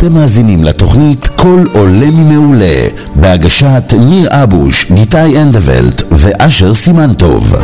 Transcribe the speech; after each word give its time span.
אתם 0.00 0.12
מאזינים 0.12 0.64
לתוכנית 0.64 1.28
"קול 1.28 1.68
עולה 1.72 2.10
ממעולה" 2.10 2.88
בהגשת 3.14 3.94
ניר 3.98 4.28
אבוש, 4.30 4.92
גיטאי 4.92 5.42
אנדוולט 5.42 6.02
ואשר 6.10 6.74
סימנטוב. 6.74 7.54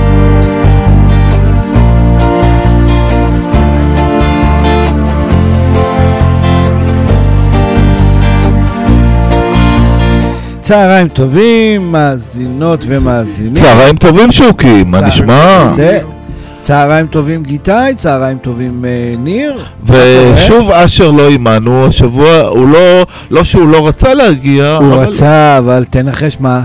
צהריים 10.63 11.09
טובים, 11.09 11.93
מאזינות 11.93 12.85
ומאזינים. 12.89 13.53
צהריים 13.55 13.97
טובים 13.97 14.33
שוקי, 14.33 14.85
מה 14.87 15.01
נשמע? 15.01 15.73
זה- 15.77 16.01
צהריים 16.67 17.07
טובים 17.07 17.43
גיטאי, 17.43 17.95
צהריים 17.95 18.39
טובים 18.39 18.85
אה, 18.85 19.15
ניר. 19.19 19.65
ושוב 19.87 20.71
אשר 20.71 21.11
לא 21.11 21.29
עימנו, 21.29 21.87
השבוע 21.87 22.41
הוא 22.41 22.69
לא, 22.69 23.07
לא 23.31 23.45
שהוא 23.45 23.69
לא 23.69 23.89
רצה 23.89 24.15
להגיע, 24.15 24.77
הוא 24.77 24.95
אבל 24.95 25.05
רצה, 25.05 25.59
אבל 25.59 25.85
תנחש 25.91 26.37
מה? 26.41 26.63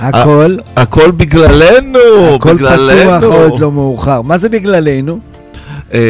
הכל, 0.00 0.56
הכל 0.76 1.10
בגללנו, 1.10 1.98
הכל 2.34 2.54
בגללנו. 2.54 3.18
פתוח, 3.20 3.34
עוד 3.34 3.58
לא 3.58 3.72
מאוחר. 3.72 4.22
מה 4.22 4.38
זה 4.38 4.48
בגללנו? 4.48 5.18
אה, 5.94 6.00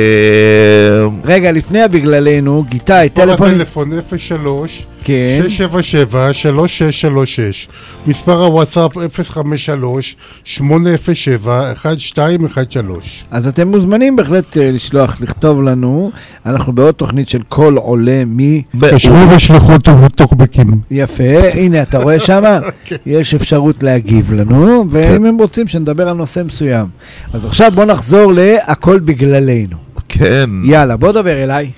רגע, 1.24 1.52
לפני 1.52 1.82
הבגללנו, 1.82 2.64
גיטאי, 2.68 3.06
מספר 3.06 3.24
טלפון... 3.26 3.50
הטלפון 3.50 3.90
03 4.18 4.86
כן. 5.04 5.40
677 5.48 6.32
3636 6.32 7.68
מספר 8.06 8.44
הוואטסאפ 8.44 8.92
053 9.30 10.16
807 10.44 11.70
1213 11.86 13.00
אז 13.30 13.48
אתם 13.48 13.68
מוזמנים 13.68 14.16
בהחלט 14.16 14.56
אה, 14.56 14.70
לשלוח, 14.70 15.20
לכתוב 15.20 15.62
לנו. 15.62 16.10
אנחנו 16.46 16.72
בעוד 16.72 16.94
תוכנית 16.94 17.28
של 17.28 17.42
קול 17.42 17.76
עולה 17.76 18.22
מ... 18.26 18.60
תשבו 18.90 19.14
ושלחו 19.36 19.72
טוקבקים 20.16 20.80
יפה, 20.90 21.50
הנה, 21.54 21.82
אתה 21.82 21.98
רואה 21.98 22.18
שמה? 22.18 22.58
יש 23.06 23.34
אפשרות 23.34 23.82
להגיב 23.82 24.32
לנו, 24.32 24.84
ואם 24.90 25.24
הם 25.24 25.38
רוצים 25.38 25.68
שנדבר 25.68 26.08
על 26.08 26.16
נושא 26.16 26.42
מסוים. 26.44 26.86
אז 27.32 27.46
עכשיו 27.46 27.72
בוא 27.74 27.84
נחזור 27.84 28.32
ל"הכל 28.32 28.98
בגללנו". 28.98 29.76
כן. 30.08 30.50
יאללה, 30.64 30.96
בוא 30.96 31.12
דבר 31.12 31.42
אליי. 31.42 31.70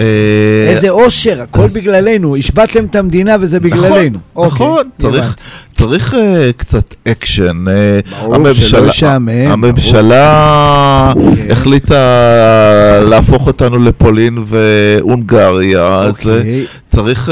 אה, 0.00 0.06
איזה 0.68 0.90
אושר, 0.90 1.42
הכל 1.42 1.66
בגללנו. 1.66 2.36
השבתתם 2.36 2.84
את 2.84 2.96
המדינה 2.96 3.36
וזה 3.40 3.60
בגללנו. 3.60 4.18
נכון, 4.36 4.46
נכון, 4.46 4.78
אוקיי, 4.78 5.10
צריך, 5.10 5.24
הבנתי. 5.24 5.42
צריך 5.74 6.14
אה, 6.14 6.50
קצת 6.56 6.94
אקשן. 7.08 7.64
אה, 7.68 8.00
ברור 8.22 8.52
שלא 8.52 8.88
ישעמם, 8.88 9.28
הממשלה 9.50 11.12
כן. 11.14 11.50
החליטה 11.50 11.96
להפוך 13.08 13.46
אותנו 13.46 13.78
לפולין 13.78 14.38
והונגריה, 14.48 15.98
אז 15.98 16.10
אוקיי. 16.10 16.66
צריך 16.90 17.30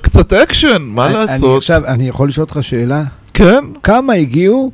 קצת 0.00 0.32
אקשן, 0.32 0.82
מה 0.90 1.08
לעשות? 1.08 1.56
עכשיו, 1.56 1.86
אני 1.86 2.08
יכול 2.08 2.28
לשאול 2.28 2.44
אותך 2.44 2.58
שאלה? 2.60 3.02
כן, 3.34 3.64
כמה 3.82 4.12
הגיעו 4.12 4.70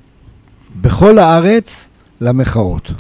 בכל 0.81 1.19
הארץ 1.19 1.89
למחאות? 2.25 2.91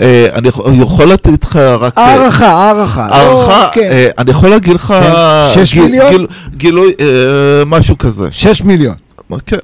אה, 0.00 0.26
אני 0.34 0.48
יכול- 0.82 1.06
לתת 1.12 1.44
לך 1.44 1.56
רק... 1.56 1.98
אה, 1.98 2.04
הערכה, 2.04 2.46
הערכה. 2.46 3.08
לא, 3.08 3.14
הערכה, 3.14 3.68
כן. 3.72 3.88
אה, 3.92 4.06
אני 4.18 4.30
יכול 4.30 4.48
להגיד 4.48 4.74
לך... 4.74 4.86
כן. 4.86 5.12
שש 5.64 5.76
מיליון? 5.76 6.10
גיל- 6.10 6.26
גילוי, 6.56 6.92
משהו 7.66 7.98
כזה. 7.98 8.24
שש 8.30 8.62
מיליון. 8.62 8.94
כן. 9.46 9.56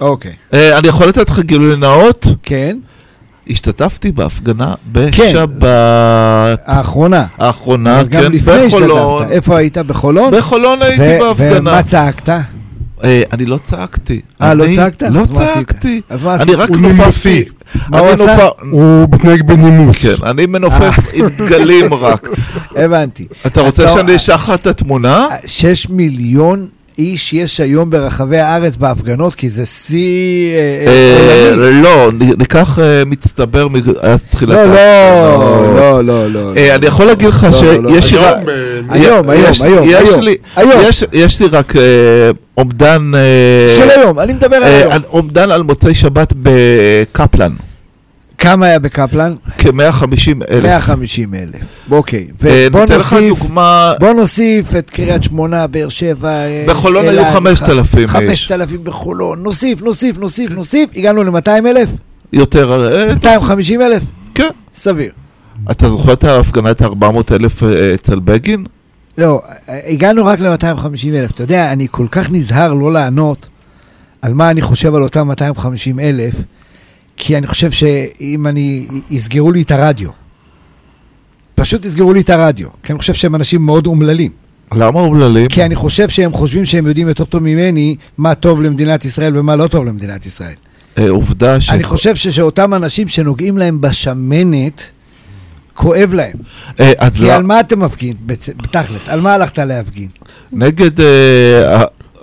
אוקיי. 0.00 0.32
אני 0.52 0.88
יכול 0.88 1.06
לתת 1.08 1.30
לך 1.30 1.38
גילוי 1.38 1.76
נאות? 1.76 2.26
כן. 2.42 2.76
השתתפתי 3.50 4.12
בהפגנה 4.12 4.74
כן. 4.94 5.10
בשבת 5.32 5.68
האחרונה. 6.66 7.24
האחרונה, 7.38 8.00
אבל 8.00 8.08
גם 8.08 8.22
כן, 8.22 8.32
לפני. 8.32 8.54
השתתפת. 8.66 9.30
איפה 9.30 9.56
היית? 9.56 9.78
בחולון? 9.78 10.32
בחולון 10.36 10.82
הייתי 10.82 11.18
בהפגנה. 11.20 11.58
ומה 11.70 11.82
צעקת? 11.82 12.28
אה, 13.04 13.22
אני 13.32 13.46
לא 13.46 13.58
צעקתי. 13.64 14.20
אה, 14.42 14.54
לא 14.54 14.64
אני 14.64 14.76
צעקת? 14.76 15.02
לא 15.02 15.20
אז 15.20 15.30
מה 15.30 15.42
עשית? 15.44 15.54
צעקתי. 15.54 16.00
אז 16.08 16.22
מה 16.22 16.34
אני 16.34 16.42
עשית? 16.42 16.54
רק 16.54 16.68
הוא 16.68 16.76
נופפתי. 16.76 16.98
נימוסי. 16.98 17.44
מה 17.88 17.98
הוא 17.98 18.08
אני 18.08 18.14
עשה? 18.14 18.48
הוא 18.70 19.08
מתנהג 19.12 19.42
בנימוס 19.42 20.02
כן, 20.02 20.26
אני 20.26 20.46
מנופף 20.46 20.98
עם 21.12 21.28
דגלים 21.28 21.94
רק. 21.94 22.28
הבנתי. 22.76 23.26
אתה 23.46 23.60
רוצה 23.60 23.88
שאני 23.88 24.16
אשלח 24.16 24.48
לך 24.48 24.60
את 24.60 24.66
התמונה? 24.66 25.28
שש 25.46 25.88
מיליון 25.88 26.68
איש 27.02 27.32
יש 27.32 27.60
היום 27.60 27.90
ברחבי 27.90 28.38
הארץ 28.38 28.76
בהפגנות, 28.76 29.34
כי 29.34 29.48
זה 29.48 29.66
שיא 29.66 30.54
אה, 30.54 30.84
אה, 30.86 31.64
אה. 31.64 31.70
לא, 31.70 32.10
ניקח 32.38 32.78
מצטבר 33.06 33.68
מאז 33.68 34.26
תחילת 34.30 34.54
לא, 34.54 34.60
ההפגנות. 34.60 35.76
לא, 35.76 36.04
לא, 36.04 36.26
לא, 36.30 36.50
לא. 36.50 36.52
אה, 36.56 36.74
אני 36.74 36.86
יכול 36.86 37.06
להגיד 37.06 37.28
לך 37.28 37.46
לא, 37.52 37.62
לא, 37.72 37.78
לא. 37.82 37.88
שיש 38.00 38.12
לי 38.12 38.18
רק... 38.18 38.36
היום, 38.88 39.30
היום, 39.30 39.54
היום, 39.62 39.84
יש- 41.12 41.40
לי- 41.40 41.48
רק 41.52 41.72
אומדן... 42.56 43.12
של 43.76 43.90
היום, 43.90 44.20
אני 44.20 44.32
מדבר 44.32 44.56
על 44.56 44.62
היום. 44.62 44.92
אומדן 45.12 45.50
על 45.50 45.62
מוצאי 45.62 45.94
שבת 45.94 46.32
בקפלן, 46.42 47.52
כמה 48.42 48.66
היה 48.66 48.78
בקפלן? 48.78 49.34
כ-150 49.58 50.50
אלף. 50.50 50.64
150 50.64 51.34
אלף. 51.34 51.60
אוקיי. 51.90 52.26
אה, 52.46 52.66
ובוא 52.68 52.84
נוסיף, 52.94 53.38
דוגמה, 53.38 53.94
בוא 54.00 54.12
נוסיף 54.12 54.76
את 54.76 54.90
קריית 54.90 55.22
שמונה, 55.22 55.66
באר 55.66 55.88
שבע, 55.88 56.28
אה, 56.28 56.64
בחולון 56.68 57.04
היו 57.04 57.20
אילת, 57.20 57.34
5,000 57.34 57.98
איש. 57.98 58.10
5,000 58.10 58.84
בחולון, 58.84 59.42
נוסיף, 59.42 59.82
נוסיף, 59.82 60.18
נוסיף, 60.18 60.52
נוסיף, 60.52 60.90
הגענו 60.96 61.24
ל-200 61.24 61.48
אלף? 61.66 61.88
יותר... 62.32 62.92
אה, 62.96 63.14
250 63.14 63.82
אלף? 63.82 64.02
כן. 64.34 64.48
סביר. 64.74 65.12
אתה 65.70 65.88
זוכר 65.88 66.12
את 66.12 66.24
ההפגנת 66.24 66.82
400 66.82 67.32
אלף 67.32 67.62
אה, 67.62 67.94
אצל 67.94 68.20
בגין? 68.20 68.64
לא, 69.18 69.42
הגענו 69.68 70.26
רק 70.26 70.40
ל-250 70.40 71.08
אלף. 71.14 71.30
אתה 71.30 71.42
יודע, 71.42 71.72
אני 71.72 71.86
כל 71.90 72.06
כך 72.10 72.30
נזהר 72.30 72.74
לא 72.74 72.92
לענות 72.92 73.48
על 74.22 74.34
מה 74.34 74.50
אני 74.50 74.62
חושב 74.62 74.94
על 74.94 75.02
אותם 75.02 75.28
250 75.28 76.00
אלף, 76.00 76.34
כי 77.16 77.36
אני 77.36 77.46
חושב 77.46 77.70
שאם 77.70 78.46
אני, 78.46 78.86
יסגרו 79.10 79.52
לי 79.52 79.62
את 79.62 79.70
הרדיו. 79.70 80.10
פשוט 81.54 81.84
יסגרו 81.84 82.12
לי 82.12 82.20
את 82.20 82.30
הרדיו, 82.30 82.68
כי 82.82 82.92
אני 82.92 82.98
חושב 82.98 83.14
שהם 83.14 83.34
אנשים 83.34 83.62
מאוד 83.62 83.86
אומללים. 83.86 84.30
למה 84.72 85.00
אומללים? 85.00 85.46
כי 85.46 85.64
אני 85.64 85.74
חושב 85.74 86.08
שהם 86.08 86.32
חושבים 86.32 86.64
שהם 86.64 86.86
יודעים 86.86 87.08
יותר 87.08 87.24
טוב 87.24 87.42
ממני 87.42 87.96
מה 88.18 88.34
טוב 88.34 88.62
למדינת 88.62 89.04
ישראל 89.04 89.38
ומה 89.38 89.56
לא 89.56 89.66
טוב 89.66 89.84
למדינת 89.84 90.26
ישראל. 90.26 90.54
אה, 90.98 91.10
עובדה 91.10 91.60
ש... 91.60 91.70
אני 91.70 91.84
חושב 91.84 92.14
שאותם 92.16 92.74
אנשים 92.74 93.08
שנוגעים 93.08 93.58
להם 93.58 93.80
בשמנת, 93.80 94.82
כואב 95.74 96.14
להם. 96.14 96.36
אה, 96.80 96.92
אז 96.98 97.16
כי 97.16 97.24
לא- 97.24 97.32
על 97.32 97.42
מה 97.42 97.60
אתה 97.60 97.76
מפגין, 97.76 98.12
בתכלס? 98.56 99.08
על 99.08 99.20
מה 99.20 99.34
הלכת 99.34 99.58
להפגין? 99.58 100.08
נגד 100.52 100.90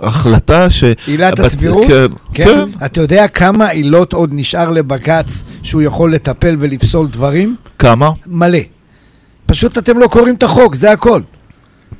ההחלטה 0.02 0.70
ש... 0.70 0.84
עילת 1.06 1.40
בצ- 1.40 1.42
הסבירות? 1.44 1.86
כן. 1.88 2.06
כן? 2.34 2.44
כן. 2.44 2.84
אתה 2.86 3.00
יודע 3.00 3.28
כמה 3.28 3.68
עילות 3.68 4.12
עוד 4.12 4.30
נשאר 4.32 4.70
לבג"ץ 4.70 5.42
שהוא 5.62 5.82
יכול 5.82 6.14
לטפל 6.14 6.56
ולפסול 6.58 7.06
דברים? 7.08 7.56
כמה? 7.78 8.10
מלא. 8.26 8.58
פשוט 9.46 9.78
אתם 9.78 9.98
לא 9.98 10.06
קוראים 10.06 10.34
את 10.34 10.42
החוק, 10.42 10.74
זה 10.74 10.92
הכל. 10.92 11.20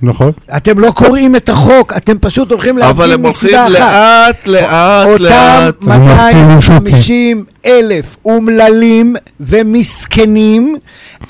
נכון. 0.02 0.32
אתם 0.56 0.79
לא 0.79 0.91
קוראים 0.91 1.37
את 1.37 1.49
החוק, 1.49 1.93
אתם 1.97 2.19
פשוט 2.20 2.50
הולכים 2.50 2.79
אבל 2.79 2.87
להפגין 3.06 3.12
הם 3.12 3.26
הולכים 3.26 3.47
מסיבה 3.47 3.67
אחת. 3.67 4.49
לאט, 4.49 4.49
לאט, 4.49 5.06
אותם 5.08 5.23
לאט. 5.25 5.75
מסכים 5.82 5.97
עם 6.50 6.61
שוקי. 6.61 6.73
250 6.79 7.44
אלף 7.67 8.17
אומללים 8.25 9.17
ומסכנים, 9.41 10.76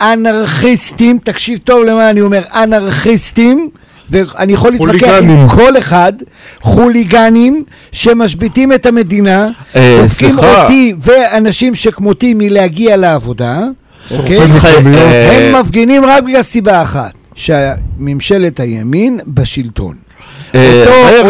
אנרכיסטים, 0.01 1.19
תקשיב 1.25 1.59
טוב 1.65 1.85
למה 1.85 2.11
אני 2.11 2.21
אומר, 2.21 2.43
אנרכיסטים, 2.55 3.71
ואני 4.11 4.53
יכול 4.53 4.73
להתווכח 4.73 4.93
עם. 5.23 5.49
כל 5.49 5.79
אחד, 5.79 6.13
חוליגנים 6.61 7.65
שמשביתים 7.93 8.73
את 8.73 8.87
המדינה, 8.87 9.49
אה, 9.77 9.99
דופקים 10.03 10.33
סליחה. 10.33 10.63
אותי 10.63 10.95
ואנשים 11.01 11.75
שכמותי 11.75 12.35
מלהגיע 12.35 12.97
לעבודה, 12.97 13.61
אוקיי? 14.11 14.37
שורפים 14.37 14.61
חי- 14.61 14.69
מכוניות. 14.81 15.03
אה, 15.03 15.49
הם 15.55 15.61
מפגינים 15.61 16.05
רק 16.05 16.23
בגלל 16.23 16.43
סיבה 16.43 16.83
אחת, 16.83 17.13
שממשלת 17.35 18.61
הימין 18.61 19.21
בשלטון. 19.27 19.95
אה, 20.55 20.85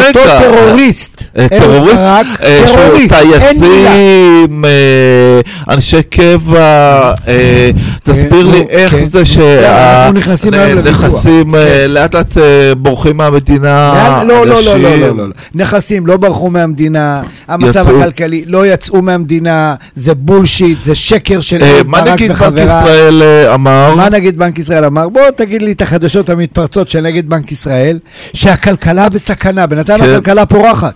אותו, 0.08 0.20
טרוריסט, 0.44 1.22
אה, 1.38 1.48
טרוריסט, 1.48 2.02
אה. 2.42 2.62
טייסים, 3.08 4.64
אה, 4.64 5.40
אנשי 5.74 6.02
קבע, 6.02 7.12
אה, 7.28 7.70
תסביר 8.02 8.42
נו, 8.42 8.52
לי 8.52 8.66
איך 8.68 8.90
כן. 8.92 9.06
זה 9.06 9.22
אנחנו 9.68 10.18
נכנסים 10.18 10.54
היום 10.54 10.78
לוויכוח. 10.78 11.00
שהנכסים 11.00 11.54
לאט 11.88 12.14
לאט 12.14 12.38
אה, 12.38 12.74
בורחים 12.74 13.16
מהמדינה, 13.16 14.22
לא, 14.28 14.46
לא, 14.46 14.62
לא, 14.62 14.78
לא, 14.78 14.78
לא, 14.78 14.96
לא, 14.96 15.16
לא. 15.16 15.24
נכסים 15.54 16.06
לא 16.06 16.16
ברחו 16.16 16.50
מהמדינה, 16.50 17.22
המצב. 17.48 17.88
הכלכלי, 17.88 18.44
לא 18.46 18.66
יצאו 18.66 19.02
מהמדינה, 19.02 19.74
זה 19.94 20.14
בולשיט, 20.14 20.82
זה 20.82 20.94
שקר 20.94 21.40
של 21.40 21.62
אה, 21.62 21.82
ברק 21.84 22.08
נגיד 22.08 22.28
בנק 22.30 22.40
וחבריו. 22.40 22.66
ישראל 22.82 23.22
אה, 23.22 23.54
אמר? 23.54 23.94
מה 23.94 24.08
נגיד 24.08 24.38
בנק 24.38 24.58
ישראל 24.58 24.84
אמר? 24.84 25.08
בוא 25.08 25.22
תגיד 25.36 25.62
לי 25.62 25.72
את 25.72 25.82
החדשות 25.82 26.30
המתפרצות 26.30 26.88
של 26.88 27.00
נגד 27.00 27.28
בנק 27.28 27.52
ישראל, 27.52 27.98
שהכלכלה 28.32 29.08
בסכנה, 29.10 29.66
בינתיים 29.66 30.00
כן. 30.00 30.10
הכלכלה 30.10 30.46
פורחת. 30.46 30.94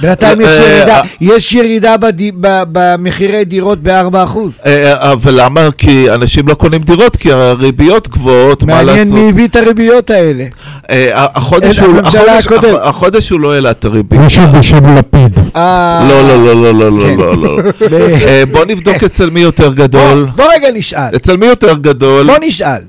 בינתיים 0.00 0.40
יש 0.40 0.60
אה, 0.60 0.66
ירידה, 0.66 0.96
אה, 1.00 1.02
יש 1.20 1.54
ירידה 1.54 1.96
בדי- 1.96 2.30
ב- 2.40 2.62
במחירי 2.72 3.44
דירות 3.44 3.78
ב-4%. 3.82 4.38
אה, 4.66 5.12
אבל 5.12 5.32
למה? 5.44 5.60
כי 5.78 6.10
אנשים 6.10 6.48
לא 6.48 6.54
קונים 6.54 6.82
דירות, 6.82 7.16
כי 7.16 7.32
הריביות 7.32 8.08
גבוהות, 8.08 8.62
מה 8.64 8.74
מעניין 8.74 8.98
לעשות? 8.98 9.12
מי 9.14 9.28
הביא 9.28 9.46
את 9.48 9.56
הריביות 9.56 10.10
האלה. 10.10 10.44
אה, 10.90 11.10
החודש 11.34 11.78
הוא- 11.78 11.98
החודש- 12.00 12.14
הקודם. 12.46 12.74
הח- 12.74 12.80
החודש 12.88 13.30
הוא 13.30 13.40
לא 13.40 13.54
העלה 13.54 13.70
את 13.70 13.84
הריבית. 13.84 14.20
מישהו 14.20 14.42
בשם 14.58 14.96
לפיד. 14.96 15.38
אה, 15.56 16.06
לא, 16.08 16.28
לא, 16.28 16.44
לא, 16.44 16.74
לא, 16.74 16.92
לא, 16.98 17.04
כן. 17.06 17.16
לא, 17.18 17.36
לא, 17.36 17.58
לא. 17.90 17.96
אה, 18.26 18.42
בוא 18.52 18.64
נבדוק 18.64 19.04
אצל 19.04 19.30
מי 19.30 19.40
יותר 19.40 19.72
גדול. 19.72 20.24
בוא, 20.24 20.44
בוא 20.44 20.54
רגע 20.54 20.68
נשאל. 20.74 21.16
אצל 21.16 21.36
מי 21.36 21.46
יותר 21.46 21.74
גדול? 21.76 22.26
בוא 22.26 22.36
נשאל. 22.42 22.80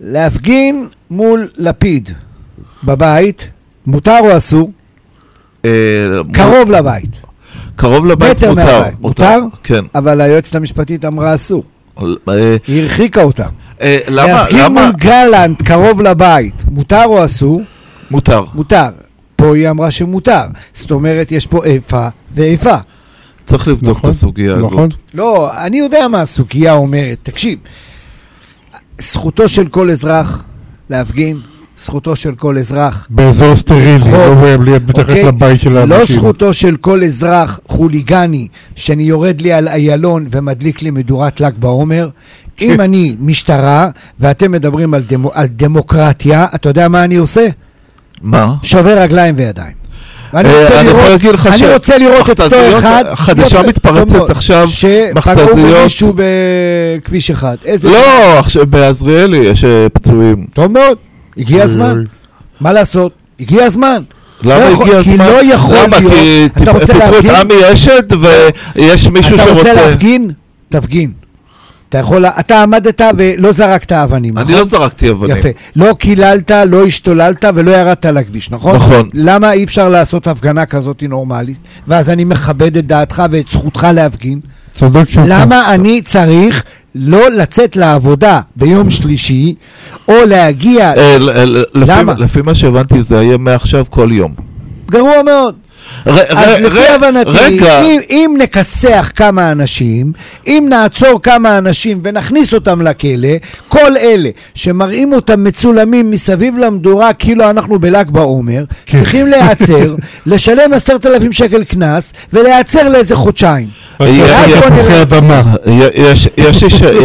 להפגין 0.00 0.86
מול 1.10 1.48
לפיד 1.58 2.10
בבית, 2.84 3.48
מותר 3.86 4.18
או 4.20 4.36
אסור? 4.36 4.70
אה, 5.64 5.70
קרוב 6.32 6.70
לבית. 6.70 7.20
קרוב 7.76 8.06
לבית 8.06 8.36
מטר 8.36 8.50
מותר. 8.50 8.78
מהבית. 8.80 9.00
מותר? 9.00 9.40
כן. 9.62 9.84
אבל 9.94 10.20
היועצת 10.20 10.54
המשפטית 10.54 11.04
אמרה 11.04 11.34
אסור. 11.34 11.64
אה, 11.98 12.56
היא 12.66 12.82
הרחיקה 12.82 13.22
אותם. 13.22 13.48
אה, 13.80 13.98
למה? 14.08 14.32
להפגין? 14.32 14.72
מול 14.72 14.92
גלנט 14.96 15.62
קרוב 15.62 16.02
לבית, 16.02 16.64
מותר 16.70 17.04
או 17.04 17.24
אסור? 17.24 17.62
מותר. 18.10 18.44
מותר. 18.54 18.88
פה 19.36 19.56
היא 19.56 19.70
אמרה 19.70 19.90
שמותר. 19.90 20.42
זאת 20.74 20.90
אומרת, 20.90 21.32
יש 21.32 21.46
פה 21.46 21.64
איפה 21.64 22.08
ואיפה. 22.34 22.76
צריך 23.44 23.68
לבדוק 23.68 23.92
את 23.92 23.98
נכון, 23.98 24.10
הסוגיה 24.10 24.54
הזאת. 24.54 24.72
נכון. 24.72 24.88
לא, 25.14 25.50
אני 25.56 25.78
יודע 25.78 26.08
מה 26.08 26.20
הסוגיה 26.20 26.72
אומרת. 26.72 27.18
תקשיב, 27.22 27.58
זכותו 28.98 29.48
של 29.48 29.68
כל 29.68 29.90
אזרח 29.90 30.44
להפגין, 30.90 31.40
זכותו 31.78 32.16
של 32.16 32.34
כל 32.34 32.58
אזרח 32.58 33.06
באזור 33.10 33.56
סטרילי, 33.56 34.00
חוק, 34.00 34.12
לא 34.12 34.64
להיות 34.64 34.82
מתחת 34.82 35.08
אוקיי? 35.08 35.24
לבית 35.24 35.60
של 35.60 35.72
לא 35.72 35.80
האנשים. 35.80 36.16
זכותו 36.16 36.52
של 36.52 36.76
כל 36.76 37.02
אזרח 37.04 37.60
חוליגני 37.68 38.48
שאני 38.76 39.02
יורד 39.02 39.40
לי 39.40 39.52
על 39.52 39.68
איילון 39.68 40.26
ומדליק 40.30 40.82
לי 40.82 40.90
מדורת 40.90 41.40
ל"ג 41.40 41.52
בעומר. 41.58 42.08
כן. 42.56 42.66
אם 42.66 42.80
אני 42.80 43.16
משטרה 43.20 43.88
ואתם 44.20 44.52
מדברים 44.52 44.94
על, 44.94 45.02
דמו, 45.02 45.30
על 45.34 45.46
דמוקרטיה, 45.46 46.46
אתה 46.54 46.68
יודע 46.68 46.88
מה 46.88 47.04
אני 47.04 47.16
עושה? 47.16 47.46
מה? 48.22 48.54
שובר 48.62 49.02
רגליים 49.02 49.34
וידיים. 49.38 49.86
אני 50.34 50.48
אה, 50.48 50.62
רוצה 50.62 50.80
אני 50.80 50.88
יכול 50.88 51.00
לראות, 51.00 51.10
להגיד 51.10 51.34
לך 51.34 51.46
אני 51.46 51.72
רוצה 51.72 51.98
לראות 51.98 52.30
את 52.30 52.40
אותו 52.40 52.56
מכת"זיות, 52.56 52.78
אחד, 52.78 53.04
חדשה 53.14 53.62
מתפרצת 53.62 54.30
עכשיו, 54.30 54.68
שפגעו 54.68 55.12
מכת"זיות. 55.14 55.80
במישהו 55.80 56.14
בכביש 56.16 57.30
אחד. 57.30 57.56
איזה... 57.64 57.90
לא, 57.90 58.38
עכשיו 58.38 58.66
בעזריאלי 58.66 59.36
יש 59.36 59.64
אה, 59.64 59.88
פצועים. 59.92 60.46
טוב 60.54 60.72
מאוד, 60.72 60.98
הגיע 61.38 61.56
אוי, 61.56 61.64
הזמן. 61.64 62.04
מה 62.60 62.72
לעשות? 62.72 63.12
הגיע 63.40 63.64
הזמן. 63.64 64.02
למה 64.42 64.58
לא 64.58 64.82
הגיע 64.82 65.02
כי 65.02 65.10
הזמן? 65.12 65.26
לא 65.26 65.44
יכול 65.54 65.76
למה? 65.84 65.98
להיות- 65.98 66.12
כי 66.12 66.62
אתה 66.62 66.70
רוצה 66.70 66.86
פיטרו 66.94 67.08
את 67.08 67.12
להפגין? 67.24 67.34
עמי 67.34 67.72
אשד 67.72 68.02
ויש 68.76 69.06
מישהו 69.08 69.34
אתה 69.36 69.50
רוצה 69.50 69.62
שרוצה... 69.64 69.74
להפגין? 69.88 70.30
תפגין. 70.68 71.12
אתה 71.88 71.98
יכול, 71.98 72.26
אתה 72.26 72.62
עמדת 72.62 73.00
ולא 73.18 73.52
זרקת 73.52 73.92
אבנים, 73.92 74.38
אני 74.38 74.44
נכון? 74.44 74.56
לא 74.58 74.64
זרקתי 74.64 75.10
אבנים. 75.10 75.36
יפה. 75.36 75.48
לא 75.76 75.94
קיללת, 75.98 76.50
לא 76.66 76.86
השתוללת 76.86 77.44
ולא 77.54 77.70
ירדת 77.70 78.06
לכביש, 78.06 78.50
נכון? 78.50 78.76
נכון. 78.76 79.10
למה 79.14 79.52
אי 79.52 79.64
אפשר 79.64 79.88
לעשות 79.88 80.26
הפגנה 80.26 80.66
כזאת 80.66 81.02
נורמלית? 81.08 81.58
ואז 81.88 82.10
אני 82.10 82.24
מכבד 82.24 82.76
את 82.76 82.86
דעתך 82.86 83.22
ואת 83.30 83.48
זכותך 83.48 83.86
להפגין. 83.94 84.40
צודק 84.74 85.08
שוקי. 85.10 85.28
למה 85.28 85.74
אני 85.74 86.02
צריך 86.02 86.64
לא 86.98 87.30
לצאת 87.30 87.76
לעבודה 87.76 88.40
ביום 88.56 88.90
שלישי, 88.90 89.54
או 90.08 90.14
להגיע... 90.28 90.92
אה, 90.96 91.16
למה? 91.74 92.14
לפי 92.18 92.42
מה 92.42 92.54
שהבנתי 92.54 93.02
זה 93.02 93.16
יהיה 93.16 93.38
מעכשיו 93.38 93.84
כל 93.90 94.08
יום. 94.12 94.34
גרוע 94.90 95.22
מאוד. 95.22 95.54
אז 96.06 96.60
לפי 96.60 96.88
הבנתי, 96.88 97.30
רגע, 97.30 97.80
אם, 97.82 98.00
אם 98.10 98.36
נכסח 98.42 99.10
כמה 99.16 99.52
אנשים, 99.52 100.12
אם 100.46 100.66
נעצור 100.70 101.22
כמה 101.22 101.58
אנשים 101.58 101.98
ונכניס 102.02 102.54
אותם 102.54 102.82
לכלא, 102.82 103.28
כל 103.68 103.96
אלה 103.96 104.28
שמראים 104.54 105.12
אותם 105.12 105.44
מצולמים 105.44 106.10
מסביב 106.10 106.58
למדורה 106.58 107.12
כאילו 107.12 107.50
אנחנו 107.50 107.78
בל"ג 107.78 108.10
בעומר, 108.10 108.64
כן. 108.86 108.98
צריכים 108.98 109.26
להיעצר, 109.26 109.94
לשלם 110.26 110.72
עשרת 110.72 111.06
אלפים 111.06 111.32
שקל 111.32 111.64
קנס 111.64 112.12
ולהיעצר 112.32 112.88
לאיזה 112.88 113.16
חודשיים. 113.16 113.68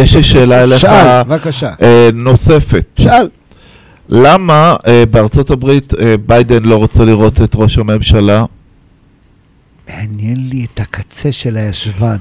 יש- 0.04 0.14
לי 0.14 0.22
שאלה 0.22 0.62
אליך 0.62 0.80
שאל, 0.80 1.22
בבקשה. 1.22 1.70
אה, 1.82 2.08
נוספת. 2.14 2.84
שאל. 3.00 3.28
למה 4.08 4.76
אה, 4.86 5.04
בארצות 5.10 5.50
הברית 5.50 5.92
אה, 6.00 6.14
ביידן 6.26 6.62
לא 6.62 6.76
רוצה 6.76 7.04
לראות 7.04 7.40
את 7.42 7.50
ראש 7.54 7.78
הממשלה? 7.78 8.44
מעניין 9.88 10.48
לי 10.48 10.66
את 10.74 10.80
הקצה 10.80 11.32
של 11.32 11.56
הישבן. 11.56 12.16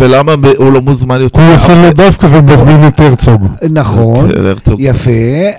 ולמה 0.00 0.34
הוא 0.56 0.72
לא 0.72 0.80
מוזמן 0.80 1.20
יותר? 1.20 1.40
הוא 1.40 1.54
עושה 1.54 1.82
לו 1.82 1.92
דווקא 1.92 2.26
ומזמין 2.26 2.88
את 2.88 3.00
הרצוג. 3.00 3.46
נכון, 3.70 4.30
הרצוג. 4.36 4.80
יפה, 4.80 5.10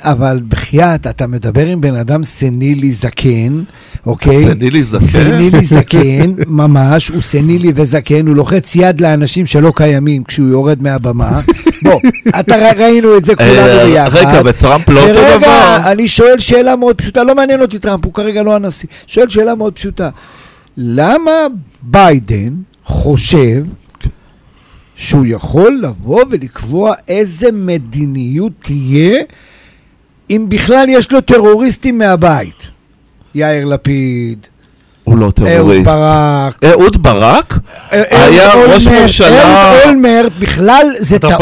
אבל 0.02 0.40
בחייאת, 0.48 1.08
אתה 1.08 1.28
מדבר 1.28 1.66
עם 1.66 1.82
בן 1.82 1.96
אדם 1.96 2.24
סנילי 2.24 2.92
זקן, 2.92 3.64
אוקיי? 4.06 4.46
סנילי 4.46 4.84
זקן? 4.84 5.00
סנילי 5.06 5.64
זקן, 5.64 6.34
ממש, 6.48 7.08
הוא 7.08 7.22
סנילי 7.22 7.72
וזקן, 7.76 8.28
הוא 8.28 8.36
לוחץ 8.36 8.76
יד 8.76 9.02
לאנשים 9.02 9.46
שלא 9.46 9.74
קיימים 9.76 10.24
כשהוא 10.24 10.48
יורד 10.48 10.82
מהבמה. 10.82 11.42
בוא, 11.84 12.00
אתה 12.40 12.56
ראינו 12.78 13.18
את 13.18 13.26
זה 13.26 13.36
כולנו 13.36 13.52
אה, 13.52 13.86
ביחד. 13.86 14.18
רגע, 14.18 14.42
וטראמפ 14.46 14.90
לא 14.90 15.02
אותו 15.02 15.14
דבר? 15.14 15.22
ורגע, 15.36 15.92
אני 15.92 16.08
שואל 16.08 16.40
שאלה 16.40 16.76
מאוד 16.76 16.96
פשוטה, 16.96 17.24
לא 17.24 17.36
מעניין 17.36 17.62
אותי 17.62 17.80
טראמפ, 17.80 18.06
הוא 18.06 18.14
כרגע 18.14 18.44
לא 18.44 18.56
הנשיא. 18.56 18.90
שואל 19.08 19.30
שאלה 19.30 19.56
מאוד 19.56 19.74
פשוטה, 19.74 20.10
למה 20.78 21.32
ביידן 21.82 22.54
חושב 22.84 23.64
שהוא 24.96 25.26
יכול 25.28 25.80
לבוא 25.84 26.24
ולקבוע 26.30 26.94
איזה 27.08 27.48
מדיניות 27.54 28.52
תהיה 28.62 29.20
אם 30.30 30.46
בכלל 30.50 30.86
יש 30.90 31.12
לו 31.12 31.22
טרוריסטים 31.22 31.98
מהבית? 31.98 32.68
יאיר 33.36 33.66
לפיד, 33.66 34.48
הוא 35.04 35.18
לא 35.18 35.24
אהוד 35.24 35.34
טרוריסט. 35.34 35.86
ברק, 35.86 36.64
אהוד 36.64 37.04
ברק? 37.04 37.60
אה, 37.94 38.04
היה 38.26 38.52
אהוד 38.52 38.70
ראש 38.70 38.88
ממשלה- 38.88 39.44
אהוד 39.44 39.80
אולמרט, 39.86 40.32
בכלל 40.40 40.88
זה 41.00 41.20
טעות. 41.20 41.42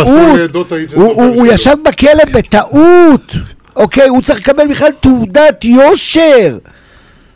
הוא 0.93 1.47
ישב 1.47 1.75
בכלא 1.85 2.25
בטעות, 2.33 3.35
אוקיי? 3.75 4.07
הוא 4.07 4.21
צריך 4.21 4.39
לקבל 4.39 4.67
בכלל 4.67 4.91
תעודת 4.99 5.65
יושר, 5.65 6.57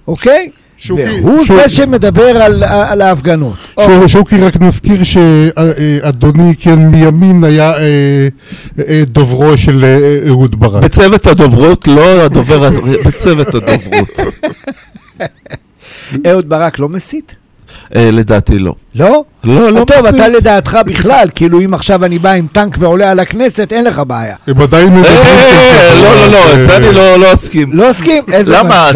אוקיי? 0.08 0.50
והוא. 0.90 1.44
זה 1.48 1.70
שמדבר 1.70 2.42
על- 2.42 2.64
על 2.64 3.02
ההפגנות. 3.02 3.56
שו- 3.86 4.10
שוקי, 4.10 4.38
רק 4.38 4.62
נזכיר 4.62 5.04
שאדוני 5.04 6.54
כן 6.60 6.80
מימין 6.80 7.44
היה 7.44 7.74
אה, 7.78 8.28
אה, 8.88 9.04
דוברו 9.08 9.58
של 9.58 9.86
אה, 9.86 10.28
אהוד 10.30 10.60
ברק. 10.60 10.84
בצוות 10.84 11.28
הדוברות, 11.28 11.88
לא 11.88 12.22
הדובר, 12.26 12.70
בצוות 13.06 13.48
הדוברות. 13.48 14.20
אהוד 16.28 16.50
ברק 16.50 16.80
לא 16.80 16.90
מסית? 16.90 17.36
אה, 17.96 18.10
לדעתי 18.12 18.60
לא. 18.60 18.76
לא? 18.96 19.24
לא, 19.44 19.72
לא 19.72 19.86
טוב, 19.86 19.98
מסית. 20.00 20.16
אתה 20.16 20.28
לדעתך 20.28 20.78
בכלל, 20.86 21.30
כאילו 21.36 21.62
אם 21.62 21.74
עכשיו 21.74 22.06
אני 22.06 22.20
בא 22.20 22.32
עם 22.32 22.48
טנק 22.54 22.76
ועולה 22.80 23.12
על 23.12 23.20
הכנסת, 23.20 23.74
אין 23.74 23.86
לך 23.86 24.02
בעיה. 24.08 24.36
הם 24.48 24.62
עדיין 24.62 24.88
מדברים 24.88 25.18
אה, 25.18 25.24
ככה, 25.24 26.02
לא, 26.02 26.16
לא, 26.16 26.32
לא, 26.32 26.54
את 26.54 26.64
זה 26.66 26.76
אני 26.76 26.94
לא 26.94 27.20
לא 27.20 27.34
אסכים. 27.34 27.74
לא 27.74 27.90
מסכים? 27.90 28.24
איזה... 28.32 28.58
למה? 28.58 28.90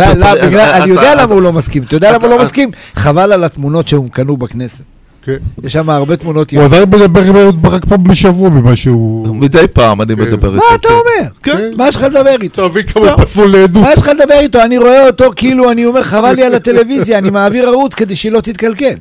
אני 0.54 0.90
יודע 0.90 1.16
למה 1.16 1.34
הוא 1.34 1.42
לא 1.42 1.54
מסכים. 1.54 1.84
אתה 1.84 1.96
יודע 1.96 2.12
למה 2.12 2.28
הוא 2.28 2.38
לא 2.38 2.42
מסכים? 2.42 2.72
חבל 2.96 3.32
על 3.32 3.44
התמונות 3.44 3.88
שהם 3.88 4.08
קנו 4.08 4.38
בכנסת. 4.38 4.93
כן. 5.26 5.36
יש 5.64 5.74
שם 5.74 5.90
הרבה 5.90 6.16
תמונות 6.16 6.52
הוא 6.52 6.60
יפות. 6.60 6.74
עדיין 6.74 6.90
מדבר 6.90 7.24
עם 7.24 7.36
אהוד 7.36 7.62
ברק 7.62 7.86
פעם 7.86 8.04
בשבוע 8.04 8.50
ממה 8.50 8.76
שהוא... 8.76 9.36
מדי 9.36 9.66
פעם 9.74 10.02
אני 10.02 10.16
מדבר 10.16 10.48
איתו. 10.56 10.58
מה 10.70 10.76
אתה 10.76 10.88
כן. 10.88 10.94
אומר? 10.94 11.30
כן. 11.44 11.72
מה 11.78 11.88
יש 11.88 11.96
לך 11.96 12.04
לדבר 12.04 12.36
איתו? 12.42 12.70
תביא 12.70 12.84
כמה 12.84 13.18
פסול 13.18 13.52
לעדות. 13.52 13.84
מה 13.84 13.92
יש 13.94 14.00
לך 14.00 14.08
לדבר 14.20 14.40
איתו? 14.40 14.62
אני 14.62 14.78
רואה 14.78 15.08
אותו 15.08 15.32
כאילו, 15.36 15.72
אני 15.72 15.86
אומר, 15.86 16.04
חבל 16.04 16.34
לי 16.34 16.44
על 16.44 16.56
הטלוויזיה, 16.56 17.18
אני 17.18 17.30
מעביר 17.30 17.68
ערוץ 17.70 17.94
כדי 17.94 18.16
שהיא 18.16 18.32
לא 18.32 18.42
תתקלקל. 18.42 18.94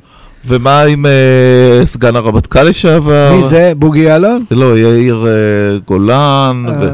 ומה 0.46 0.82
עם 0.82 1.06
אה, 1.06 1.86
סגן 1.86 2.16
הרמטכ"ל 2.16 2.62
לשעבר? 2.62 3.32
מי 3.36 3.48
זה? 3.48 3.72
בוגי 3.76 4.00
יעלון? 4.00 4.44
לא, 4.50 4.78
יאיר 4.78 5.26
אה, 5.26 5.78
גולן. 5.86 6.64
ו- 6.80 6.82
איי, 6.82 6.88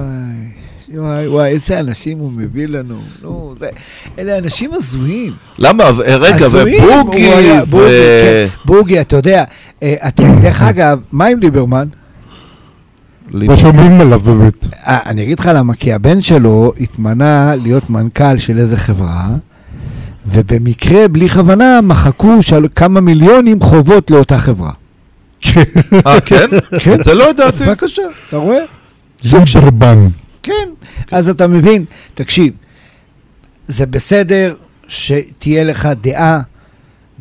וואי, 0.95 1.28
וואי, 1.28 1.49
איזה 1.49 1.80
אנשים 1.80 2.18
הוא 2.18 2.33
מביא 2.33 2.66
לנו. 2.68 2.99
נו, 3.23 3.54
זה... 3.59 3.68
אלה 4.18 4.38
אנשים 4.38 4.71
הזויים. 4.75 5.33
למה? 5.59 5.85
ו- 5.97 6.02
אה, 6.02 6.16
רגע, 6.16 6.47
הזויים. 6.47 6.85
ובוגי, 6.85 7.21
היה- 7.28 7.62
ו... 7.62 7.66
בוגי, 7.71 7.88
כן. 8.25 8.47
בוגי, 8.64 9.00
אתה 9.00 9.16
יודע, 9.16 9.45
אה, 9.83 9.95
אתה- 10.09 10.23
דרך 10.42 10.62
אגב, 10.62 11.00
מה 11.12 11.26
עם 11.26 11.38
ליברמן? 11.40 11.88
מה 13.33 13.57
שאומרים 13.57 14.00
עליו 14.00 14.21
באמת. 14.21 14.66
אה, 14.87 14.99
אני 15.07 15.23
אגיד 15.23 15.38
לך 15.40 15.50
למה, 15.54 15.75
כי 15.75 15.92
הבן 15.92 16.21
שלו 16.21 16.73
התמנה 16.80 17.54
להיות 17.57 17.90
מנכ"ל 17.90 18.38
של 18.38 18.59
איזה 18.59 18.76
חברה, 18.76 19.28
ובמקרה, 20.26 21.09
בלי 21.09 21.28
כוונה, 21.28 21.80
מחקו 21.83 22.42
של 22.42 22.66
כמה 22.75 23.00
מיליונים 23.00 23.61
חובות 23.61 24.11
לאותה 24.11 24.38
חברה. 24.38 24.71
אה, 26.07 26.21
כן? 26.21 26.47
כן. 26.80 27.02
זה 27.02 27.14
לא 27.14 27.30
ידעתי. 27.30 27.64
בבקשה, 27.66 28.02
אתה 28.28 28.37
רואה? 28.37 28.59
זוברבן. 29.23 30.07
כן. 30.48 30.68
אז 31.12 31.28
אתה 31.28 31.46
מבין, 31.46 31.84
תקשיב, 32.14 32.52
זה 33.68 33.86
בסדר 33.86 34.54
שתהיה 34.88 35.64
לך 35.64 35.88
דעה 36.00 36.40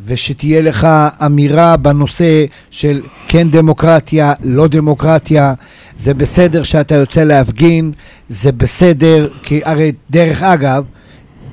ושתהיה 0.05 0.61
לך 0.61 0.87
אמירה 1.25 1.77
בנושא 1.77 2.45
של 2.69 3.01
כן 3.27 3.49
דמוקרטיה, 3.51 4.33
לא 4.43 4.67
דמוקרטיה, 4.67 5.53
זה 5.99 6.13
בסדר 6.13 6.63
שאתה 6.63 6.95
יוצא 6.95 7.23
להפגין, 7.23 7.91
זה 8.29 8.51
בסדר, 8.51 9.29
כי 9.43 9.61
הרי 9.65 9.91
דרך 10.09 10.43
אגב, 10.43 10.83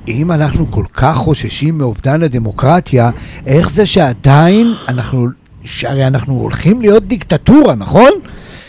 אם 0.07 0.31
אנחנו 0.31 0.71
כל 0.71 0.85
כך 0.93 1.15
חוששים 1.15 1.77
מאובדן 1.77 2.23
הדמוקרטיה, 2.23 3.09
איך 3.47 3.69
זה 3.69 3.85
שעדיין 3.85 4.73
אנחנו, 4.87 5.27
שהרי 5.63 6.07
אנחנו 6.07 6.33
הולכים 6.33 6.81
להיות 6.81 7.07
דיקטטורה, 7.07 7.75
נכון? 7.75 8.11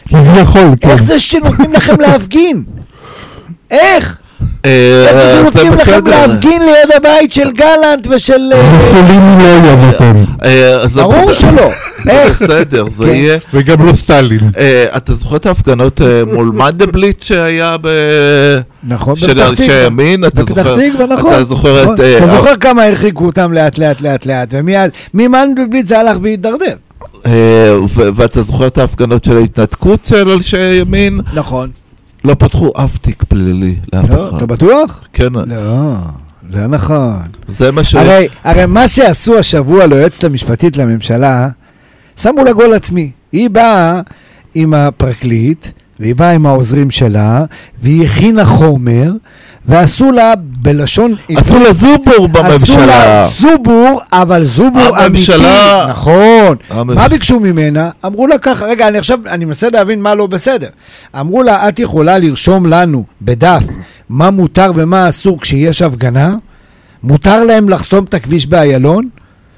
כביכול, 0.08 0.76
כן. 0.80 0.88
איך 0.88 1.02
זה 1.02 1.18
שנותנים 1.18 1.72
לכם 1.72 2.00
להפגין? 2.00 2.64
איך? 3.76 4.18
אה, 4.64 5.06
זה 5.12 5.28
שנותנים 5.32 5.72
לכם. 5.72 6.06
להפגין 6.06 6.62
ליד 6.62 6.96
הבית 6.96 7.32
של 7.32 7.52
גלנט 7.52 8.06
ושל... 8.10 8.52
אה, 8.52 8.72
מוסוליני 8.72 9.62
לא 9.64 9.76
נותן. 9.86 10.24
אה, 10.44 10.86
ברור. 10.94 11.32
שלא. 11.32 11.70
זה 12.04 12.10
איך? 12.12 12.42
בסדר, 12.42 12.84
זה 12.90 13.04
כן. 13.04 13.10
יהיה... 13.10 13.38
וגם 13.54 13.86
לא 13.86 13.92
סטלין. 13.92 14.50
אתה 14.96 15.14
זוכר 15.14 15.36
את 15.36 15.46
ההפגנות 15.46 16.00
מול 16.32 16.50
מנדלבליט 16.54 17.22
שהיה 17.22 17.76
ב... 17.80 17.88
נכון, 18.84 19.16
של 19.16 19.34
בפתח 19.34 19.50
אנשי. 19.50 19.86
ימין? 19.86 20.24
אתה 20.24 20.42
בפתח 20.42 20.62
זוכר? 20.62 20.76
תקווה, 20.90 21.06
נכון. 21.06 21.32
אתה 21.32 21.44
זוכר 21.44 21.82
נכון. 21.82 21.94
את... 21.94 22.00
אתה 22.00 22.26
זוכר 22.26 22.56
כמה 22.56 22.84
הרחיקו 22.84 23.26
אותם 23.26 23.52
לאט 23.52 23.78
לאט 23.78 24.00
לאט 24.00 24.26
לאט, 24.26 24.48
ומיד, 24.52 24.90
ממנדלבליט 25.14 25.86
זה 25.86 25.98
הלך 25.98 26.16
והידרדר. 26.22 26.74
ואתה 28.16 28.42
זוכר 28.42 28.66
את 28.66 28.78
ההפגנות 28.78 29.24
של 29.24 29.36
ההתנתקות 29.36 30.04
של 30.04 30.30
אנשי 30.30 30.74
ימין? 30.74 31.20
נכון. 31.34 31.70
לא 32.26 32.34
פתחו 32.34 32.72
אף 32.76 32.98
תיק 32.98 33.24
פלילי 33.24 33.76
לאף 33.92 34.10
לא, 34.10 34.28
אחד. 34.28 34.36
אתה 34.36 34.46
בטוח? 34.46 35.00
כן, 35.12 35.32
לא, 35.32 35.94
לא 36.50 36.66
נכון. 36.66 37.22
זה 37.48 37.72
מה 37.72 37.84
ש... 37.84 37.94
הרי, 37.94 38.28
הרי 38.44 38.66
מה 38.66 38.88
שעשו 38.88 39.38
השבוע 39.38 39.86
ליועצת 39.86 40.24
המשפטית 40.24 40.76
לממשלה, 40.76 41.48
שמו 42.16 42.44
לה 42.44 42.52
גול 42.52 42.74
עצמי. 42.74 43.10
היא 43.32 43.50
באה 43.50 44.00
עם 44.54 44.74
הפרקליט, 44.74 45.66
והיא 46.00 46.14
באה 46.14 46.30
עם 46.30 46.46
העוזרים 46.46 46.90
שלה, 46.90 47.44
והיא 47.82 48.04
הכינה 48.06 48.44
חומר, 48.44 49.12
ועשו 49.68 50.12
לה 50.12 50.32
בלשון... 50.38 51.14
עשו 51.36 51.58
לה 51.58 51.72
זובור 51.72 52.14
עשו 52.14 52.28
בממשלה. 52.28 52.86
לה 52.86 53.28
זובור, 53.28 54.00
אבל 54.12 54.44
זובור 54.44 54.88
אמיתי. 54.88 55.04
הממשלה- 55.04 55.86
נכון. 55.90 56.56
המ- 56.70 56.94
מה 56.94 57.08
ביקשו 57.08 57.40
ממנה? 57.40 57.90
אמרו 58.06 58.26
לה 58.26 58.38
ככה, 58.38 58.64
רגע, 58.66 58.88
אני 58.88 58.98
עכשיו, 58.98 59.18
אני 59.26 59.44
מנסה 59.44 59.68
להבין 59.72 60.02
מה 60.02 60.14
לא 60.14 60.26
בסדר. 60.26 60.68
אמרו 61.20 61.42
לה, 61.42 61.68
את 61.68 61.78
יכולה 61.78 62.18
לרשום 62.18 62.66
לנו 62.66 63.04
בדף 63.22 63.62
מה 64.08 64.30
מותר 64.30 64.72
ומה 64.74 65.08
אסור 65.08 65.40
כשיש 65.40 65.82
הפגנה? 65.82 66.34
מותר 67.02 67.44
להם 67.44 67.68
לחסום 67.68 68.04
את 68.04 68.14
הכביש 68.14 68.46
באיילון? 68.46 69.08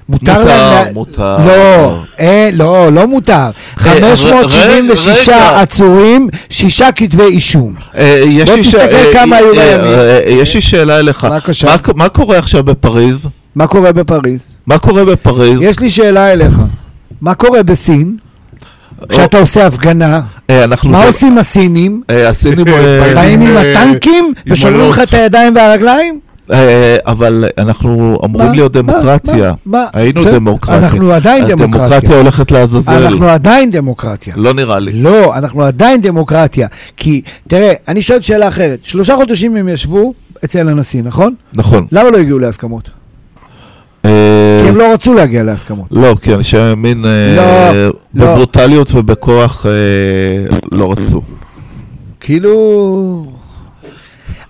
מותר 0.09 0.33
מותר, 0.39 0.45
להם... 0.45 0.87
לה- 0.87 0.93
מותר. 0.93 1.37
לא, 1.47 1.99
אה, 2.21 2.51
לא, 2.53 2.93
לא 2.93 3.07
מותר. 3.09 3.51
576 3.77 5.29
רגע. 5.29 5.61
עצורים, 5.61 6.29
שישה 6.51 6.93
כתבי 6.93 7.23
אישום. 7.23 7.75
אה, 7.97 8.21
יש 8.27 8.51
בוא 8.51 8.57
תסתכל 8.63 8.79
אה, 8.79 9.11
כמה 9.13 9.37
אה, 9.37 9.41
היו 9.41 9.55
אה. 9.55 10.19
אה, 10.19 10.31
יש 10.31 10.55
לי 10.55 10.61
שאלה 10.61 10.99
אליך. 10.99 11.25
בבקשה. 11.25 11.75
מה 11.95 12.09
קורה 12.09 12.39
עכשיו 12.39 12.65
בפריז? 12.65 13.29
מה 13.55 13.67
קורה 13.67 13.93
בפריז? 13.93 14.47
מה 14.67 14.79
קורה 14.79 15.05
בפריז? 15.05 15.63
יש 15.63 15.81
לי 15.81 15.91
שאלה 15.91 16.33
אליך. 16.33 16.55
מה 17.21 17.35
קורה 17.35 17.63
בסין? 17.63 18.17
כשאתה 19.09 19.39
עושה 19.39 19.67
הפגנה, 19.67 20.21
אה. 20.51 20.65
מה 20.85 21.03
ב- 21.03 21.07
עושים 21.07 21.39
הסינים? 21.39 22.03
אה, 22.11 22.29
הסינים... 22.29 22.65
באים 23.15 23.17
אה, 23.43 23.49
עם 23.49 23.57
אה, 23.57 23.61
הטנקים 23.83 24.25
עם 24.47 24.53
ושוברים 24.53 24.91
לך. 24.91 24.99
את 24.99 25.15
הידיים 25.15 25.57
והרגליים? 25.57 26.21
אה, 26.53 26.97
אבל 27.07 27.45
אנחנו 27.59 28.19
אמורים? 28.25 28.53
להיות? 28.53 28.73
דמוקרטיה. 28.73 29.53
היינו 29.93 30.25
דמוקרטיה. 30.25 30.79
אנחנו 30.79 31.13
עדיין 31.13 31.47
דמוקרטיה. 31.47 31.87
הדמוקרטיה 31.87 32.19
הולכת 32.19 32.51
לעזאזל. 32.51 32.93
אנחנו 32.93 33.29
עדיין 33.29 33.71
דמוקרטיה. 33.71 34.35
לא 34.37 34.55
נראה 34.55 34.79
לי. 34.79 34.93
לא, 34.93 35.37
אנחנו 35.37 35.63
עדיין 35.63 36.01
דמוקרטיה. 36.01 36.69
כי, 36.97 37.23
תראה, 37.49 37.73
אני 37.89 38.03
שואל 38.03 38.21
שאלה 38.21 38.49
אחרת. 38.49 38.79
שלושה 38.83 39.17
חודשים 39.17 39.57
הם 39.57 39.69
ישבו 39.69 40.15
אצל 40.45 40.69
הנשיא, 40.69 41.03
נכון? 41.03 41.35
נכון. 41.53 41.87
למה 41.93 42.11
לא 42.11 42.17
הגיעו 42.17 42.39
להסכמות? 42.39 42.91
אה, 44.05 44.61
כי 44.63 44.69
הם 44.69 44.77
לא 44.77 44.93
רצו 44.93 45.15
להגיע 45.15 45.43
להסכמות. 45.43 45.87
לא, 45.91 46.17
כי 46.23 46.35
אנשי 46.35 46.59
הימין 46.59 47.05
אה, 47.05 47.37
לא, 47.37 47.89
לא. 48.15 48.27
בברוטליות 48.27 48.95
ובכוח 48.95 49.67
אה, 49.67 50.57
לא 50.73 50.93
רצו. 50.93 51.21
כאילו... 52.21 53.25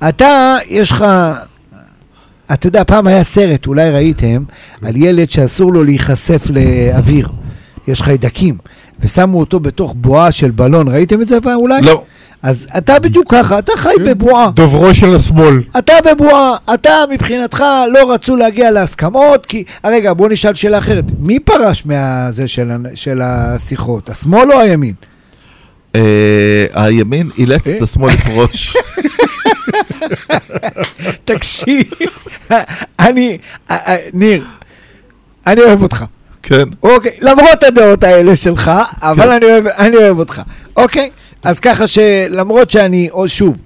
אתה, 0.08 0.56
יש 0.68 0.90
לך... 0.90 1.04
אתה 2.52 2.66
יודע, 2.66 2.84
פעם 2.84 3.06
היה 3.06 3.24
סרט, 3.24 3.66
אולי 3.66 3.90
ראיתם, 3.90 4.44
על 4.82 4.96
ילד 4.96 5.30
שאסור 5.30 5.72
לו 5.72 5.84
להיחשף 5.84 6.42
לאוויר. 6.50 7.28
יש 7.88 8.02
חיידקים. 8.02 8.58
ושמו 9.00 9.40
אותו 9.40 9.60
בתוך 9.60 9.94
בועה 9.96 10.32
של 10.32 10.50
בלון. 10.50 10.88
ראיתם 10.88 11.22
את 11.22 11.28
זה 11.28 11.40
פעם 11.40 11.56
אולי? 11.56 11.82
לא. 11.82 12.02
אז 12.42 12.66
אתה 12.78 12.98
בדיוק 12.98 13.34
ככה, 13.34 13.58
אתה 13.58 13.72
חי 13.76 13.94
בבועה. 14.06 14.50
דוברו 14.54 14.94
של 14.94 15.14
השמאל. 15.14 15.62
אתה 15.78 15.92
בבועה, 16.06 16.56
אתה 16.74 17.04
מבחינתך 17.10 17.64
לא 17.92 18.12
רצו 18.12 18.36
להגיע 18.36 18.70
להסכמות, 18.70 19.46
כי... 19.46 19.64
רגע, 19.84 20.12
בוא 20.12 20.28
נשאל 20.28 20.54
שאלה 20.54 20.78
אחרת. 20.78 21.04
מי 21.18 21.38
פרש 21.38 21.86
מהזה 21.86 22.48
של, 22.48 22.70
של 22.94 23.20
השיחות? 23.22 24.10
השמאל 24.10 24.52
או 24.52 24.60
הימין? 24.60 24.94
אה, 25.94 26.64
הימין 26.74 27.30
אילץ 27.38 27.66
אה? 27.66 27.76
את 27.76 27.82
השמאל 27.82 28.14
לפרוש. 28.14 28.76
תקשיב, 31.24 31.84
אני... 32.98 33.38
אה, 33.70 33.96
ניר, 34.12 34.44
אני 35.46 35.60
אוהב 35.60 35.82
אותך. 35.82 36.04
כן. 36.42 36.64
אוקיי, 36.82 37.16
למרות 37.20 37.62
הדעות 37.62 38.04
האלה 38.04 38.36
שלך, 38.36 38.70
אבל 39.02 39.22
כן. 39.22 39.30
אני 39.30 39.44
אוהב, 39.46 39.66
אני 39.66 39.96
אוהב 39.96 40.18
אותך. 40.18 40.42
אוקיי, 40.76 41.10
אז 41.42 41.60
ככה 41.60 41.86
שלמרות 41.86 42.70
שאני, 42.70 43.10
או 43.10 43.28
שוב, 43.28 43.56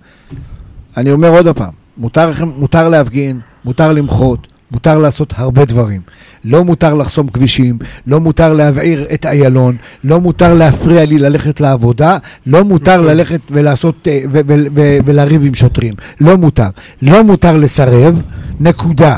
אני 0.97 1.13
אומר 1.13 1.29
עוד 1.29 1.57
פעם, 1.57 1.71
מותר, 1.97 2.31
מותר 2.45 2.89
להפגין, 2.89 3.41
מותר 3.65 3.93
למחות, 3.93 4.47
מותר 4.71 4.99
לעשות 4.99 5.33
הרבה 5.37 5.65
דברים. 5.65 6.01
לא 6.45 6.65
מותר 6.65 6.95
לחסום 6.95 7.29
כבישים, 7.29 7.79
לא 8.07 8.21
מותר 8.21 8.53
להבעיר 8.53 9.07
את 9.15 9.27
איילון, 9.27 9.77
לא 10.05 10.21
מותר 10.21 10.55
להפריע 10.55 11.05
לי 11.05 11.19
ללכת 11.19 11.61
לעבודה, 11.61 12.19
לא 12.47 12.65
מותר 12.65 13.01
ללכת 13.01 13.41
ולעשות, 13.51 14.09
אה, 14.09 14.21
ו- 14.31 14.41
ו- 14.49 14.67
ו- 14.75 14.99
ולריב 15.05 15.45
עם 15.45 15.55
שוטרים. 15.55 15.95
לא 16.21 16.37
מותר. 16.37 16.69
לא 17.03 17.25
מותר 17.25 17.57
לסרב, 17.57 18.23
נקודה. 18.61 19.17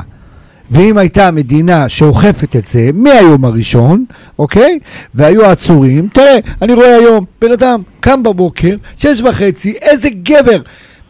ואם 0.70 0.98
הייתה 0.98 1.30
מדינה 1.30 1.88
שאוכפת 1.88 2.56
את 2.56 2.68
זה 2.68 2.90
מהיום 2.94 3.44
הראשון, 3.44 4.04
אוקיי? 4.38 4.78
והיו 5.14 5.46
עצורים, 5.46 6.08
תראה, 6.12 6.36
אני 6.62 6.74
רואה 6.74 6.96
היום 6.96 7.24
בן 7.40 7.52
אדם 7.52 7.82
קם 8.00 8.22
בבוקר, 8.22 8.76
שש 8.96 9.20
וחצי, 9.20 9.74
איזה 9.82 10.08
גבר, 10.22 10.60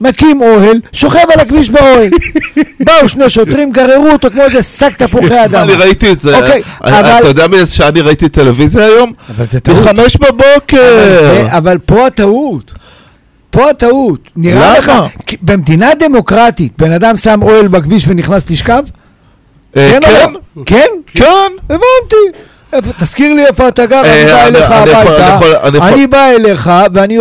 מקים 0.04 0.40
אוהל, 0.42 0.80
שוכב 0.92 1.30
על 1.34 1.40
הכביש 1.40 1.70
באוהל. 1.70 2.10
באו 2.86 3.08
שני 3.08 3.30
שוטרים, 3.30 3.72
גררו 3.72 4.10
אותו 4.10 4.30
כמו 4.30 4.42
איזה 4.42 4.62
שק 4.62 4.96
תפוחי 4.96 5.44
אדמה. 5.44 5.62
אני 5.62 5.74
ראיתי 5.74 6.12
את 6.12 6.20
זה. 6.20 6.36
אוקיי, 6.38 6.62
אה, 6.86 7.00
אבל- 7.00 7.18
אתה 7.18 7.28
יודע 7.28 7.46
מאיזה 7.46 7.74
שעה 7.74 7.88
אני 7.88 8.00
ראיתי 8.00 8.28
טלוויזיה 8.28 8.84
היום? 8.84 9.12
אבל 9.36 9.46
זה 9.46 9.60
טעות. 9.60 9.78
בחמש 9.78 10.16
בבוקר. 10.16 10.98
אבל 11.48 11.78
פה 11.78 12.06
הטעות. 12.06 12.72
פה 13.50 13.70
הטעות. 13.70 14.30
נראה 14.36 14.78
לך, 14.78 14.92
במדינה 15.42 15.90
דמוקרטית, 15.98 16.72
בן 16.78 16.92
אדם 16.92 17.16
שם 17.16 17.42
אוהל 17.42 17.68
בכביש 17.68 18.04
ונכנס 18.08 18.50
לשכב? 18.50 18.82
אה, 19.76 19.90
כן 19.90 20.00
או 20.02 20.08
כן, 20.08 20.32
לא? 20.32 20.38
כן? 20.66 20.86
כן. 21.14 21.52
הבנתי. 21.74 22.38
תזכיר 22.98 23.34
לי 23.34 23.46
איפה 23.46 23.68
אתה 23.68 23.86
גר, 23.86 24.02
אה, 24.04 24.46
אני 24.46 24.54
בא 24.58 24.62
אליך 24.62 24.70
הביתה, 24.70 25.38
אני 25.88 26.06
בא 26.06 26.26
אליך 26.28 26.70
ואני 26.92 27.14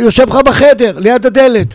יושב 0.00 0.28
לך 0.28 0.34
בחדר, 0.44 0.98
ליד 0.98 1.26
הדלת. 1.26 1.74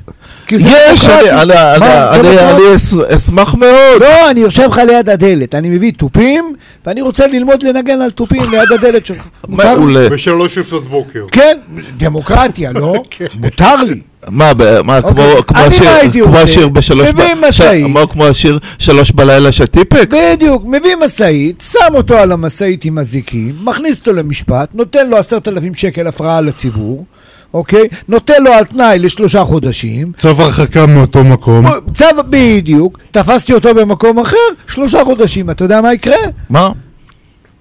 כי 0.49 0.57
זה 0.57 0.69
יש, 0.69 1.05
דמוקרטי. 1.05 1.31
אני- 1.31 1.41
אני- 1.41 1.79
מה, 1.79 2.09
אני- 2.15 2.23
דמוקרטי? 2.23 2.51
אני 2.55 2.75
אס- 2.75 2.93
אשמח 3.17 3.53
מאוד. 3.55 4.01
לא, 4.01 4.29
אני 4.31 4.39
יושב 4.39 4.67
לך 4.71 4.77
ליד 4.77 5.09
הדלת, 5.09 5.55
אני 5.55 5.69
מביא 5.69 5.91
תופים, 5.97 6.53
ואני 6.85 7.01
רוצה 7.01 7.27
ללמוד 7.27 7.63
לנגן 7.63 8.01
על 8.01 8.11
תופים 8.11 8.41
ליד 8.51 8.71
הדלת 8.71 9.05
שלך. 9.05 9.25
מעולה. 9.47 10.09
בשלוש 10.09 10.57
לפנות 10.57 10.83
בוקר. 10.89 11.25
כן, 11.31 11.57
דמוקרטיה, 11.97 12.71
לא? 12.71 12.93
מותר 13.41 13.75
לי. 13.75 14.01
מה, 14.27 14.53
ב- 14.53 14.81
מה, 14.81 15.01
כמו 15.01 15.09
אוקיי. 15.31 15.43
כמו 15.43 15.57
אני 15.57 15.67
השיר- 15.67 16.23
כמו? 16.25 16.37
השיר 16.37 16.67
בשלוש... 16.67 17.09
מביא 17.09 17.23
משאית. 17.47 17.87
מה, 17.87 18.07
כמו 18.07 18.25
השיר 18.27 18.59
שלוש 18.79 19.11
בלילה 19.11 19.51
של 19.51 19.65
טיפקס? 19.65 20.17
בדיוק, 20.33 20.63
מביא 20.65 20.95
משאית, 21.05 21.63
שם 21.71 21.95
אותו 21.95 22.17
על 22.17 22.31
המשאית 22.31 22.85
עם 22.85 22.99
אזיקים, 22.99 23.55
מכניס 23.63 23.99
אותו 23.99 24.13
למשפט, 24.13 24.69
נותן 24.73 25.09
לו 25.09 25.17
עשרת 25.17 25.47
אלפים 25.47 25.75
שקל 25.75 26.07
הפרעה 26.07 26.41
לציבור, 26.41 27.05
אוקיי? 27.53 27.87
נותן 28.07 28.43
לו 28.43 28.53
על 28.53 28.63
תנאי 28.63 28.99
לשלושה 28.99 29.43
חודשים, 29.43 30.11
צו 30.17 30.29
הרחקה 30.29 30.85
מאותו 30.85 31.23
מקום. 31.23 31.65
צו 31.93 32.05
בדיוק, 32.29 32.99
תפסתי 33.11 33.53
אותו 33.53 33.73
במקום 33.73 34.19
אחר, 34.19 34.37
שלושה 34.67 35.05
חודשים, 35.05 35.49
אתה 35.49 35.63
יודע 35.63 35.81
מה 35.81 35.93
יקרה? 35.93 36.17
מה? 36.49 36.69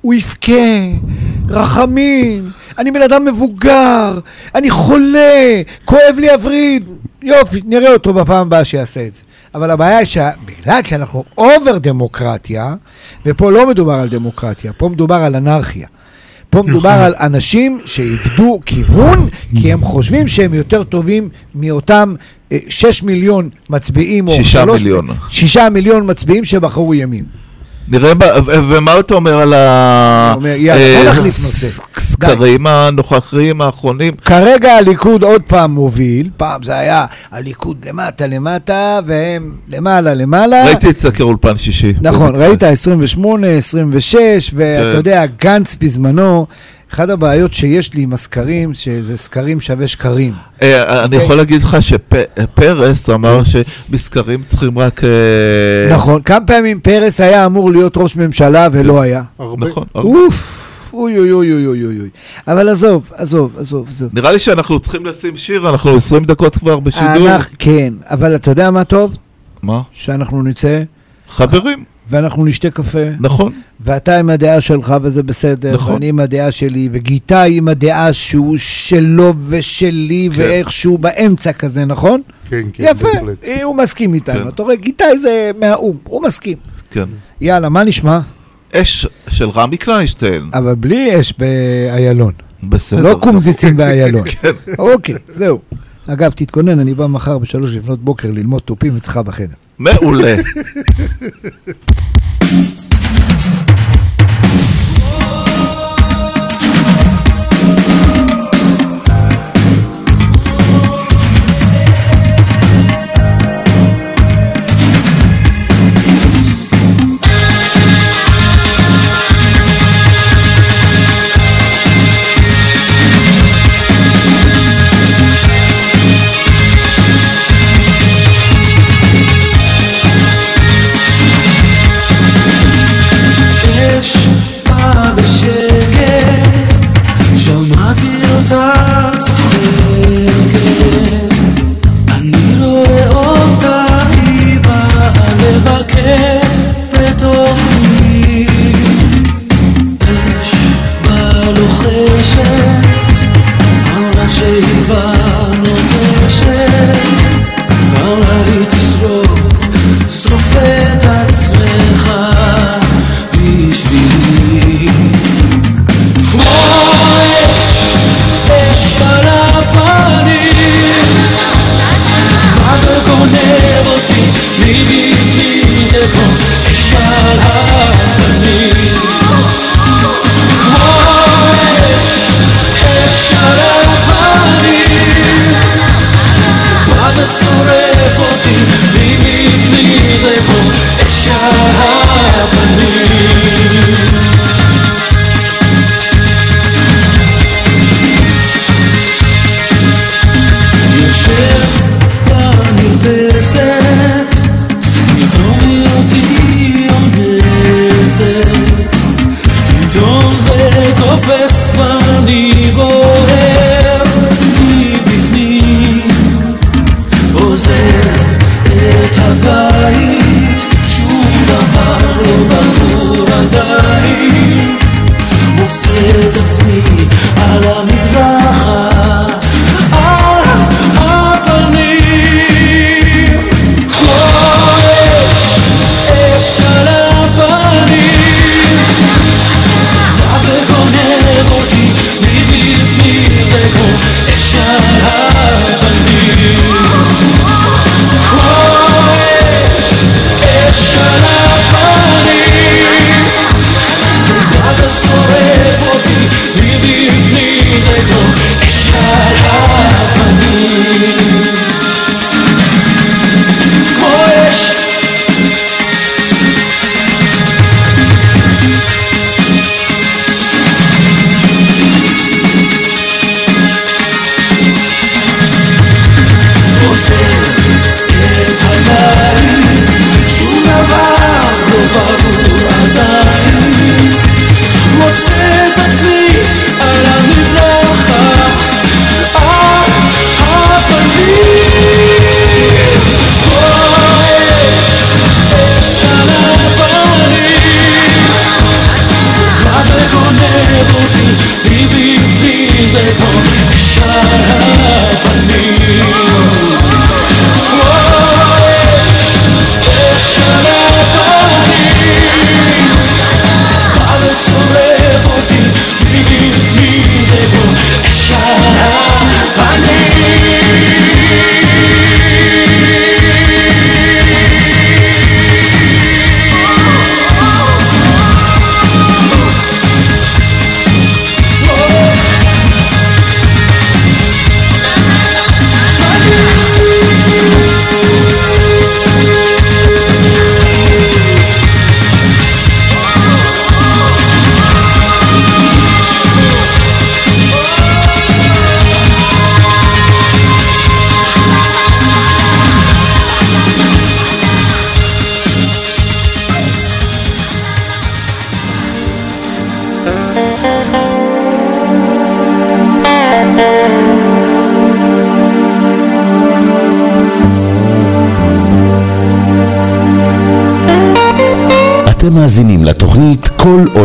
הוא 0.01 0.15
יבכה, 0.15 0.53
רחמים, 1.49 2.51
אני 2.79 2.91
בן 2.91 3.03
אדם 3.03 3.25
מבוגר, 3.25 4.19
אני 4.55 4.71
חולה, 4.71 5.63
כואב 5.85 6.17
לי 6.19 6.31
הווריד. 6.31 6.91
יופי, 7.23 7.61
נראה 7.65 7.93
אותו 7.93 8.15
בפעם 8.15 8.47
הבאה 8.47 8.65
שיעשה 8.65 9.07
את 9.07 9.15
זה. 9.15 9.23
אבל 9.55 9.71
הבעיה 9.71 9.99
היא 9.99 10.07
שבגלל 10.07 10.83
שאנחנו 10.85 11.25
אובר 11.39 11.79
דמוקרטיה, 11.79 12.75
ופה 13.27 13.51
לא 13.51 13.69
מדובר 13.69 13.95
על 13.95 14.09
דמוקרטיה, 14.09 14.73
פה 14.73 14.89
מדובר 14.89 15.15
על 15.15 15.37
אנרכיה. 15.37 15.87
פה 16.51 16.63
מדובר 16.63 16.89
על 16.91 17.15
אנשים 17.21 17.81
שאיבדו 17.85 18.61
כיוון, 18.67 19.29
כי 19.61 19.73
הם 19.73 19.81
חושבים 19.81 20.27
שהם 20.29 20.55
יותר 20.55 20.83
טובים 20.83 21.29
מאותם 21.55 22.15
אה, 22.53 22.59
שש 22.69 23.03
מיליון 23.03 23.49
מצביעים, 23.71 24.29
או 24.29 24.33
שישה 24.33 24.63
שלוש- 24.63 24.81
מיליון. 24.83 25.09
שישה 25.29 25.69
מיליון 25.69 26.11
מצביעים 26.11 26.45
שבחרו 26.45 26.95
ימין. 26.95 27.25
נראה, 27.91 28.13
ומה 28.47 29.01
אתה 29.01 29.15
אומר 29.15 29.41
על 29.41 29.55
ה... 29.55 30.33
אומר, 30.37 30.55
יאללה, 30.57 31.13
בוא 32.37 32.47
אה, 32.47 32.87
הנוכחיים 32.87 33.61
האחרונים? 33.61 34.15
כרגע 34.25 34.73
הליכוד 34.73 35.23
עוד 35.23 35.43
פעם 35.43 35.71
מוביל, 35.71 36.31
פעם 36.37 36.63
זה 36.63 36.79
היה 36.79 37.07
הליכוד 37.31 37.77
למטה 37.89 38.27
למטה 38.27 39.01
והם 39.07 39.53
למעלה 39.69 40.15
למעלה. 40.15 40.65
ראיתי 40.65 40.91
את 40.91 41.01
סקר 41.01 41.25
אולפן 41.25 41.57
שישי. 41.57 41.93
נכון. 42.01 42.37
ראית 42.37 42.63
28, 42.63 43.47
26, 43.47 44.51
ואתה 44.55 44.91
כן. 44.91 44.97
יודע, 44.97 45.27
גנץ 45.27 45.77
בזמנו, 45.81 46.47
אחת 46.93 47.09
הבעיות 47.11 47.53
שיש 47.55 47.95
לי 47.95 48.03
עם 48.03 48.13
הסקרים, 48.13 48.75
שזה 48.75 49.17
סקרים 49.17 49.61
שווה 49.61 49.87
שקרים. 49.87 50.33
אה, 50.63 50.99
אני 50.99 51.05
אוקיי. 51.05 51.25
יכול 51.25 51.37
להגיד 51.37 51.63
לך 51.63 51.77
שפרס 51.81 53.11
אמר 53.11 53.41
שבסקרים 53.45 54.43
צריכים 54.47 54.79
רק... 54.79 55.05
אה, 55.05 55.09
נכון, 55.95 56.23
כמה 56.23 56.41
פעמים 56.47 56.81
פרס 56.81 57.21
היה 57.21 57.47
אמור 57.47 57.71
להיות 57.73 57.97
ראש 57.97 58.17
ממשלה 58.17 58.69
ולא 58.73 59.01
היה. 59.01 59.23
הרבה. 59.39 59.67
נכון. 59.69 59.87
אוף, 59.95 60.65
אוי 60.93 61.19
אוי 61.19 61.33
אוי 61.33 61.53
אוי 61.53 61.67
אוי 61.67 61.85
אוי 61.85 62.01
אוי. 62.01 62.09
אבל 62.49 62.69
עזוב, 62.69 63.11
עזוב, 63.15 63.53
עזוב, 63.59 63.87
עזוב. 63.89 64.11
נראה 64.13 64.33
לי 64.33 64.39
שאנחנו 64.39 64.81
צריכים 64.81 65.07
לשים 65.07 65.37
שיר, 65.37 65.71
אנחנו 65.71 65.97
20 65.97 66.25
דקות 66.25 66.57
כבר 66.57 66.81
בשידור. 66.81 67.29
אנחנו- 67.29 67.55
כן, 67.59 67.95
אבל 68.05 68.35
אתה 68.35 68.51
יודע 68.51 68.71
מה 68.71 68.85
טוב? 68.85 69.17
מה? 69.63 69.81
שאנחנו 69.93 70.43
נצא 70.43 70.83
חברים, 71.29 71.85
ואנחנו 72.09 72.45
נשתה 72.45 72.71
קפה. 72.71 72.99
נכון. 73.21 73.53
ואתה 73.81 74.19
עם 74.19 74.31
הדעה 74.31 74.61
שלך 74.61 74.95
וזה 75.03 75.23
בסדר, 75.23 75.75
נכון. 75.75 75.93
ואני 75.93 76.09
עם 76.09 76.21
הדעה 76.21 76.51
שלי, 76.51 76.89
וגיטאי 76.93 77.57
עם 77.57 77.69
הדעה 77.69 78.13
שהוא 78.13 78.57
שלו 78.57 79.35
ושלי, 79.49 80.29
כן. 80.33 80.43
ואיכשהו 80.43 80.99
באמצע 80.99 81.53
כזה, 81.53 81.85
נכון? 81.85 82.21
כן, 82.49 82.67
כן, 82.73 82.85
יפה, 82.85 83.09
בהחלט. 83.15 83.45
אה, 83.45 83.63
הוא 83.63 83.77
מסכים 83.77 84.15
איתנו. 84.15 84.43
כן. 84.43 84.49
אתה 84.49 84.63
רואה, 84.63 84.77
גיטאי 84.77 85.19
זה 85.19 85.51
מהאו"ם, 85.59 85.97
הוא 86.05 86.23
מסכים. 86.23 86.57
כן. 86.91 87.05
יאללה, 87.41 87.69
מה 87.69 87.85
נשמע? 87.85 88.21
אש 88.75 89.07
של 89.29 89.49
רמי 89.51 89.77
קליינשטיין. 89.77 90.51
אבל 90.55 90.75
בלי 90.75 91.21
אש 91.21 91.35
באיילון. 91.39 92.33
בסדר. 92.63 93.01
לא 93.03 93.19
קומזיצים 93.23 93.77
באיילון. 93.77 94.23
כן. 94.31 94.53
אוקיי, 94.79 95.15
זהו. 95.29 95.59
אגב, 96.07 96.33
תתכונן, 96.33 96.81
אני 96.81 96.95
בא 96.95 97.07
מחר 97.07 97.39
בשלוש 97.39 97.75
לפנות 97.77 97.99
בוקר 97.99 98.31
ללמוד 98.31 98.63
תופים 98.63 98.97
אצלך 98.97 99.17
בחדר. 99.17 99.55
מעולה. 99.79 100.35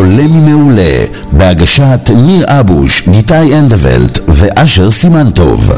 עולה 0.04 0.26
ממעולה", 0.28 1.04
בהגשת 1.32 2.10
ניר 2.16 2.44
אבוש, 2.48 3.08
גיתי 3.08 3.58
אנדוולט 3.58 4.18
ואשר 4.28 4.90
סימנטוב. 4.90 5.70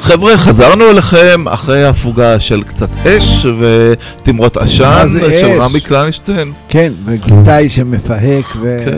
חבר'ה, 0.00 0.38
חזרנו 0.38 0.90
אליכם 0.90 1.48
אחרי 1.48 1.84
הפוגה 1.84 2.40
של 2.40 2.62
קצת 2.62 2.88
אש 3.06 3.46
ותמרות 3.58 4.56
עשן 4.56 5.08
של? 5.40 5.60
רמי 5.60 5.80
קליינשטיין. 5.80 6.52
כן, 6.68 6.92
וגיטאי 7.04 7.68
שמפהק 7.68 8.44
ו... 8.60 8.78
כן. 8.84 8.96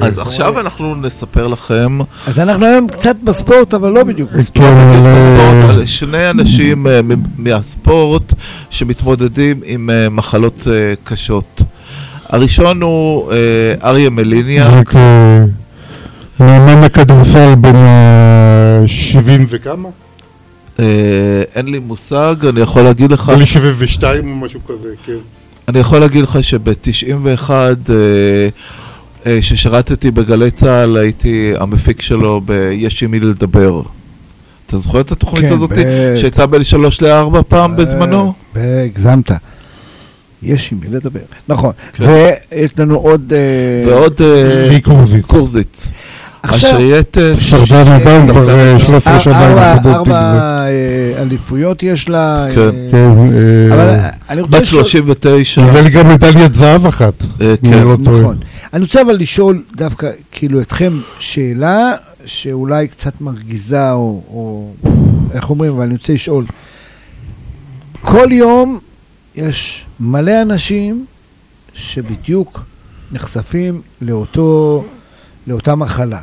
אז 0.00 0.18
עכשיו 0.18 0.60
אנחנו 0.60 0.94
נספר 0.94 1.46
לכם 1.46 1.98
אז 2.26 2.38
אנחנו 2.38 2.66
היום 2.66 2.88
קצת 2.88 3.16
בספורט, 3.24 3.74
אבל 3.74 3.92
לא 3.92 4.04
בדיוק 4.04 4.32
בספורט. 4.32 4.66
כן, 4.66 4.76
אבל, 4.76 5.06
אה, 5.06 5.36
ספורט 5.36 5.70
על 5.70 5.86
שני 5.86 6.30
אנשים 6.30 6.86
אה, 6.86 7.00
מהספורט 7.38 8.34
שמתמודדים 8.70 9.60
עם 9.64 9.90
אה, 9.90 10.08
מחלות 10.08 10.66
קשות. 11.04 11.62
הראשון 12.28 12.82
הוא 12.82 13.32
אריה 13.84 14.10
מליניאק, 14.10 14.74
רק 14.74 14.94
מאמן 16.40 16.84
הכדורסל 16.84 17.54
בן 17.54 17.76
ה-70 17.76 19.46
וכמה? 19.48 19.88
אה, 20.78 20.84
אין 21.54 21.66
לי 21.66 21.78
מושג, 21.78 22.34
אני 22.48 22.60
יכול 22.60 22.82
להגיד 22.82 23.12
לך, 23.12 23.32
לי 23.38 23.46
72 23.46 24.30
או 24.30 24.36
משהו 24.36 24.60
כזה, 24.66 24.88
כן. 25.06 25.12
אני 25.68 25.78
יכול 25.78 25.98
להגיד 25.98 26.22
לך 26.22 26.38
שב-91, 26.44 27.50
ששירתתי 29.40 30.10
בגלי 30.10 30.50
צה"ל, 30.50 30.96
הייתי 30.96 31.52
המפיק 31.58 32.02
שלו 32.02 32.40
ב-יש 32.44 33.02
עם 33.02 33.10
מי 33.10 33.20
לדבר. 33.20 33.82
אתה 34.66 34.78
זוכר 34.78 35.00
את 35.00 35.12
התוכנית 35.12 35.44
כן, 35.44 35.52
הזאת 35.52 35.70
בטח. 35.70 35.80
שהייתה 36.16 36.46
בין 36.46 36.64
שלוש 36.64 37.02
לארבע 37.02 37.40
פעם 37.48 37.76
בזמנו? 37.76 38.32
אה, 38.56 38.82
הגזמת. 38.84 39.30
יש 40.42 40.72
עם 40.72 40.78
מי 40.80 40.96
לדבר. 40.96 41.20
נכון. 41.48 41.72
כן. 41.92 42.04
ויש 42.52 42.70
לנו 42.78 42.94
עוד... 42.94 43.32
אה, 43.32 43.90
ועוד 43.92 44.20
אה, 44.22 44.78
קורזיץ. 45.26 45.92
השייטת, 46.44 47.18
שרדן 47.38 47.92
עדיין 47.92 48.30
כבר 48.30 48.50
אה, 48.50 48.80
13 48.80 49.20
שנה 49.20 49.46
עם 49.46 49.58
ארבע-. 49.86 50.12
אה, 50.12 51.22
אליפויות 51.22 51.82
יש 51.82 52.08
לה. 52.08 52.46
כן. 52.54 52.60
אה, 52.60 52.90
כן, 52.90 53.72
אבל 53.72 53.88
אה, 54.40 54.46
בת 54.46 54.62
לשאול... 54.62 54.84
39. 54.84 55.62
נדמה 55.62 55.80
לי 55.80 55.90
גם 55.90 56.08
מדליית 56.08 56.54
זהב 56.54 56.86
אחת. 56.86 57.14
אה, 57.40 57.54
כן. 57.62 57.86
לא. 57.86 57.96
נכון. 58.00 58.36
אני 58.72 58.82
רוצה 58.82 59.02
אבל 59.02 59.14
לשאול 59.16 59.62
דווקא, 59.76 60.10
כאילו, 60.32 60.60
אתכם 60.60 61.00
שאלה 61.18 61.92
שאולי 62.24 62.88
קצת 62.88 63.20
מרגיזה, 63.20 63.92
או, 63.92 64.22
או 64.28 64.72
איך 65.34 65.50
אומרים, 65.50 65.72
אבל 65.72 65.84
אני 65.84 65.92
רוצה 65.92 66.12
לשאול. 66.12 66.44
כל 68.00 68.28
יום 68.32 68.78
יש 69.36 69.86
מלא 70.00 70.42
אנשים 70.42 71.04
שבדיוק 71.74 72.60
נחשפים 73.12 73.82
לאותו, 74.00 74.84
לאותה 75.46 75.74
מחלה. 75.74 76.20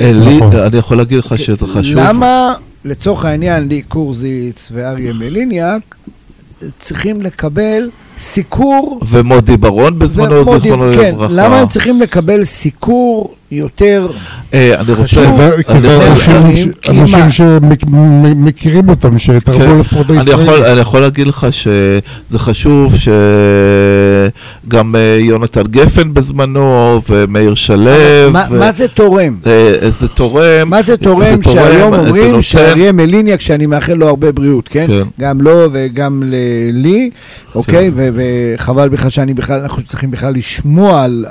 אה, 0.00 0.12
לי- 0.12 0.36
נכון. 0.36 0.56
אני 0.56 0.76
יכול 0.78 0.96
להגיד 0.96 1.18
לך 1.18 1.38
שזה 1.38 1.66
חשוב. 1.66 1.96
למה, 1.98 2.54
לצורך 2.84 3.24
העניין, 3.24 3.68
לי 3.68 3.82
קורזיץ 3.82 4.68
ואריה 4.72 5.12
מליניאק 5.12 5.94
צריכים 6.78 7.22
לקבל 7.22 7.90
סיקור 8.18 9.00
ומודי 9.08 9.56
ברון 9.56 9.98
בזמנו, 9.98 10.60
זיכרונו 10.60 10.92
כן, 10.96 11.14
לברכה. 11.14 11.32
למה 11.34 11.58
הם 11.60 11.68
צריכים 11.68 12.00
לקבל 12.00 12.44
סיקור 12.44 13.34
יותר... 13.52 14.06
אה, 14.54 14.74
אני 14.80 14.92
רוצה... 14.92 15.02
חשוב. 15.04 15.40
אנשים- 16.88 17.30
שמכירים 17.30 18.88
אותם, 18.88 19.18
שתרמו 19.18 19.58
כן. 19.58 19.78
לספורט 19.78 20.10
הישראלי. 20.10 20.72
אני 20.72 20.80
יכול 20.80 21.00
להגיד 21.00 21.26
לך 21.26 21.46
שזה 21.50 22.00
חשוב 22.38 22.94
שגם 22.96 23.12
אה, 24.96 25.18
יונתן 25.20 25.62
גפן 25.62 26.14
בזמנו 26.14 26.62
ומאיר 27.08 27.54
שלו. 27.54 27.90
מה, 28.32 28.46
ו- 28.50 28.58
מה 28.58 28.72
זה 28.72 28.88
תורם? 28.88 29.36
אה, 29.46 29.74
זה 29.98 30.08
תורם. 30.08 30.70
מה 30.70 30.82
זה 30.82 30.96
תורם 30.96 31.42
שהיום 31.42 31.94
אומרים 31.94 32.42
שאריה 32.42 32.92
מליניאק, 32.92 33.40
שאני 33.40 33.66
מאחל 33.66 33.92
לו 33.94 34.08
הרבה 34.08 34.32
בריאות, 34.32 34.68
כן? 34.68 34.86
כן. 34.86 35.02
גם 35.20 35.40
לו 35.40 35.68
וגם 35.72 36.22
לי, 36.72 37.10
אוקיי? 37.54 37.90
ו- 37.94 38.08
וחבל 38.14 38.88
בכלל 38.88 39.10
שאני 39.10 39.34
בכלל, 39.34 39.60
אנחנו 39.60 39.82
צריכים 39.82 40.10
בכלל 40.10 40.34
לשמוע 40.34 41.02
על, 41.02 41.26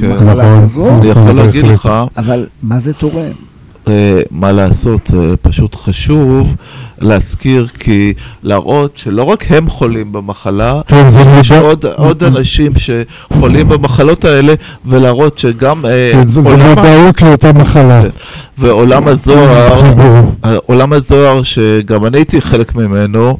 כן. 0.00 0.10
מחלה 0.10 0.34
נכון. 0.34 0.62
כזו, 0.62 0.88
אני 0.88 1.08
יכול 1.08 1.32
להגיד 1.32 1.63
בהחלט. 1.68 1.92
לך 1.92 1.92
אבל 2.16 2.46
מה 2.62 2.78
זה 2.78 2.92
תורם? 2.92 3.30
אה, 3.88 4.20
מה 4.30 4.52
לעשות, 4.52 5.00
זה 5.12 5.36
פשוט 5.42 5.74
חשוב 5.74 6.54
להזכיר, 6.98 7.66
כי 7.78 8.12
להראות 8.42 8.92
שלא 8.98 9.22
רק 9.22 9.44
הם 9.50 9.70
חולים 9.70 10.12
במחלה, 10.12 10.80
כן, 10.86 11.10
זה 11.10 11.20
יש 11.40 11.52
עוד, 11.52 11.84
עוד 11.96 12.22
אנשים 12.24 12.72
שחולים 12.76 13.68
במחלות 13.68 14.24
האלה, 14.24 14.54
ולהראות 14.86 15.38
שגם 15.38 15.84
כן, 16.12 16.24
זה 16.24 16.40
זה 16.42 16.48
עולם, 16.50 16.60
ה- 16.60 16.74
מודעות 16.74 17.22
לאותה 17.22 17.52
מחלה. 17.52 18.02
כן. 18.02 18.08
ועולם 18.58 19.08
הזוהר. 19.08 19.74
עולם 20.66 20.92
הזוהר 20.92 21.42
שגם 21.42 22.06
אני 22.06 22.18
הייתי 22.18 22.40
חלק 22.40 22.74
ממנו, 22.76 23.38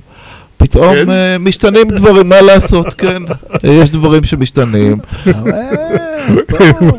פתאום 0.57 0.95
כן? 0.95 1.11
אה, 1.11 1.39
משתנים 1.39 1.89
דברים, 1.91 2.29
מה 2.29 2.41
לעשות, 2.41 2.95
כן, 2.95 3.23
יש 3.83 3.91
דברים 3.91 4.25
שמשתנים, 4.25 4.99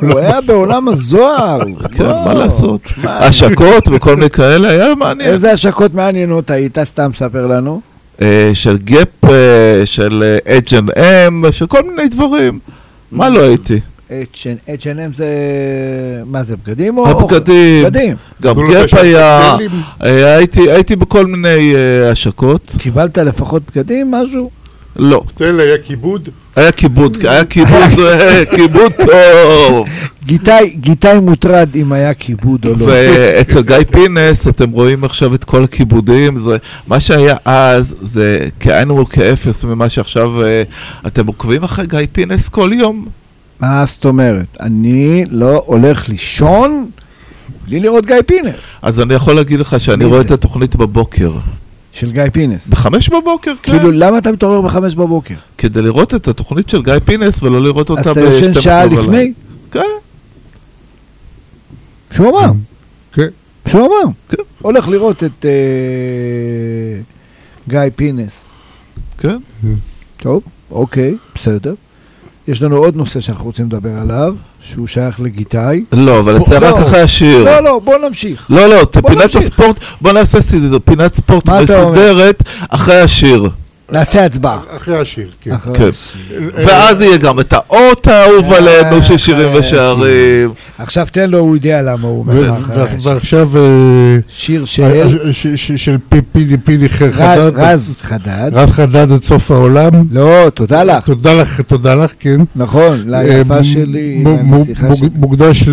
הוא 0.02 0.20
היה 0.20 0.42
בעולם 0.42 0.88
הזוהר. 0.88 1.60
כן, 1.98 2.06
מה 2.26 2.34
לעשות, 2.34 2.82
השקות 3.04 3.88
וכל 3.92 4.16
מיני 4.16 4.30
כאלה, 4.30 4.70
היה 4.70 4.96
מעניין. 4.96 5.30
איזה 5.30 5.52
השקות 5.52 5.94
מעניינות 5.94 6.52
היית? 6.52 6.78
סתם 6.84 7.12
ספר 7.16 7.48
לנו. 7.48 7.82
אה, 8.22 8.52
של 8.54 8.78
גאפ, 8.78 9.26
אה, 9.30 9.86
של 9.86 10.38
H&M, 10.68 11.52
של 11.52 11.68
כל 11.68 11.84
מיני 11.84 12.08
דברים. 12.08 12.60
מה 13.12 13.30
לא 13.30 13.42
הייתי? 13.42 13.80
H&M 14.10 15.14
זה... 15.14 15.28
מה 16.26 16.44
זה, 16.44 16.56
בגדים 16.58 16.98
או... 16.98 17.10
הבגדים, 17.10 17.84
בגדים. 17.84 18.16
גם 18.42 18.56
גאפ 18.72 18.90
שם 18.90 18.98
היה. 18.98 19.58
אה, 20.04 20.36
הייתי 20.36 20.72
הייתי 20.72 20.96
בכל 20.96 21.26
מיני 21.26 21.76
אה, 21.76 22.12
השקות. 22.12 22.76
קיבלת 22.78 23.18
לפחות 23.18 23.62
בגדים, 23.72 24.12
משהו? 24.12 24.50
לא, 24.96 25.24
תן 25.36 25.56
לי, 25.56 25.64
היה 25.64 25.78
כיבוד. 25.78 26.30
היה 26.56 26.72
כיבוד, 26.72 27.18
היה 27.26 27.46
כיבוד, 27.46 28.00
אה, 28.00 28.46
כיבוד 28.46 28.92
טוב. 29.06 29.88
גיטאי, 30.26 30.70
גיטאי 30.70 31.20
מוטרד 31.20 31.70
אם 31.76 31.92
היה 31.92 32.14
כיבוד 32.14 32.66
או 32.66 32.72
לא. 32.72 32.86
ואצל 32.86 33.62
גיא 33.62 33.78
פינס 33.92 34.48
אתם 34.48 34.72
רואים 34.72 35.04
עכשיו 35.04 35.36
את 35.36 35.44
כל 35.44 35.64
הכיבודים, 35.64 36.38
זה, 36.38 36.58
מה 36.88 37.00
שהיה 37.00 37.36
אז 37.46 37.96
זה 38.02 38.48
כאין 38.60 38.92
וכאפס 38.92 39.64
ממה 39.64 39.90
שעכשיו 39.90 40.44
אה, 40.44 40.64
אתם 41.08 41.28
עוקבים 41.28 41.64
אחרי 41.64 41.88
גיא 41.88 42.00
פינס 42.12 42.50
כל 42.50 42.70
יום? 42.74 43.06
מה 43.60 43.86
זאת 43.86 44.06
אומרת? 44.06 44.58
אני 44.60 45.26
לא 45.30 45.64
הולך 45.66 46.10
לישון 46.10 46.90
בלי 47.66 47.80
לראות 47.80 48.06
גיא 48.06 48.16
פינס. 48.26 48.56
אז 48.82 49.02
אני 49.02 49.14
יכול 49.14 49.34
להגיד 49.34 49.60
לך 49.60 49.80
שאני 49.80 50.06
רואה 50.06 50.20
זה? 50.20 50.26
את 50.26 50.32
התוכנית 50.32 50.76
בבוקר. 50.76 51.32
של 51.92 52.12
גיא 52.12 52.24
פינס. 52.34 52.68
בחמש 52.68 53.10
בבוקר, 53.10 53.54
כן. 53.64 53.72
כאילו, 53.72 53.92
למה 53.92 54.18
אתה 54.18 54.32
מתעורר 54.32 54.62
בחמש 54.62 54.96
בבוקר? 54.96 55.36
כדי 55.58 55.82
לראות 55.82 56.16
את 56.16 56.28
התוכנית 56.28 56.70
של 56.70 56.84
גיא 56.84 56.94
פינס 57.06 57.44
ולא 57.44 57.64
לראות 57.64 57.90
אותה 57.90 58.02
אז 58.02 58.08
אתה 58.08 58.22
ב-12 58.22 58.30
ישן 58.30 58.54
שעה 58.54 58.88
בלילה. 58.88 59.02
לפני? 59.02 59.34
כן, 59.72 59.80
שהוא 62.12 62.30
אמר, 62.30 62.52
כן. 63.14 63.28
שהוא 63.68 63.82
אמר. 63.82 64.12
כן. 64.30 64.44
הולך 64.62 64.88
לראות 64.88 65.24
את 65.24 65.46
אה, 65.46 65.52
גיא 67.68 67.92
פינס. 67.96 68.50
כן. 69.18 69.38
טוב, 70.18 70.44
אוקיי, 70.72 71.16
בסדר. 71.36 71.74
יש 72.48 72.62
לנו 72.62 72.78
עוד 72.78 72.96
נושא 72.96 73.20
שאנחנו 73.20 73.46
רוצים 73.46 73.66
לדבר 73.66 74.00
עליו, 74.02 74.34
שהוא 74.62 74.88
שייך 74.88 75.20
לגיטאי. 75.20 75.84
לא, 75.92 76.20
אבל 76.20 76.40
זה 76.48 76.58
רק 76.58 76.80
לא. 76.80 76.86
אחרי 76.88 77.02
השיר. 77.02 77.44
לא, 77.44 77.60
לא, 77.60 77.80
בוא 77.84 77.98
נמשיך. 77.98 78.48
לא, 78.50 78.68
לא, 78.68 78.86
פינת. 79.08 79.36
הספורט, 79.36 79.80
בוא 80.02 80.12
נעשה 80.12 80.42
פינת 80.86 81.16
ספורט 81.16 81.44
אתה? 81.44 81.62
מסודרת 81.62 82.44
אחרי 82.70 83.02
השיר. 83.02 83.50
נעשה 83.92 84.26
הצבעה. 84.26 84.60
אחרי 84.78 84.98
השיר, 84.98 85.28
כן. 85.42 85.56
כן. 85.74 85.90
ואז 86.54 87.02
יהיה 87.02 87.18
גם 87.18 87.40
את 87.40 87.54
האות 87.54 88.08
האהוב 88.08 88.52
אה, 88.54 88.58
עלינו 88.58 89.04
של 89.04 89.18
שירים 89.18 89.50
ושערים. 89.60 90.52
עכשיו 90.78 91.08
תן 91.12 91.30
לו, 91.30 91.38
הוא 91.38 91.56
יודע 91.56 91.82
למה 91.82 92.08
הוא 92.08 92.20
אומר 92.20 92.58
אחרי 92.58 92.84
השיר. 92.84 93.12
ועכשיו, 93.12 93.58
אה, 93.58 93.62
שיר 94.28 94.66
של 94.66 94.84
אה, 94.84 95.78
של 95.78 95.98
פי- 96.10 96.22
פידי 96.32 96.58
פידי 96.58 96.90
חדד. 96.90 97.52
רז 97.56 97.96
חדד. 98.02 98.52
רז 98.54 98.70
חדד 98.70 99.12
עד 99.12 99.24
סוף 99.24 99.52
העולם. 99.52 99.92
לא, 100.12 100.50
תודה 100.54 100.84
לך. 100.84 101.06
תודה 101.06 101.34
לך, 101.34 101.62
תודה 101.62 101.96
לך, 101.96 102.12
כן. 102.20 102.42
נכון, 102.56 103.04
ליפה 103.06 103.64
שלי. 103.64 104.24
מוקדש 105.16 105.64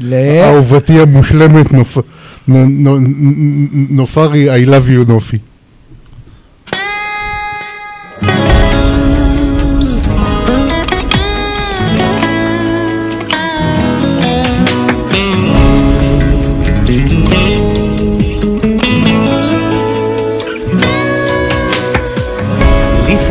לאהובתי 0.00 1.00
המושלמת 1.00 1.66
נופרי, 3.90 4.64
I 4.64 4.68
love 4.68 4.88
you 4.88 5.08
נופי. 5.12 5.38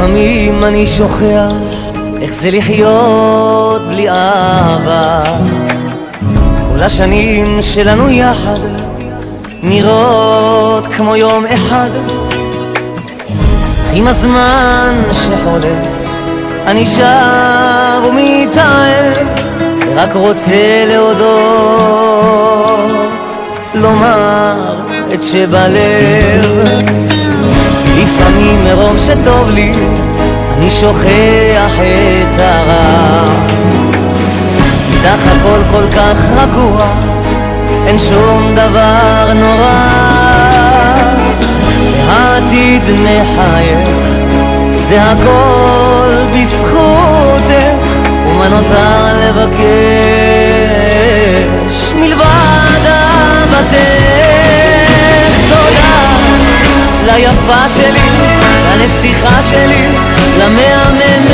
לפעמים 0.08 0.63
אני 0.63 0.88
שוכח 0.88 1.52
איך 2.22 2.34
זה 2.34 2.52
לחיות 2.52 3.82
בלי 3.88 4.10
אהבה. 4.10 5.24
כל 6.72 6.84
השנים 6.84 7.62
שלנו 7.62 8.10
יחד 8.10 8.60
נראות 9.63 10.88
כמו 10.88 11.15
יום 11.15 11.46
אחד. 11.46 11.89
עם 13.93 14.08
הזמן 14.08 14.93
שחולף 15.12 15.88
אני 16.65 16.86
שב 16.86 18.02
ומתאהב 18.10 19.17
ורק 19.88 20.13
רוצה 20.13 20.86
להודות, 20.88 21.32
לומר 23.74 24.76
את 25.13 25.24
שבלב. 25.24 27.27
לפעמים 27.98 28.64
מרוב 28.64 28.98
שטוב 28.98 29.50
לי 29.50 29.74
אני 30.58 30.70
שוכח 30.70 31.74
את 32.32 32.40
הרע. 32.40 33.24
איתך 34.94 35.28
הכל 35.28 35.60
כל 35.72 35.84
כך 35.96 36.18
רגוע, 36.38 36.86
אין 37.88 38.00
שום 38.00 38.56
דבר 38.56 39.34
נורא. 39.36 39.88
העתיד 42.10 42.82
מחייך, 43.04 43.90
זה 44.74 45.04
הכל 45.04 46.16
בזכותך, 46.34 47.78
ומה 48.28 48.48
נותר 48.50 49.14
לבקש 49.22 49.54
מלבד 51.96 52.86
אהבתך? 52.86 53.78
תודה 55.50 55.97
ליפה 57.08 57.70
שלי, 57.70 58.10
לנסיכה 58.72 59.43
שלי, 59.43 59.86
למהממת, 60.39 61.32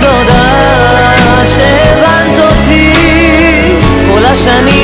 תודה 0.00 1.42
שהבנת 1.46 2.38
אותי. 2.38 2.92
כל 4.10 4.24
השנים 4.24 4.83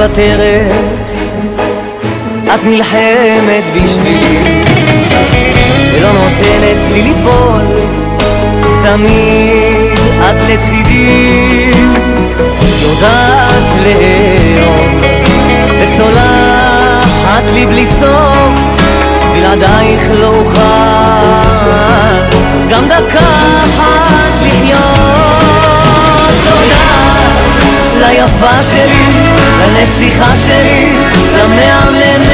אחת 0.00 0.16
שמוותרת 0.16 1.10
את 2.54 2.64
נלחמת 2.64 3.64
בשבילי. 3.74 4.64
ולא 5.94 6.08
נותנת 6.12 6.92
לי 6.92 7.02
ליפול 7.02 7.62
תמיד 8.82 9.98
את 10.20 10.34
לצידי. 10.48 11.70
יודעת 12.82 13.68
לאהוב 13.84 14.88
וסולחת 15.80 17.44
לי 17.54 17.66
בלי 17.66 17.86
סוף 17.86 18.80
בלעדייך 19.32 20.02
לא 20.20 20.26
אוכל. 20.26 20.60
גם 22.70 22.88
דקה 22.88 23.26
אחת 23.64 24.32
לחיות. 24.46 25.10
תודה 26.44 26.90
ליפה 28.00 28.62
שלי, 28.62 29.29
לנסיכה 29.80 30.36
שלי, 30.36 30.92
למהממת 31.38 32.30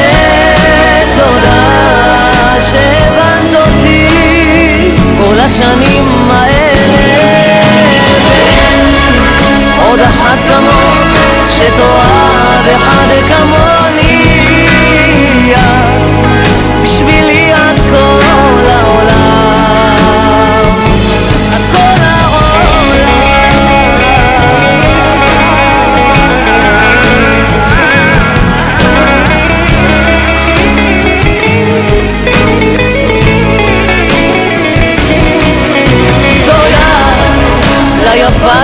תודה 1.18 2.54
שהבנת 2.60 3.54
אותי 3.54 4.08
כל 5.18 5.40
השנים 5.40 6.28
האלה. 6.30 6.76
עוד 9.88 10.00
אחת 10.00 10.38
כמוך 10.48 10.96
שתאהב 11.50 12.15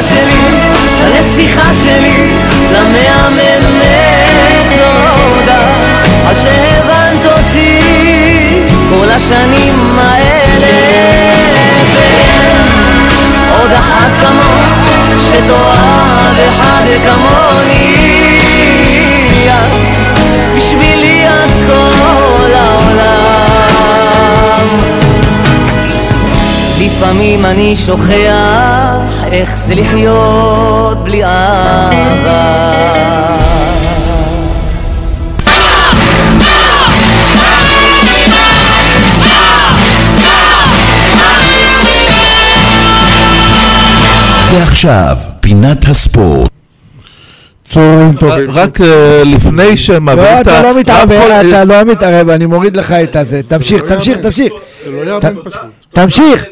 שלי, 0.08 0.40
לנסיכה 1.04 1.72
שלי, 1.72 2.32
למהממת 2.72 3.82
תודה. 4.70 5.58
על 6.28 6.34
שהבנת 6.34 7.24
אותי 7.24 7.80
כל 8.90 9.10
השנים 9.10 9.98
האלה. 9.98 10.72
עוד 13.58 13.72
אחת 13.72 14.10
כמוך 14.20 14.90
שתאהב 15.18 16.36
אחד 16.48 16.82
כמוני 17.06 17.41
לפעמים 27.02 27.44
אני 27.44 27.76
שוכח 27.76 29.24
איך 29.32 29.58
זה 29.58 29.74
לחיות 29.74 31.04
בלי 31.04 31.24
אהבה. 31.24 32.72
ועכשיו, 44.52 45.16
פינת 45.40 45.88
הספורט. 45.88 46.50
צהריים 47.64 48.16
טובים. 48.16 48.50
רק 48.50 48.80
אה, 48.80 49.22
לפני 49.24 49.76
שמעביר 49.76 50.24
לא, 50.24 50.40
את 50.40 50.46
ה... 50.46 50.58
אתה 50.58 50.62
לא 50.62 50.78
מתערב, 50.78 51.12
אתה 51.12 51.64
לא 51.64 51.84
מתערב, 51.84 52.28
אני 52.28 52.46
מוריד 52.46 52.76
לך 52.76 52.92
את 52.92 53.16
הזה. 53.16 53.40
תמשיך, 53.48 53.82
תמשיך, 53.82 54.18
תמשיך. 54.18 54.52
זה 54.84 55.04
לא. 55.04 55.20
תמשיך. 55.90 56.44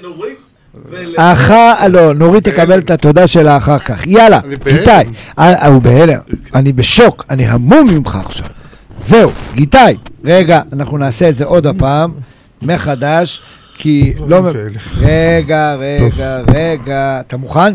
האחה, 1.18 1.88
לא, 1.88 2.14
נורית 2.14 2.48
תקבל 2.48 2.78
את 2.78 2.90
התודה 2.90 3.26
שלה 3.26 3.56
אחר 3.56 3.78
כך. 3.78 4.06
יאללה. 4.06 4.40
גיטאי. 4.64 5.04
אה, 5.38 5.66
הוא 5.66 5.82
בהלם. 5.82 6.18
אני 6.54 6.72
בשוק, 6.72 7.24
אני 7.30 7.46
המום 7.46 7.90
ממך 7.90 8.18
עכשיו. 8.24 8.46
זהו, 8.98 9.30
גיטאי. 9.54 9.96
רגע, 10.24 10.60
אנחנו 10.72 10.98
נעשה 10.98 11.28
את 11.28 11.36
זה 11.36 11.44
עוד 11.44 11.66
הפעם, 11.66 12.12
מחדש, 12.62 13.42
כי 13.74 14.12
לא... 14.26 14.42
רגע, 15.00 15.74
רגע, 15.74 16.38
רגע. 16.54 17.20
אתה 17.26 17.36
מוכן? 17.36 17.74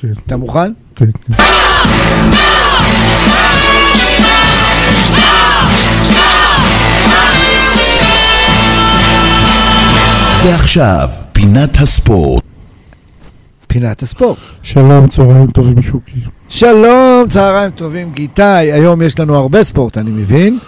כן, 0.00 0.08
אתה 0.26 0.36
מוכן? 0.36 0.72
כן, 0.96 1.06
כן. 1.26 1.42
ועכשיו, 10.44 11.08
פינת 11.32 11.76
הספורט. 11.76 12.42
פינת 13.66 14.02
הספורט. 14.02 14.38
שלום, 14.62 15.08
צהריים 15.08 15.46
טובים 15.46 15.82
שוקי. 15.82 16.20
שלום, 16.48 17.24
צהריים 17.28 17.70
טובים, 17.70 18.12
גיטאי. 18.14 18.72
היום 18.72 19.02
יש 19.02 19.20
לנו 19.20 19.36
הרבה 19.36 19.62
ספורט, 19.62 19.98
אני 19.98 20.10
מבין. 20.10 20.58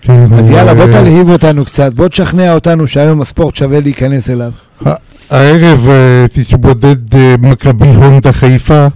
כן, 0.00 0.26
אז 0.38 0.50
יאללה, 0.50 0.74
בוא 0.74 0.82
אה, 0.82 0.92
תלהיב 0.92 1.30
אותנו 1.30 1.64
קצת, 1.64 1.94
בוא 1.94 2.08
תשכנע 2.08 2.54
אותנו 2.54 2.86
שהיום 2.86 3.20
הספורט 3.20 3.56
שווה 3.56 3.80
להיכנס 3.80 4.30
אליו. 4.30 4.50
הערב 5.30 5.88
אה, 5.88 6.26
תתמודד 6.32 7.14
אה, 7.14 7.34
מכבי 7.38 7.86
הונדה 7.86 8.32
חיפה 8.32 8.86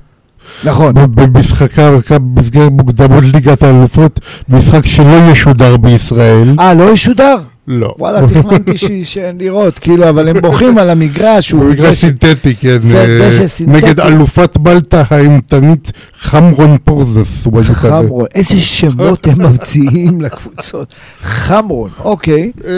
נכון. 0.64 0.94
במשחקה 1.14 1.90
במסגרת 2.10 2.72
מוקדמות 2.72 3.24
ליגת 3.24 3.62
האלופות, 3.62 4.20
משחק 4.48 4.86
שלא 4.86 5.16
ישודר 5.32 5.76
בישראל. 5.76 6.54
אה, 6.60 6.74
לא 6.74 6.90
ישודר? 6.92 7.36
לא. 7.66 7.94
וואלה, 7.98 8.28
תכננתי 8.28 8.74
שלראות, 9.04 9.78
כאילו, 9.78 10.08
אבל 10.08 10.28
הם 10.28 10.40
בוכים 10.40 10.78
על 10.78 10.90
המגרש, 10.90 11.50
הוא 11.50 11.60
במגרש 11.64 11.86
דשא- 11.88 11.94
סינתטי, 11.94 12.54
כן. 12.54 12.78
זה 12.80 12.98
אה, 13.04 13.28
דשא 13.28 13.48
סינתטי. 13.48 13.76
נגד 13.86 14.00
אלופת 14.00 14.56
מלטה 14.58 15.02
האימתנית 15.10 15.92
חמרון 16.20 16.76
פורזס. 16.84 17.46
חמרון, 17.62 18.24
איזה 18.34 18.56
שמות 18.60 19.26
הם 19.26 19.42
ממציאים 19.42 20.20
לקבוצות. 20.20 20.86
חמרון, 21.22 21.90
אוקיי. 22.04 22.50
אה, 22.66 22.70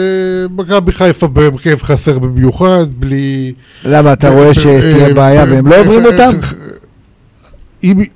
מכבי 0.55 0.91
חיפה 0.91 1.27
בהרכב 1.27 1.77
חסר 1.81 2.19
במיוחד, 2.19 2.85
בלי... 2.99 3.53
למה, 3.85 4.13
אתה 4.13 4.29
רואה 4.29 4.53
שתהיה 4.53 5.07
אה, 5.07 5.13
בעיה 5.13 5.43
אה, 5.43 5.51
והם 5.51 5.67
לא 5.67 5.79
עוברים 5.79 6.05
אותם? 6.05 6.31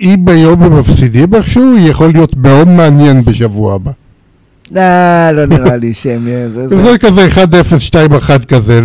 אם 0.02 0.26
היום 0.28 0.64
הם 0.64 0.80
מפסידים 0.80 1.36
איכשהו, 1.36 1.78
יכול 1.78 2.12
להיות 2.12 2.36
מאוד 2.38 2.68
מעניין 2.68 3.26
בשבוע 3.26 3.76
הבא. 3.76 3.92
לא, 4.72 4.82
לא 5.32 5.46
נראה 5.46 5.78
לי 5.78 5.94
שהם... 5.94 6.28
זה- 6.54 6.68
זה- 6.68 6.82
זה 6.92 6.98
כזה 6.98 7.28
1-0, 7.28 7.40
2-1 8.42 8.46
כזה, 8.46 8.82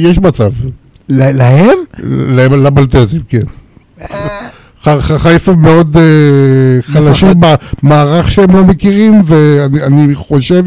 יש 0.00 0.18
מצב. 0.18 0.50
להם? 1.08 1.78
למלטזים, 2.50 3.20
כן. 3.28 3.42
ח- 4.84 5.16
חיפה 5.16 5.52
מאוד 5.52 5.96
אה, 5.96 6.02
חלשים 6.82 7.28
במערך 7.82 8.30
שהם 8.30 8.56
לא 8.56 8.64
מכירים, 8.64 9.22
ואני 9.24 9.82
אני 9.82 10.14
חושב 10.14 10.64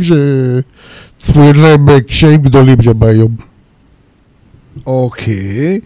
שצפויים 1.19 1.55
להם 1.55 1.89
אה, 1.89 2.01
קשיים 2.01 2.41
גדולים 2.41 2.81
שם 2.81 3.03
היום. 3.03 3.31
אוקיי. 4.85 5.79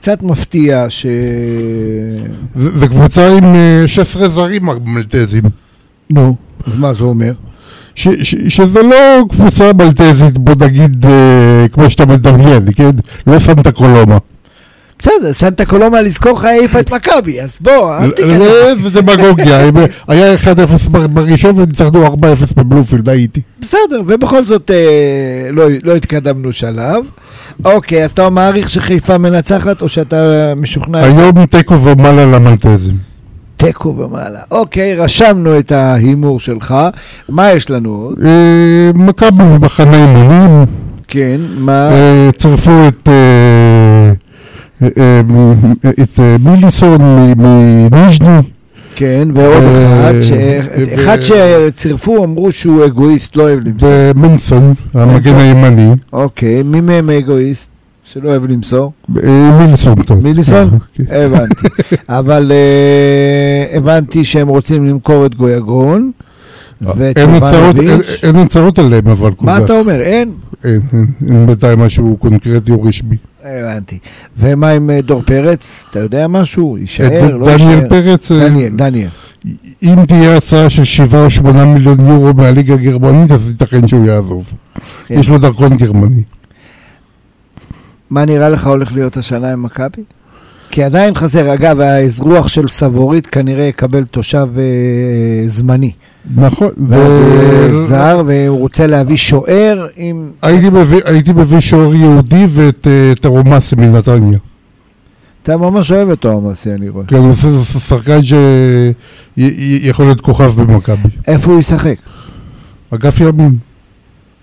קצת 0.00 0.22
מפתיע 0.22 0.86
ש... 0.88 1.06
זה 2.54 2.88
קבוצה 2.88 3.28
עם 3.36 3.44
אה, 3.44 3.84
16 3.86 4.28
זרים 4.28 4.68
המלטזים. 4.70 5.42
נו, 6.10 6.36
אז 6.66 6.74
מה 6.74 6.92
זה 6.92 7.04
אומר? 7.04 7.32
ש- 7.94 8.08
ש- 8.22 8.34
שזה 8.48 8.82
לא 8.82 8.96
קבוצה 9.30 9.70
מלטזית, 9.78 10.38
בוא 10.38 10.54
נגיד, 10.66 11.06
אה, 11.06 11.68
כמו 11.72 11.90
שאתה 11.90 12.06
מדמיין, 12.06 12.64
כן? 12.76 12.90
לא 13.26 13.38
סנטה 13.38 13.72
קולומה. 13.72 14.18
בסדר, 14.98 15.32
סנטה 15.32 15.64
קולומה 15.64 16.02
לזכור 16.02 16.32
לך 16.38 16.44
העיפה 16.44 16.80
את 16.80 16.92
מכבי, 16.92 17.40
אז 17.40 17.56
בוא, 17.60 17.96
אל 17.98 18.10
תיכנס. 18.10 18.38
זה- 18.42 18.90
זה 18.90 19.00
דמגוגיה, 19.00 19.60
היה 20.08 20.34
1-0 20.34 20.88
בר- 20.88 21.06
בראשון 21.06 21.58
וניצחנו 21.58 22.06
4-0 22.06 22.52
בבלומפילד, 22.56 23.08
הייתי. 23.08 23.40
בסדר, 23.60 24.02
ובכל 24.06 24.44
זאת 24.44 24.70
אה, 24.70 24.76
לא, 25.50 25.64
לא 25.84 25.96
התקדמנו 25.96 26.52
שלב. 26.52 27.04
אוקיי, 27.64 28.04
אז 28.04 28.10
אתה 28.10 28.30
מעריך 28.30 28.70
שחיפה 28.70 29.18
מנצחת, 29.18 29.82
או 29.82 29.88
שאתה 29.88 30.16
משוכנע? 30.56 30.98
היום 31.04 31.46
תיקו 31.46 31.80
ומעלה 31.84 32.26
למלטזים. 32.26 33.13
תיקו 33.66 33.96
ומעלה. 33.96 34.40
אוקיי, 34.50 34.94
רשמנו 34.94 35.58
את 35.58 35.72
ההימור 35.72 36.40
שלך. 36.40 36.74
מה 37.28 37.52
יש 37.52 37.70
לנו 37.70 37.90
עוד? 37.90 38.18
אה, 38.24 38.90
מכבי 38.94 39.44
במחנה 39.44 39.96
אימונים, 39.96 40.66
כן, 41.08 41.40
מה? 41.58 41.92
אה, 41.92 42.30
צרפו 42.36 42.88
את 42.88 43.08
אה, 43.08 44.12
את 46.02 46.20
מיליסון 46.40 46.98
מניז'ני, 47.36 48.38
כן, 48.96 49.28
ועוד 49.34 49.62
אחד, 49.62 50.14
אחד 50.94 51.18
שצירפו 51.20 52.24
אמרו 52.24 52.52
שהוא 52.52 52.84
אגואיסט, 52.84 53.36
לא 53.36 53.42
אוהב 53.42 53.68
למסור. 53.68 53.88
ומנסון, 54.16 54.74
המגן 54.94 55.14
מנסון. 55.14 55.38
הימני, 55.38 55.90
אוקיי, 56.12 56.62
מי 56.62 56.80
מהם 56.80 57.10
אגואיסט? 57.10 57.74
שלא 58.04 58.28
אוהב 58.28 58.44
למסור? 58.44 58.92
מיליסון. 59.08 59.94
מיליסון? 60.22 60.78
כן. 60.94 61.04
הבנתי. 61.08 61.66
אבל 62.08 62.52
הבנתי 63.72 64.24
שהם 64.24 64.48
רוצים 64.48 64.86
למכור 64.86 65.26
את 65.26 65.34
גויגון. 65.34 66.10
ואת 66.80 67.18
אין 68.22 68.36
הצעות 68.36 68.78
עליהם 68.78 69.08
אבל 69.08 69.32
כל 69.32 69.46
מה. 69.46 69.64
אתה 69.64 69.72
אומר? 69.72 70.00
אין? 70.00 70.32
אין, 70.64 70.80
אין, 71.28 71.46
בינתיים 71.46 71.78
משהו 71.78 72.16
קונקרטי 72.16 72.72
או 72.72 72.82
רשמי. 72.82 73.16
הבנתי. 73.44 73.98
ומה 74.38 74.70
עם 74.70 74.90
אה, 74.90 75.00
דור 75.00 75.22
פרץ? 75.26 75.84
אתה 75.90 75.98
יודע 75.98 76.26
משהו? 76.28 76.78
יישאר? 76.78 77.36
לא 77.36 77.46
דניאל 77.46 77.70
יישאר? 77.70 77.88
פרץ, 77.88 78.32
אה, 78.32 78.48
דניאל, 78.48 78.76
דניאל. 78.76 79.08
אם 79.82 80.06
תהיה 80.08 80.36
הצעה 80.36 80.70
של 80.70 80.84
7 80.84 81.24
או 81.24 81.30
8 81.30 81.64
מיליון 81.64 82.08
יורו 82.08 82.34
מהליגה 82.34 82.74
הגרמנית, 82.74 83.30
אז 83.30 83.48
ייתכן 83.48 83.88
שהוא 83.88 84.06
יעזוב. 84.06 84.52
כן. 85.06 85.14
יש 85.14 85.28
לו 85.28 85.38
דרכון 85.38 85.76
גרמני. 85.76 86.22
מה 88.10 88.24
נראה 88.24 88.48
לך 88.48 88.66
הולך 88.66 88.92
להיות 88.92 89.16
השנה 89.16 89.52
עם 89.52 89.62
מכבי? 89.62 90.02
כי 90.70 90.82
עדיין 90.82 91.14
חסר, 91.14 91.54
אגב, 91.54 91.80
האזרוח 91.80 92.48
של 92.48 92.68
סבורית 92.68 93.26
כנראה 93.26 93.64
יקבל 93.64 94.04
תושב 94.04 94.48
אה, 94.56 94.62
זמני. 95.48 95.92
נכון. 96.36 96.68
ואז 96.88 97.16
הוא 97.18 97.26
יהיה 97.28 97.70
ו- 97.72 97.86
זר, 97.86 98.22
והוא 98.26 98.58
רוצה 98.58 98.86
להביא 98.86 99.16
שוער 99.16 99.86
עם... 99.96 100.30
הייתי 100.42 100.70
מביא- 100.70 101.00
הייתי 101.04 101.32
מביא 101.32 101.60
שוער 101.60 101.94
יהודי 101.94 102.46
ואת 102.50 102.86
אה, 102.86 103.12
את 103.12 103.24
הרומאסי 103.24 103.76
מנתניה. 103.76 104.38
אתה 105.42 105.56
ממש 105.56 105.92
אוהב 105.92 106.10
את 106.10 106.20
תומאסי, 106.20 106.70
אני 106.70 106.88
רואה. 106.88 107.04
כן, 107.06 107.30
זה 107.32 107.64
שחקן 107.80 108.18
שיכול 109.36 110.04
להיות 110.06 110.20
כוכב 110.20 110.52
במכבי. 110.62 111.08
איפה 111.28 111.50
הוא 111.50 111.60
ישחק? 111.60 111.96
אגף 112.94 113.20
ימין. 113.20 113.56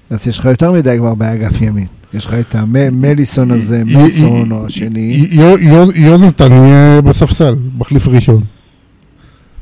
אז 0.10 0.28
יש 0.28 0.40
לך 0.40 0.46
יותר 0.46 0.72
מדי 0.72 0.96
כבר 0.98 1.14
באגף 1.16 1.62
ימין. 1.62 1.86
יש 2.14 2.26
לך 2.26 2.34
את 2.34 2.56
המליסון 2.56 3.52
הזה, 3.52 3.84
מליסון 3.86 4.52
או 4.52 4.66
השני. 4.66 5.28
יונתן 5.96 6.52
יהיה 6.52 7.02
בספסל, 7.02 7.56
מחליף 7.78 8.08
ראשון. 8.08 8.44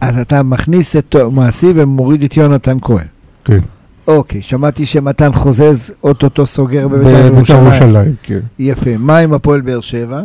אז 0.02 0.18
אתה 0.18 0.44
מכניס 0.44 0.96
את 0.96 1.06
תומאסי 1.10 1.74
ומוריד 1.76 2.24
את 2.24 2.38
יונתן 2.38 2.78
כהן. 2.82 3.06
כן. 3.46 3.60
אוקיי, 4.08 4.42
שמעתי 4.42 4.86
שמתן 4.86 5.34
חוזז 5.34 5.92
אוטוטו 6.04 6.46
סוגר 6.46 6.88
בבית"ר 6.88 7.10
בבית"ר 7.10 7.36
ירושלים. 7.36 7.66
ירושלים, 7.66 8.16
כן. 8.24 8.40
יפה. 8.60 8.98
מה 8.98 9.18
עם 9.18 9.34
הפועל 9.34 9.62
באר 9.62 9.82
שבע? 9.82 10.22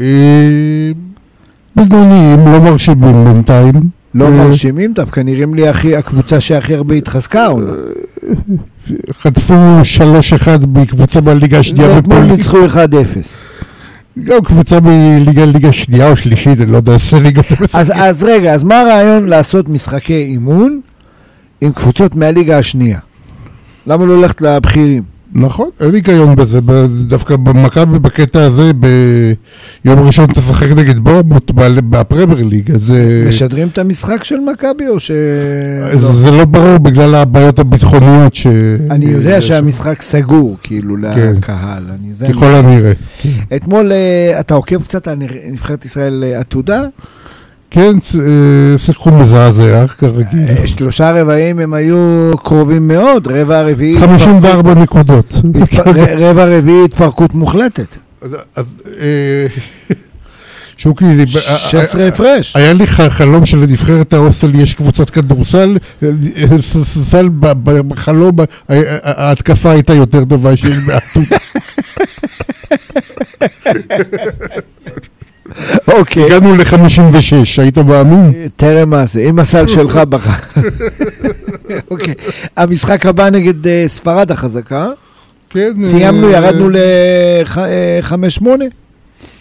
אה, 0.00 0.04
בינוניים, 1.76 2.38
לא 2.46 2.60
מרשימים 2.60 3.24
בינתיים. 3.24 3.74
לא 4.14 4.24
אה, 4.24 4.30
מרשימים 4.30 4.92
דווקא, 4.92 5.20
נראים 5.20 5.54
לי 5.54 5.68
הקבוצה 5.96 6.40
שהכי 6.40 6.74
הרבה 6.74 6.94
התחזקה. 6.94 7.48
חטפו 9.12 9.54
3-1 10.64 10.66
מקבוצה 10.66 11.20
מהליגה 11.20 11.58
השנייה 11.58 11.88
ואתמול 11.88 12.16
בפולין. 12.16 12.30
ניצחו 12.36 12.66
1-0. 12.66 12.68
גם 14.24 14.44
קבוצה 14.44 14.80
מליגה 14.80 15.44
ליגה 15.44 15.72
שנייה 15.72 16.10
או 16.10 16.16
שלישית, 16.16 16.60
אני 16.60 16.72
לא 16.72 16.76
יודע 16.76 16.96
ליגה 17.22 17.40
אתה 17.40 17.54
אז. 17.78 17.92
אז 17.94 18.24
רגע, 18.24 18.54
אז 18.54 18.62
מה 18.62 18.80
הרעיון 18.80 19.26
לעשות 19.26 19.68
משחקי 19.68 20.22
אימון 20.22 20.80
עם 21.60 21.72
קבוצות 21.72 22.14
מהליגה 22.14 22.58
השנייה? 22.58 22.98
למה 23.86 24.04
לא 24.04 24.20
ללכת 24.22 24.40
לבכירים? 24.40 25.17
נכון, 25.38 25.68
אין 25.80 25.94
היגיון 25.94 26.34
בזה, 26.34 26.58
דווקא 27.06 27.36
במכבי 27.36 27.98
בקטע 27.98 28.42
הזה, 28.42 28.70
ביום 29.84 29.98
ראשון 29.98 30.26
תשחק 30.26 30.68
נגד 30.76 30.98
בורמוט 30.98 31.50
בפרמייר 31.90 32.44
ליג, 32.44 32.70
אז 32.70 32.90
אה, 32.90 33.24
משדרים 33.28 33.68
את 33.68 33.78
המשחק 33.78 34.24
של 34.24 34.36
מכבי 34.52 34.88
או 34.88 35.00
ש... 35.00 35.10
לא? 35.92 36.12
זה 36.12 36.30
לא 36.30 36.44
ברור 36.44 36.78
בגלל 36.78 37.14
הבעיות 37.14 37.58
הביטחוניות 37.58 38.34
ש... 38.34 38.46
אני 38.90 39.06
יודע 39.06 39.40
שהמשחק 39.40 40.02
סגור, 40.02 40.56
כאילו, 40.62 40.96
כן. 41.14 41.34
לקהל. 41.36 41.84
ככל 42.28 42.54
הנראה. 42.54 42.92
אתמול 43.56 43.92
אה, 43.92 44.40
אתה 44.40 44.54
עוקב 44.54 44.82
קצת 44.82 45.08
על 45.08 45.18
נבחרת 45.50 45.84
ישראל 45.84 46.24
אה, 46.26 46.40
עתודה? 46.40 46.82
כן, 47.70 47.96
אה, 48.20 48.24
שיחקו 48.78 49.10
מזעזע, 49.10 49.86
כרגיל. 49.98 50.48
אה, 50.48 50.66
שלושה 50.66 51.22
רבעים 51.22 51.58
הם 51.58 51.74
היו 51.74 51.96
קרובים 52.44 52.88
מאוד, 52.88 53.28
רבע 53.30 53.58
הרביעי... 53.58 53.98
54 54.00 54.74
נקודות. 54.74 55.34
רבע 56.18 56.44
רביעי 56.58 56.84
התפרקות 56.84 57.34
מוחלטת. 57.34 57.96
אז- 58.56 58.82
אה, 59.00 59.46
שוקי, 60.76 61.04
אה, 61.04 61.26
16 61.58 62.08
הפרש. 62.08 62.56
היה 62.56 62.72
לי 62.72 62.86
חלום 62.86 63.46
שלנבחרת 63.46 64.12
ההוסטל 64.12 64.54
יש 64.54 64.74
קבוצת 64.74 65.10
כדורסל, 65.10 65.76
סל 67.10 67.28
בחלום, 67.88 68.36
ההתקפה 69.02 69.70
הייתה 69.70 69.94
יותר 69.94 70.24
טובה 70.24 70.56
של 70.56 70.80
מהעתודה. 70.80 71.36
אוקיי. 75.88 76.24
הגענו 76.24 76.56
ל-56, 76.56 77.34
היית 77.62 77.78
מאמין? 77.78 78.48
טרם 78.56 78.90
מעשה, 78.90 79.28
עם 79.28 79.38
הסל 79.38 79.66
שלך 79.66 79.96
בחר. 80.10 80.60
אוקיי. 81.90 82.14
המשחק 82.56 83.06
הבא 83.06 83.30
נגד 83.30 83.66
אה, 83.66 83.84
ספרד 83.86 84.30
החזקה. 84.30 84.88
כן. 85.50 85.72
אה, 85.82 85.88
סיימנו, 85.88 86.28
ירדנו 86.30 86.70
ל-5-8. 86.70 88.46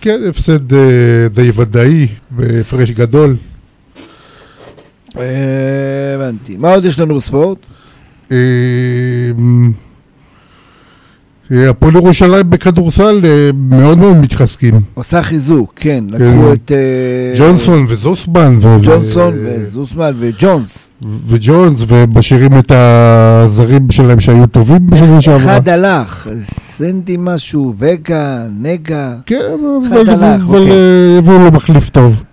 כן, 0.01 0.19
הפסד 0.29 0.73
אה, 0.73 0.79
די 1.33 1.51
ודאי, 1.55 2.07
בהפרש 2.31 2.91
גדול. 2.91 3.35
אה, 5.17 5.23
הבנתי. 6.15 6.55
מה 6.57 6.69
עוד 6.73 6.85
יש 6.85 6.99
לנו 6.99 7.15
בספורט? 7.15 7.57
הפועל 11.51 11.95
ירושלים 11.95 12.49
בכדורסל 12.49 13.19
אה, 13.23 13.49
מאוד 13.53 13.97
מאוד 13.97 14.17
מתחזקים. 14.17 14.81
עושה 14.93 15.23
חיזוק, 15.23 15.73
כן. 15.75 16.03
כן. 16.11 16.15
לקחו 16.15 16.53
את 16.53 16.71
אה, 16.71 17.39
ג'ונסון 17.39 17.85
וזוסמן. 17.89 18.59
ג'ונסון 18.83 19.33
וזוסמן 19.43 20.11
וג'ונס. 20.19 20.89
וג'ונס, 21.27 21.79
ומשאירים 21.87 22.57
את 22.59 22.71
הזרים 22.71 23.91
שלהם 23.91 24.19
שהיו 24.19 24.47
טובים 24.47 24.87
בשנה 24.87 25.21
שעברה. 25.21 25.57
אחד 25.57 25.69
הלך, 25.69 26.27
סנדי 26.41 27.15
משהו, 27.19 27.73
וגה, 27.77 28.43
נגה. 28.61 29.15
כן, 29.25 29.35
אבל 29.91 30.71
הביאו 31.17 31.39
לו 31.39 31.51
מחליף 31.51 31.89
טוב. 31.89 32.23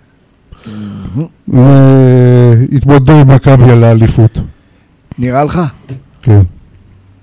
אה, 1.53 2.53
התמודדו 2.71 3.13
עם 3.13 3.27
מכבי 3.27 3.71
על 3.71 3.83
האליפות. 3.83 4.39
נראה 5.19 5.43
לך? 5.43 5.61
כן. 6.21 6.41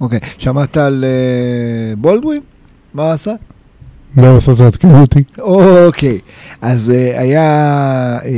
אוקיי. 0.02 0.18
שמעת 0.38 0.76
על 0.76 1.04
אה, 1.04 1.10
בולדווין? 1.96 2.40
מה 2.94 3.12
עשה? 3.12 3.32
לא 4.16 4.36
עשה 4.36 4.54
תעדכן 4.56 4.94
אותי. 4.94 5.22
אוקיי. 5.38 6.18
אז 6.62 6.90
אה, 6.90 7.20
היה 7.20 7.42
אה, 8.24 8.28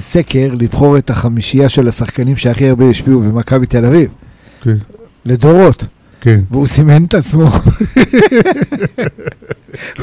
סקר 0.00 0.48
לבחור 0.52 0.98
את 0.98 1.10
החמישייה 1.10 1.68
של 1.68 1.88
השחקנים 1.88 2.36
שהכי 2.36 2.68
הרבה 2.68 2.88
השפיעו 2.90 3.20
במכבי 3.20 3.66
תל 3.66 3.84
אביב, 3.84 4.08
כן, 4.62 4.76
לדורות, 5.24 5.86
כן. 6.20 6.40
והוא 6.50 6.66
סימן 6.66 7.04
את 7.04 7.14
עצמו. 7.14 7.50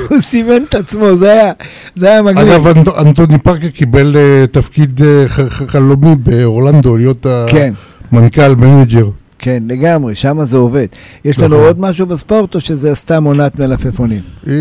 הוא 0.10 0.20
סימן 0.20 0.64
את 0.70 0.76
עצמו, 0.76 1.16
זה 1.16 1.32
היה, 1.32 1.52
זה 1.96 2.08
היה 2.08 2.22
מגניב. 2.22 2.48
אגב, 2.48 2.68
אנט- 2.68 3.00
אנטוני 3.02 3.38
פארקר 3.38 3.70
קיבל 3.70 4.16
אה, 4.18 4.46
תפקיד 4.52 5.02
ח- 5.28 5.40
חלומי 5.68 6.16
באורלנדו, 6.16 6.98
להיות 6.98 7.26
כן, 7.50 7.74
המנכ"ל, 8.12 8.56
manager. 8.56 9.10
כן, 9.44 9.64
לגמרי, 9.68 10.16
שם 10.16 10.44
זה 10.44 10.58
עובד. 10.58 10.86
יש 11.26 11.40
לנו 11.40 11.48
נכון. 11.56 11.68
עוד 11.68 11.80
משהו 11.80 12.06
בספורט, 12.06 12.56
או 12.56 12.60
שזה 12.60 12.96
סתם 12.96 13.24
עונת 13.24 13.60
מלפפונים? 13.60 14.22
אה, 14.48 14.54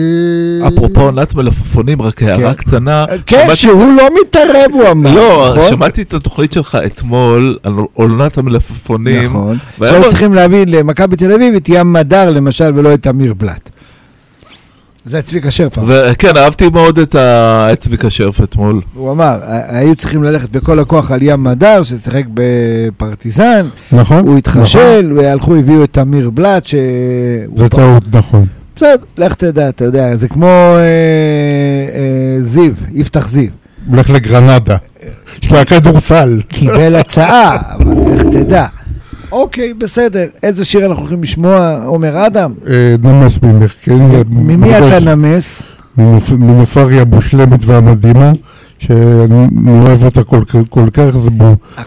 אפרופו 0.69 1.01
עונת 1.01 1.35
מלפפונים, 1.35 2.03
רק 2.03 2.23
הערה 2.23 2.55
כן. 2.55 2.63
קטנה. 2.71 3.05
כן, 3.27 3.37
שמעתי- 3.45 3.57
שהוא 3.57 3.93
לא 3.97 4.09
מתערב, 4.23 4.71
הוא 4.73 4.91
אמר. 4.91 5.15
לא, 5.15 5.49
נכון? 5.57 5.69
שמעתי 5.71 6.03
את 6.03 6.15
התוכנית 6.15 6.53
שלך 6.53 6.79
אתמול 6.87 7.59
על 7.63 7.73
עונת 7.93 8.39
המלפפונים. 8.39 9.25
נכון. 9.25 9.57
שהיו 9.79 10.09
צריכים 10.09 10.35
להביא 10.35 10.65
למכבי 10.67 11.17
תל 11.17 11.33
אביב 11.33 11.55
את 11.55 11.69
ים 11.69 11.93
מדר, 11.93 12.31
למשל, 12.31 12.73
ולא 12.75 12.95
את 12.95 13.07
אמיר 13.07 13.35
בלאט. 13.35 13.71
זה 15.05 15.23
צביקה 15.23 15.51
שרף. 15.51 15.81
וכן, 15.87 16.37
אהבתי 16.37 16.69
מאוד 16.69 16.99
את 16.99 17.17
צביקה 17.79 18.11
שרף 18.11 18.43
אתמול. 18.43 18.81
הוא 18.95 19.13
אמר, 19.13 19.39
היו 19.69 19.97
צריכים 19.97 20.23
ללכת 20.23 20.51
בכל 20.51 20.79
הכוח 20.79 21.11
על 21.11 21.23
ים 21.23 21.45
מדר, 21.45 21.83
ששיחק 21.83 22.25
בפרטיזן, 22.35 23.69
נכון. 23.93 24.29
הוא 24.29 24.39
התחשל, 24.39 25.13
והלכו, 25.17 25.57
הביאו 25.57 25.85
את 25.85 25.99
אמיר 25.99 26.31
בלאט, 26.31 26.67
ש... 26.67 26.75
זה 27.57 27.69
טעות, 27.69 28.03
נכון. 28.13 28.47
בסדר, 28.77 28.95
לך 29.19 29.35
תדע, 29.35 29.69
אתה 29.69 29.85
יודע, 29.85 30.17
זה 30.17 30.29
כמו 30.29 30.47
אה, 30.47 30.81
אה, 30.81 32.43
זיו, 32.43 32.73
יפתח 32.93 33.29
זיו. 33.29 33.49
הולך 33.91 34.11
לגרנדה. 34.11 34.77
של 35.41 35.57
הכדורסל. 35.57 36.41
קיבל 36.49 36.97
הצעה, 36.97 37.57
אבל 37.75 38.15
לך 38.15 38.23
תדע. 38.23 38.67
אוקיי, 39.33 39.75
בסדר. 39.75 40.27
איזה 40.43 40.65
שיר 40.65 40.87
אנחנו 40.87 41.01
הולכים 41.03 41.23
לשמוע, 41.23 41.79
עומר 41.85 42.27
אדם? 42.27 42.53
אה, 42.71 42.95
נמס 43.03 43.43
ממך, 43.43 43.73
כן? 43.83 43.99
ממי 44.31 44.57
מוקדש 44.57 44.83
אתה 45.03 45.15
נמס? 45.15 45.63
מנופ- 45.99 46.33
מנופריה 46.39 47.03
המושלמת 47.03 47.65
והמדהימה, 47.65 48.33
שאני 48.79 49.47
אוהב 49.87 50.05
אותה 50.05 50.25
כל 50.25 50.43
כל 50.69 50.89
כך, 50.93 51.03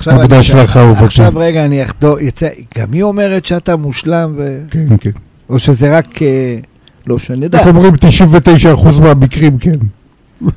זה 0.04 0.14
מוקדש 0.14 0.52
אני- 0.52 0.60
לך, 0.64 0.78
אהובתי. 0.78 1.06
עכשיו 1.06 1.32
רגע, 1.36 1.66
אני 1.66 1.84
אחדור, 1.84 2.20
יצא, 2.20 2.48
גם 2.78 2.92
היא 2.92 3.04
אומרת 3.04 3.46
שאתה 3.46 3.76
מושלם, 3.76 4.34
ו... 4.38 4.60
כן, 4.72 4.88
כן. 5.00 5.10
או 5.50 5.60
שזה 5.60 5.98
רק, 5.98 6.22
אה, 6.22 6.56
לא 7.08 7.18
שנדע. 7.20 7.60
איך 7.60 7.68
אומרים 7.68 7.94
99% 7.94 9.00
מהמקרים, 9.02 9.58
כן. 9.58 9.78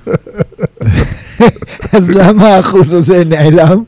אז 1.93 2.09
למה 2.09 2.49
האחוז 2.49 2.93
הזה 2.93 3.23
נעלם? 3.25 3.83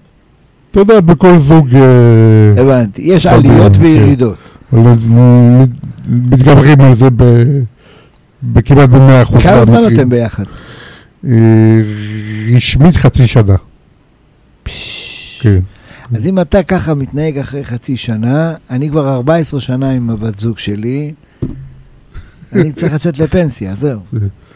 אתה 0.71 0.81
יודע, 0.81 1.01
בכל 1.01 1.39
זוג... 1.39 1.69
אה, 1.75 2.63
הבנתי, 2.63 3.03
יש 3.03 3.27
עליות 3.27 3.77
כן. 3.77 3.83
וירידות. 3.83 4.37
אבל 4.73 4.93
מתגברים 6.09 6.81
על 6.81 6.95
זה 6.95 7.09
ב- 7.17 7.63
בכמעט 8.43 8.89
ב-100% 8.89 9.41
כמה 9.43 9.65
זמן 9.65 9.81
אתם 9.95 10.09
ביחד? 10.09 10.45
אה, 11.25 11.31
רשמית 12.57 12.97
חצי 12.97 13.27
שנה. 13.27 13.57
כן. 15.41 15.59
אז 16.15 16.27
אם 16.27 16.41
אתה 16.41 16.63
ככה 16.63 16.95
מתנהג 16.95 17.39
אחרי 17.39 17.65
חצי 17.65 17.97
שנה, 17.97 18.55
אני 18.71 18.91
כבר 18.91 19.15
14 19.15 19.61
שנה 19.61 19.91
עם 19.91 20.11
הבת 20.11 20.39
זוג 20.39 20.59
שלי, 20.59 21.13
אני 22.53 22.73
צריך 22.73 22.95
לצאת 22.95 23.19
לפנסיה, 23.19 23.75
זהו. 23.75 24.01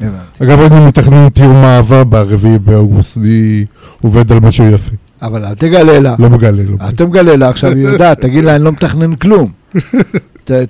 הבנתי. 0.01 0.45
אגב, 0.45 0.61
אני 0.61 0.87
מתכנן 0.87 1.27
את 1.27 1.39
יום 1.39 1.57
האהבה 1.57 2.05
ברביעי 2.05 2.59
באוגוסט, 2.59 3.17
אני 3.17 3.65
עובד 4.01 4.33
על 4.33 4.41
משהו 4.41 4.67
יפה. 4.67 4.91
אבל 5.23 5.45
אל 5.45 5.55
תגלה 5.55 5.99
לה. 6.01 6.15
לא 6.19 6.31
מגלה, 6.31 6.51
לא 6.51 6.59
אל 6.61 6.69
מגלה. 6.73 6.91
תגלה 6.93 7.37
לה 7.37 7.49
עכשיו, 7.49 7.73
היא 7.73 7.83
יודעת, 7.89 8.21
תגיד 8.21 8.45
לה, 8.45 8.57
אני 8.57 8.65
לא 8.65 8.73
מתכנן 8.73 9.15
כלום. 9.17 9.47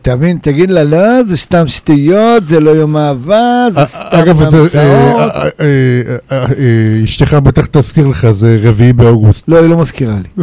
תבין, 0.03 0.39
תגיד 0.43 0.71
לה, 0.71 0.85
לא, 0.85 1.23
זה 1.23 1.37
סתם 1.37 1.69
שטויות, 1.69 2.47
זה 2.47 2.61
לא 2.61 2.71
יום 2.71 2.97
אהבה, 2.97 3.67
זה 3.71 3.81
סתם 3.85 4.03
אגב, 4.19 4.43
אתה- 4.43 4.57
המצאות. 4.57 4.75
אה, 4.77 4.83
אה, 4.83 5.49
אה, 5.61 6.17
אה, 6.33 6.45
אה, 6.45 7.05
אשתך 7.05 7.35
בטח 7.35 7.67
תזכיר 7.71 8.07
לך, 8.07 8.31
זה 8.31 8.59
רביעי 8.63 8.93
באוגוסט. 8.93 9.49
לא, 9.49 9.61
היא 9.61 9.69
לא 9.69 9.79
מזכירה 9.79 10.15
לי. 10.15 10.43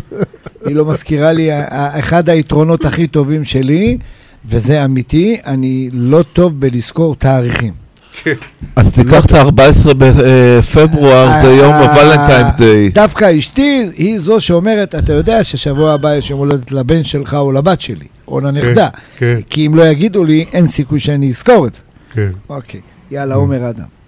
היא 0.66 0.76
לא 0.76 0.86
מזכירה 0.86 1.32
לי, 1.32 1.50
אחד 1.72 2.30
היתרונות 2.30 2.86
הכי 2.86 3.08
טובים 3.08 3.44
שלי, 3.44 3.98
וזה 4.46 4.86
אמיתי, 4.86 5.38
אני 5.46 5.90
לא 5.94 6.24
טוב 6.34 6.60
בלזכור 6.60 7.16
תאריכים. 7.16 7.74
אז 8.76 8.94
תיקח 8.94 9.26
את 9.26 9.32
ה-14 9.32 9.94
בפברואר, 9.98 11.42
זה 11.42 11.48
יום 11.48 11.74
אה, 11.74 11.92
הוולנטיים 11.92 12.48
דיי. 12.58 12.90
דווקא 12.90 13.38
אשתי 13.38 13.90
היא 13.96 14.20
זו 14.20 14.40
שאומרת, 14.40 14.96
אתה 14.96 15.14
יודע 15.14 15.44
ששבוע 15.44 15.94
הבא 15.94 16.16
יש 16.16 16.30
יום 16.30 16.40
הולדת 16.40 16.72
לבן 16.72 17.04
שלך 17.04 17.34
או 17.34 17.52
לבת 17.52 17.82
שלי, 17.82 18.08
או 18.28 18.40
לנכדה. 18.40 18.90
כן, 19.18 19.40
כי 19.50 19.68
אם 19.68 19.76
לא 19.76 19.84
יגידו 19.88 20.24
לי, 20.24 20.46
אין 20.54 20.68
סיכוי 20.68 21.00
שאני 21.00 21.30
אזכור 21.30 21.68
את 21.68 21.76
זה. 21.76 21.82
כן. 22.14 22.30
אוקיי, 22.50 22.82
יאללה, 23.12 23.36
עומר 23.36 23.70
אדם. 23.70 24.00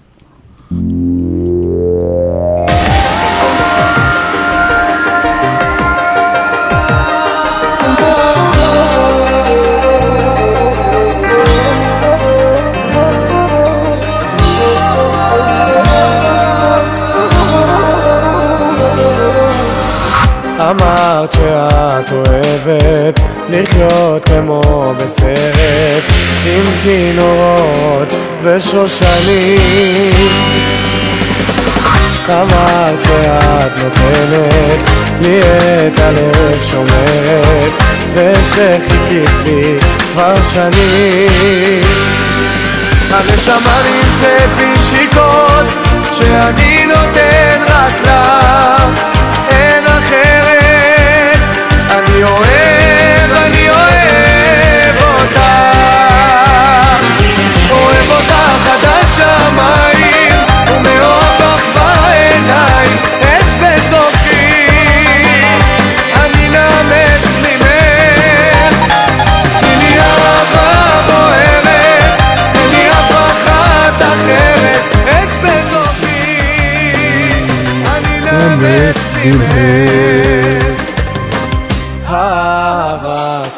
אמרת 20.71 21.31
שאת 21.31 22.11
אוהבת 22.11 23.19
לחיות 23.49 24.25
כמו 24.25 24.93
בסרט 24.97 26.03
עם 26.45 26.71
כינורות 26.83 28.13
ושושנים. 28.41 29.59
אמרת 32.29 33.03
שאת 33.03 33.83
נותנת 33.83 34.89
לי 35.21 35.39
את 35.41 35.99
הלב 35.99 36.59
שומרת 36.63 37.71
ושחיכית 38.13 39.29
לי 39.45 39.77
כבר 40.13 40.35
שנים. 40.53 41.81
הנשמה 43.11 43.77
נמצאת 43.85 44.49
בי 44.57 44.79
שיכון 44.89 45.65
שאני 46.11 46.85
נותן 46.85 47.61
רק 47.67 47.93
לך 48.03 49.10
אני 52.21 52.29
אוהב, 52.29 53.31
אני 53.45 53.69
אוהב 53.69 55.01
אותך 55.01 55.39
אוהב 57.71 58.09
אותך 58.11 58.67
עד 58.67 58.85
השמיים 58.85 60.39
ומאוד 60.67 61.39
לך 61.39 61.67
בעיניים 61.75 62.97
אש 63.21 63.55
בתוכי. 63.55 64.65
אני 66.15 66.49
נמס 66.49 67.27
ממך 67.37 67.65
תני 69.61 69.75
לי 69.75 69.99
אהבה 69.99 71.01
בוערת 71.07 72.21
אין 72.55 72.69
לי 72.71 72.89
אף 72.89 73.11
אחת 73.11 74.01
אחרת 74.01 74.95
אש 75.07 75.37
בתוכי. 75.37 76.41
אני 77.85 78.19
נמס 78.19 78.97
ממך 79.23 80.60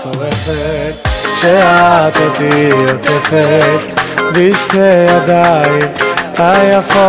שורפת 0.03 1.07
כשאת 1.35 2.17
אותי 2.17 2.71
עוטפת 2.71 4.01
בשתי 4.31 4.77
ידייך 4.77 6.03
היפות. 6.37 7.03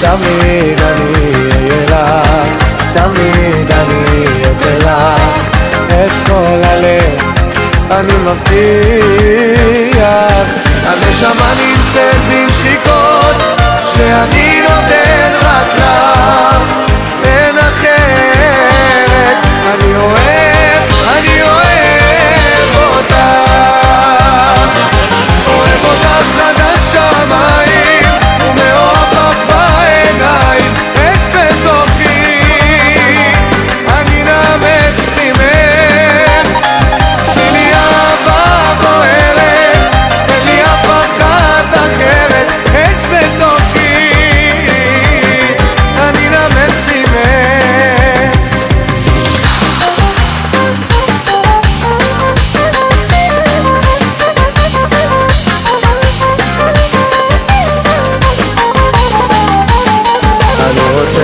תמיד 0.00 0.80
אני 0.80 1.32
אהיה 1.62 1.84
לך, 1.84 2.64
תמיד 2.92 3.70
אני 3.72 4.24
אתן 4.42 4.78
לך 4.78 5.20
את 5.88 6.12
כל 6.26 6.60
הלב, 6.64 7.20
אני 7.90 8.14
מבטיח 8.24 9.48
הנשמה 10.86 11.50
נמצאת 11.60 12.20
בנשיקות 12.28 13.36
שאני 13.84 14.62
נותן 14.62 15.32
רק 15.42 15.74
לך 15.76 16.87
אני 19.68 19.96
אוהב, 19.96 20.82
אני 21.16 21.42
אוהב 21.42 22.76
אותך 22.76 23.14
אוהב 25.46 25.84
אותך 25.84 26.38
עד 26.40 26.60
השמיים 26.60 27.57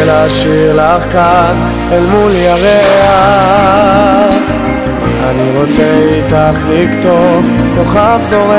לשיר 0.07 0.75
לך 0.75 1.13
כאן 1.13 1.73
אל 1.93 2.07
מול 2.07 2.33
ירח. 2.35 3.65
אני 5.31 5.51
רוצה 5.51 5.83
איתך 6.13 6.59
לכתוב 6.69 7.51
כוכב 7.77 8.21
זורח. 8.31 8.55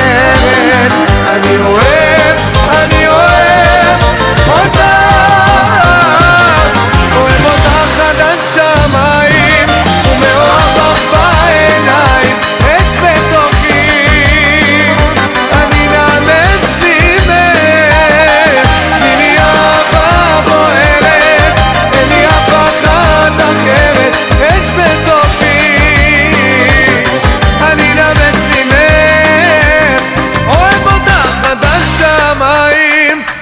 אני 1.32 1.56
אוהב, 1.66 1.95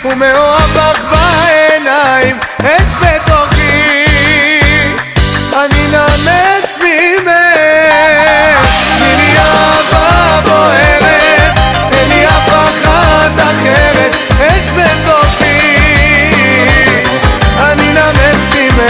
לך 0.05 1.05
בעיניים 1.11 2.37
אש 2.63 2.97
בתוכי. 3.01 3.95
אני 5.53 5.83
נאמץ 5.93 6.79
ממך. 6.79 7.31
תני 8.99 9.17
לי 9.17 9.39
אהבה 9.39 10.41
בוערת 10.45 11.59
אין 11.93 12.09
לי 12.09 12.27
אף 12.27 12.49
אחת 12.49 13.33
אחרת 13.39 14.15
אש 14.41 14.71
בתוכי. 14.71 15.61
אני 17.59 17.93
נאמץ 17.93 18.43
ממך. 18.51 18.85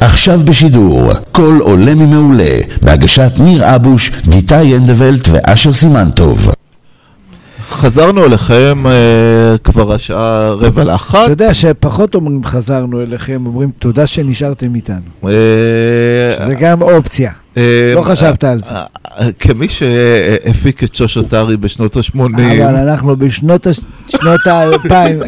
עכשיו 0.00 0.40
בשידור, 0.44 1.12
קול 1.32 1.60
עולה 1.60 1.94
ממעולה, 1.94 2.58
בהגשת 2.82 3.30
ניר 3.38 3.74
אבוש, 3.74 4.10
גיטאי 4.28 4.76
הנדוולט 4.76 5.28
ואשר 5.32 5.72
סימנטוב. 5.72 6.52
חזרנו 7.72 8.24
אליכם 8.24 8.84
אה, 8.86 8.92
כבר 9.64 9.92
השעה 9.92 10.50
רבע 10.50 10.84
לאחת. 10.84 11.18
אתה 11.24 11.32
יודע 11.32 11.54
שפחות 11.54 12.14
אומרים 12.14 12.44
חזרנו 12.44 13.02
אליכם, 13.02 13.46
אומרים 13.46 13.70
תודה 13.78 14.06
שנשארתם 14.06 14.74
איתנו. 14.74 14.96
אה, 15.28 16.46
זה 16.46 16.54
גם 16.54 16.82
אופציה. 16.82 17.32
אה, 17.56 17.92
לא 17.96 18.02
חשבת 18.02 18.44
על 18.44 18.62
זה. 18.62 18.74
אה, 18.74 18.84
אה, 19.20 19.28
כמי 19.38 19.66
שהפיק 19.68 20.84
את 20.84 20.94
שוש 20.94 21.18
אתרי 21.18 21.56
בשנות 21.56 21.96
ה-80, 21.96 22.18
אבל 22.36 22.76
אנחנו 22.76 23.16
בשנות 23.16 23.66
הש- 23.66 23.80
שנות 24.08 24.46
האלפיים, 24.46 25.22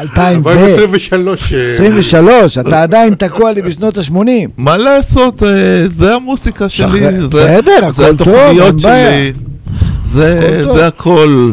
אלפיים 0.00 0.42
ו... 0.44 0.48
2023. 0.50 1.52
אה, 1.52 1.74
23, 1.74 2.58
אתה 2.58 2.82
עדיין 2.82 3.14
תקוע 3.14 3.52
לי 3.52 3.62
בשנות 3.62 3.98
ה-80. 3.98 4.14
מה 4.56 4.76
לעשות, 4.76 5.42
אה, 5.42 5.48
זה 5.92 6.14
המוסיקה 6.14 6.68
שלי, 6.68 7.00
בסדר, 7.30 7.86
הכל 7.88 8.16
טוב, 8.16 8.28
אין 8.28 8.76
בעיה. 8.82 9.32
זה 10.12 10.86
הכל. 10.86 11.52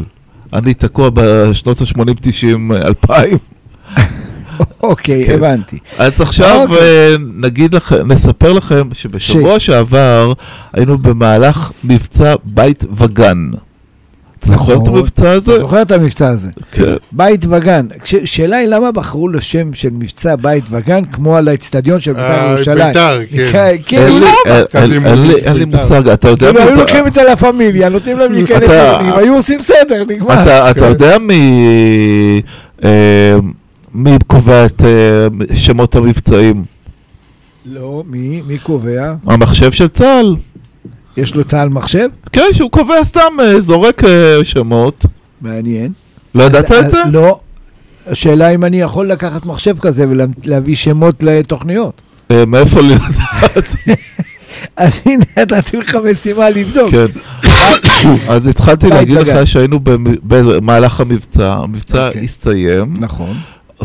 אני 0.53 0.73
תקוע 0.73 1.09
בשנות 1.13 1.81
ה-80, 1.81 2.13
90, 2.21 2.71
2000. 2.71 3.37
אוקיי, 4.83 5.23
כן. 5.25 5.33
הבנתי. 5.33 5.77
אז 5.97 6.21
עכשיו 6.21 6.61
אוקיי. 6.61 6.77
אה, 6.77 7.15
נגיד 7.35 7.75
לכם, 7.75 8.11
נספר 8.11 8.53
לכם 8.53 8.89
שבשבוע 8.93 9.59
שעבר 9.59 10.33
היינו 10.73 10.97
במהלך 10.97 11.71
מבצע 11.83 12.35
בית 12.43 12.85
וגן. 12.95 13.49
זוכר 14.47 14.73
את 14.73 14.81
נכון. 14.81 14.95
המבצע 14.97 15.31
הזה? 15.31 15.59
זוכר 15.59 15.81
את 15.81 15.91
המבצע 15.91 16.27
הזה? 16.29 16.49
כן. 16.71 16.83
בית 17.11 17.45
וגן. 17.49 17.85
שאלה 18.23 18.57
היא 18.57 18.67
למה 18.67 18.91
בחרו 18.91 19.27
לשם 19.29 19.73
של 19.73 19.89
מבצע 19.91 20.35
בית 20.35 20.63
וגן 20.71 21.05
כמו 21.05 21.37
על 21.37 21.47
האצטדיון 21.47 21.99
של 21.99 22.13
בית"ר 22.13 22.25
אה, 22.25 22.51
ירושלים. 22.51 22.87
בית"ר, 22.87 23.19
כן. 23.31 23.49
כן, 23.51 23.75
כאילו 23.85 24.03
אין 24.03 24.13
לי- 24.19 24.25
למה? 24.45 24.59
אין- 24.73 25.21
לי- 25.27 25.35
אין 25.35 25.57
לי 25.57 25.65
בית"ר. 25.65 25.77
מושג, 25.83 26.09
אתה 26.09 26.29
יודע 26.29 26.51
מי 26.51 26.59
היו 26.59 26.71
זה- 26.73 26.79
לוקחים 26.81 27.07
את 27.07 27.17
הלה 27.17 27.35
פמיליה, 27.35 27.89
נותנים 27.89 28.19
להם 28.19 28.31
להיכנס 28.33 28.63
לפנים, 28.63 29.13
היו 29.13 29.35
עושים 29.35 29.59
סדר, 29.59 30.03
נגמר. 30.07 30.41
אתה 30.43 30.71
אתה 30.71 30.79
כן. 30.79 30.85
יודע 30.85 31.17
מי 31.17 32.41
אה, 32.83 33.35
מי 33.93 34.11
קובע 34.27 34.65
את 34.65 34.81
אה, 34.83 35.27
שמות 35.55 35.95
המבצעים? 35.95 36.63
לא, 37.65 38.03
מי? 38.07 38.41
מי 38.47 38.57
קובע? 38.57 39.13
המחשב 39.25 39.71
של 39.71 39.87
צה"ל. 39.87 40.35
יש 41.17 41.35
לו 41.35 41.43
צה"ל 41.43 41.69
מחשב? 41.69 42.07
כן, 42.31 42.45
שהוא 42.51 42.71
קובע 42.71 43.03
סתם, 43.03 43.21
אה, 43.39 43.61
זורק 43.61 44.03
אה, 44.03 44.39
שמות. 44.43 45.05
מעניין. 45.41 45.91
לא 46.35 46.43
ידעת 46.43 46.71
את 46.71 46.89
זה? 46.89 46.97
לא. 47.11 47.39
השאלה 48.07 48.49
אם 48.49 48.63
אני 48.65 48.81
יכול 48.81 49.07
לקחת 49.11 49.45
מחשב 49.45 49.79
כזה 49.79 50.05
ולהביא 50.09 50.75
שמות 50.75 51.23
לתוכניות. 51.23 52.01
אה, 52.31 52.45
מאיפה 52.45 52.81
לי 52.81 52.95
לדעת? 52.95 53.75
אז 54.77 55.01
הנה, 55.05 55.23
נתתי 55.37 55.77
לך 55.77 55.97
משימה 56.11 56.49
לבדוק. 56.49 56.91
כן. 56.91 57.05
אז 58.33 58.47
התחלתי 58.47 58.87
להגיד. 58.89 59.17
לך 59.17 59.47
שהיינו 59.47 59.79
במ- 59.79 60.15
במהלך 60.23 60.99
המבצע, 61.01 61.53
המבצע 61.53 62.07
אוקיי. 62.07 62.21
הסתיים, 62.23 62.93
נכון. 62.99 63.37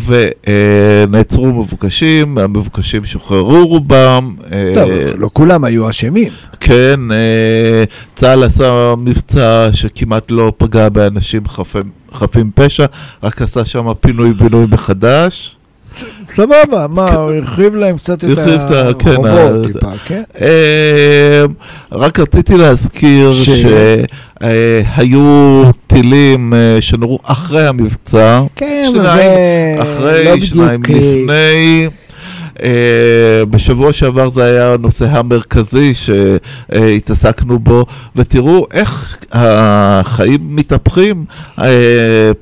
ונעצרו 0.07 1.47
מבוקשים, 1.47 2.39
המבוקשים 2.39 3.05
שוחררו 3.05 3.67
רובם. 3.67 4.37
אה, 4.53 4.73
טוב, 4.75 4.91
לא 5.19 5.31
כולם 5.33 5.65
היו 5.65 5.91
אשמים. 5.91 6.33
כן, 6.61 7.01
אה, 7.13 7.85
צה"ל 8.15 8.43
עשה 8.43 8.95
מבצע 8.99 9.69
שכמעט 9.73 10.31
לא 10.31 10.53
פגע 10.57 10.89
באנשים 10.89 11.49
חפים, 11.49 11.91
חפים 12.15 12.51
פשע, 12.55 12.87
רק 13.23 13.43
עשה 13.43 13.65
שם 13.65 13.87
פינוי-בינוי 14.01 14.67
מחדש. 14.71 15.57
סבבה, 16.29 16.87
מה, 16.89 17.11
הוא 17.15 17.33
הרחיב 17.33 17.75
להם 17.77 17.99
קצת 17.99 18.25
את 18.25 18.39
הרחיב 18.39 18.61
את 18.61 18.71
ה- 18.71 18.91
כן, 18.99 19.11
הרחובות 19.11 19.67
טיפה, 19.73 19.91
כן? 20.07 20.23
אה, 20.41 21.45
רק 21.93 22.19
רציתי 22.19 22.57
להזכיר 22.57 23.33
שהיו 24.41 25.63
טילים 25.87 26.55
אה, 26.55 26.77
שנורו 26.81 27.19
אחרי 27.25 27.67
המבצע, 27.67 28.41
כן, 28.57 28.85
אבל 28.95 29.03
זה 29.03 29.77
אחרי, 29.83 30.25
לא 30.25 30.41
שניים. 30.41 30.81
אה, 30.91 30.95
לפני. 31.01 31.89
Uh, 32.63 32.65
בשבוע 33.51 33.93
שעבר 33.93 34.29
זה 34.29 34.45
היה 34.45 34.75
הנושא 34.75 35.05
המרכזי 35.11 35.93
שהתעסקנו 35.95 37.59
בו, 37.59 37.87
ותראו 38.17 38.67
איך 38.73 39.19
החיים 39.33 40.57
מתהפכים. 40.57 41.25
Uh, 41.59 41.63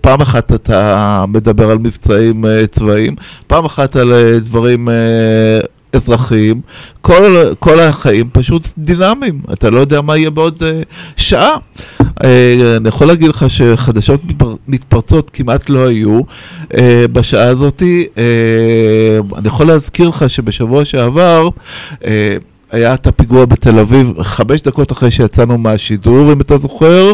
פעם 0.00 0.20
אחת 0.20 0.52
אתה 0.52 1.24
מדבר 1.28 1.70
על 1.70 1.78
מבצעים 1.78 2.44
uh, 2.44 2.48
צבאיים, 2.70 3.14
פעם 3.46 3.64
אחת 3.64 3.96
על 3.96 4.12
דברים 4.40 4.88
אזרחיים. 5.92 6.60
כל, 7.00 7.36
כל 7.58 7.80
החיים 7.80 8.28
פשוט 8.32 8.68
דינמיים, 8.78 9.40
אתה 9.52 9.70
לא 9.70 9.78
יודע 9.80 10.00
מה 10.00 10.16
יהיה 10.16 10.30
בעוד 10.30 10.62
uh, 10.62 10.66
שעה. 11.16 11.56
Uh, 12.00 12.04
אני 12.76 12.88
יכול 12.88 13.06
להגיד 13.06 13.28
לך 13.28 13.44
שחדשות 13.48 14.20
מתפר- 14.24 14.56
מתפרצות 14.68 15.30
כמעט 15.32 15.70
לא 15.70 15.86
היו. 15.88 16.20
uh, 16.20 16.76
בשעה 17.12 17.44
הזאת, 17.48 17.82
uh, 17.82 19.38
אני 19.38 19.48
יכול 19.48 19.66
להזכיר 19.66 20.08
לך 20.08 20.30
שבשבוע 20.30 20.84
שעבר 20.84 21.48
uh, 21.92 22.04
היה 22.72 22.94
את 22.94 23.06
הפיגוע 23.06 23.44
בתל 23.44 23.78
אביב, 23.78 24.22
חמש 24.22 24.60
דקות 24.60 24.92
אחרי 24.92 25.10
שיצאנו 25.10 25.58
מהשידור, 25.58 26.32
אם 26.32 26.40
אתה 26.40 26.58
זוכר, 26.58 27.12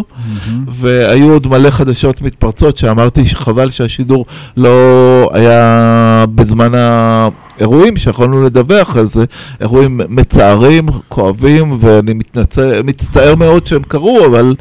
והיו 0.69 1.33
עוד 1.33 1.47
מלא 1.47 1.71
חדשות 1.71 2.23
מתפרצות 2.23 2.77
שאמרתי 2.77 3.27
שחבל 3.27 3.71
שהשידור 3.71 4.27
לא 4.57 5.31
היה 5.33 6.25
בזמן 6.35 6.73
האירועים 6.75 7.97
שיכולנו 7.97 8.43
לדווח 8.45 8.97
על 8.97 9.09
זה, 9.09 9.25
אירועים 9.61 10.01
מצערים, 10.09 10.87
כואבים, 11.09 11.77
ואני 11.81 12.15
מתנצל, 12.15 12.83
מצטער 12.83 13.35
מאוד 13.35 13.67
שהם 13.67 13.83
קרו, 13.83 14.27
אבל 14.27 14.55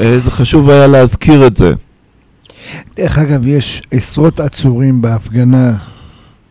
אה, 0.00 0.18
זה 0.24 0.30
חשוב 0.30 0.70
היה 0.70 0.86
להזכיר 0.86 1.46
את 1.46 1.56
זה. 1.56 1.74
דרך 2.96 3.18
אגב, 3.18 3.46
יש 3.46 3.82
עשרות 3.90 4.40
עצורים 4.40 5.02
בהפגנה. 5.02 5.74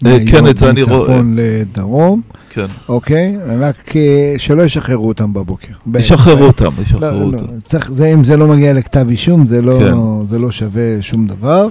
אה, 0.05 0.17
כן, 0.27 0.47
את 0.47 0.57
זה 0.57 0.69
אני 0.69 0.81
רואה. 0.83 0.99
מצפון 0.99 1.35
לדרום, 1.37 2.21
כן. 2.49 2.65
אוקיי? 2.89 3.37
רק 3.59 3.95
אה, 3.95 4.33
שלא 4.37 4.63
ישחררו 4.63 5.07
אותם 5.07 5.33
בבוקר. 5.33 5.73
ישחררו 5.95 6.45
אותם, 6.45 6.71
לא, 6.77 6.81
ישחררו 6.81 7.31
לא, 7.31 7.37
אותם. 7.37 8.03
אם 8.13 8.23
זה 8.23 8.37
לא 8.37 8.47
מגיע 8.47 8.73
לכתב 8.73 9.05
אישום, 9.09 9.45
זה 9.45 9.61
לא, 9.61 9.79
כן. 9.79 10.27
זה 10.27 10.39
לא 10.39 10.51
שווה 10.51 11.01
שום 11.01 11.27
דבר. 11.27 11.67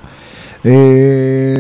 אה, 0.67 0.73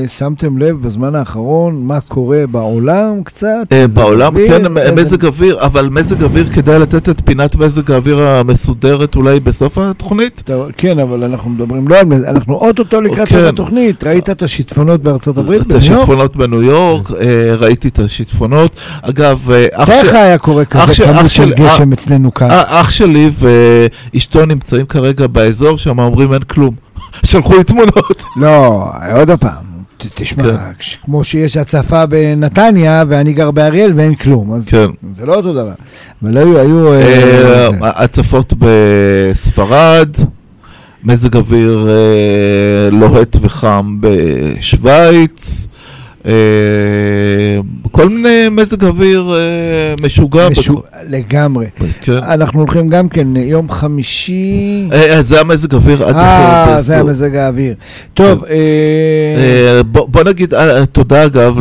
שמתם 0.07 0.59
לב 0.59 0.76
בזמן 0.82 1.14
האחרון 1.14 1.82
מה 1.82 2.01
קורה 2.01 2.44
בעולם 2.51 3.22
קצת? 3.24 3.46
אה, 3.72 3.84
מזג 3.86 3.94
בעולם? 3.94 4.34
כן, 4.46 4.62
מזג 4.94 5.24
אוויר, 5.24 5.59
אבל 5.61 5.88
מזג 5.88 6.22
אוויר 6.22 6.49
כדאי 6.53 6.78
לתת 6.78 7.09
את 7.09 7.20
פינת 7.24 7.57
מזג 7.57 7.90
האוויר 7.90 8.22
המסודרת 8.22 9.16
אולי 9.16 9.40
בסוף 9.40 9.78
התוכנית? 9.78 10.42
כן, 10.76 10.99
אבל 10.99 11.24
אנחנו 11.24 11.51
מדברים 11.51 11.88
לא 11.88 11.96
על 11.99 12.07
מזה, 12.07 12.30
אנחנו 12.30 12.55
אוטוטו 12.55 13.01
לקראת 13.01 13.28
כן. 13.28 13.34
סוף 13.34 13.44
התוכנית. 13.44 14.05
ראית 14.05 14.30
את 14.30 14.42
השיטפונות 14.42 15.03
בארצות 15.03 15.38
הברית? 15.38 15.62
את? 15.62 15.72
השיטפונות 15.72 16.36
בניו 16.36 16.62
יורק, 16.62 17.11
אה, 17.11 17.16
ראיתי 17.57 17.88
את 17.88 17.99
השיטפונות. 17.99 18.70
אגב, 19.03 19.51
אח 19.72 19.86
תאר 19.88 20.03
לך 20.03 20.11
של- 20.11 20.16
היה 20.16 20.38
קורה 20.38 20.64
כזה 20.64 20.94
כמות 21.05 21.30
של 21.30 21.53
גשם 21.55 21.92
אצלנו 21.92 22.34
כאן. 22.34 22.49
אח 22.51 22.90
שלי 22.90 23.30
ואשתו 24.14 24.46
נמצאים 24.46 24.86
כרגע 24.86 25.26
באזור 25.26 25.78
שם, 25.78 25.99
אומרים 26.01 26.32
אין 26.32 26.42
כלום. 26.42 26.88
שלחו 27.24 27.57
לי 27.57 27.64
תמונות. 27.64 28.22
לא, 28.36 28.84
עוד 29.14 29.30
פעם. 29.30 29.68
תשמע, 30.14 30.42
כן. 30.42 30.57
כמו 31.05 31.24
שיש 31.24 31.57
הצפה 31.57 32.07
בנתניה 32.07 33.05
ואני 33.09 33.32
גר 33.32 33.51
באריאל 33.51 33.92
ואין 33.96 34.14
כלום, 34.14 34.55
אז 34.55 34.68
כן. 34.68 34.86
זה 35.14 35.26
לא 35.26 35.34
אותו 35.34 35.53
דבר. 35.53 35.72
אבל 36.22 36.36
היו, 36.36 36.59
היו... 36.59 36.92
אה, 36.92 37.01
אה, 37.01 37.70
זה. 37.70 37.76
הצפות 37.82 38.53
בספרד, 38.59 40.09
מזג 41.05 41.36
אוויר 41.36 41.88
אה, 41.88 42.90
לוהט 42.90 43.36
וחם 43.40 43.99
בשוויץ, 44.01 45.66
אה, 45.66 45.68
כל 47.93 48.09
מיני 48.09 48.47
מזג 48.51 48.85
אוויר 48.85 49.33
אה, 49.35 49.39
משוגע. 50.05 50.49
משו- 50.49 50.83
לגמרי. 51.09 51.66
כן. 52.01 52.12
אנחנו 52.12 52.61
הולכים 52.61 52.89
גם 52.89 53.09
כן, 53.09 53.37
יום 53.37 53.70
חמישי... 53.70 54.89
אה, 54.93 55.16
אה, 55.16 55.22
זה 55.22 55.41
המזג 55.41 55.74
אוויר 55.74 56.05
עד 56.09 56.16
אה, 56.16 56.76
זה. 56.81 56.99
המזג 57.01 57.35
האוויר. 57.35 57.74
טוב, 58.14 58.45
אה, 58.45 58.55
אה, 59.76 59.83
בוא, 59.83 60.09
בוא 60.09 60.22
נגיד 60.24 60.55
אה, 60.55 60.87
תודה 60.87 61.24
אגב 61.26 61.55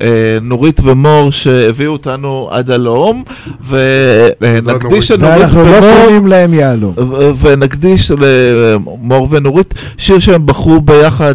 לנורית 0.00 0.80
ומור 0.84 1.32
שהביאו 1.32 1.92
אותנו 1.92 2.48
עד 2.52 2.70
הלום 2.70 3.22
ונקדיש 3.68 5.10
נורית. 5.10 5.22
לנורית 5.22 5.40
ואנחנו 5.40 5.64
לא 5.64 5.76
ומור 5.76 5.96
קוראים 6.04 6.26
להם 6.26 6.54
יהלום. 6.54 6.94
ונקדיש 7.40 8.10
למור 8.10 9.28
ונורית 9.30 9.74
שיר 9.98 10.18
שהם 10.18 10.46
בחרו 10.46 10.80
ביחד. 10.80 11.34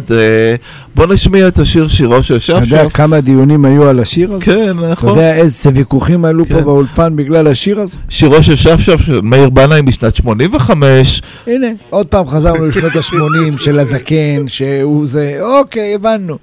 בוא 0.94 1.06
נשמיע 1.06 1.48
את 1.48 1.58
השיר 1.58 1.88
שירו 1.88 2.22
של 2.22 2.36
אתה 2.36 2.52
יודע 2.52 2.64
שפשף. 2.64 2.92
כמה 2.96 3.20
דיונים 3.20 3.64
היו 3.64 3.88
על 3.88 4.00
השיר 4.00 4.34
הזה? 4.34 4.44
כן, 4.44 4.78
אתה 4.78 4.88
נכון. 4.88 5.08
יודע 5.08 5.34
איזה 5.34 5.70
ויכוחים 5.74 6.24
עלו 6.24 6.44
פה 6.44 6.54
כן. 6.54 6.64
באולפן 6.64 7.16
בגלל 7.16 7.46
השיר 7.46 7.80
הזה? 7.80 7.98
שירו 8.08 8.42
של 8.42 8.56
שפשף 8.56 9.00
של 9.00 9.20
מאיר 9.20 9.50
בנאי 9.50 9.82
משנת 9.82 10.16
85. 10.16 11.22
הנה, 11.46 11.66
עוד 11.90 12.06
פעם 12.06 12.26
חזרנו 12.26 12.66
לשנות 12.66 12.96
ה-80 12.96 13.62
של 13.62 13.78
הזקן, 13.78 14.48
שהוא 14.48 15.06
זה, 15.06 15.38
אוקיי, 15.40 15.94
הבנו. 15.94 16.38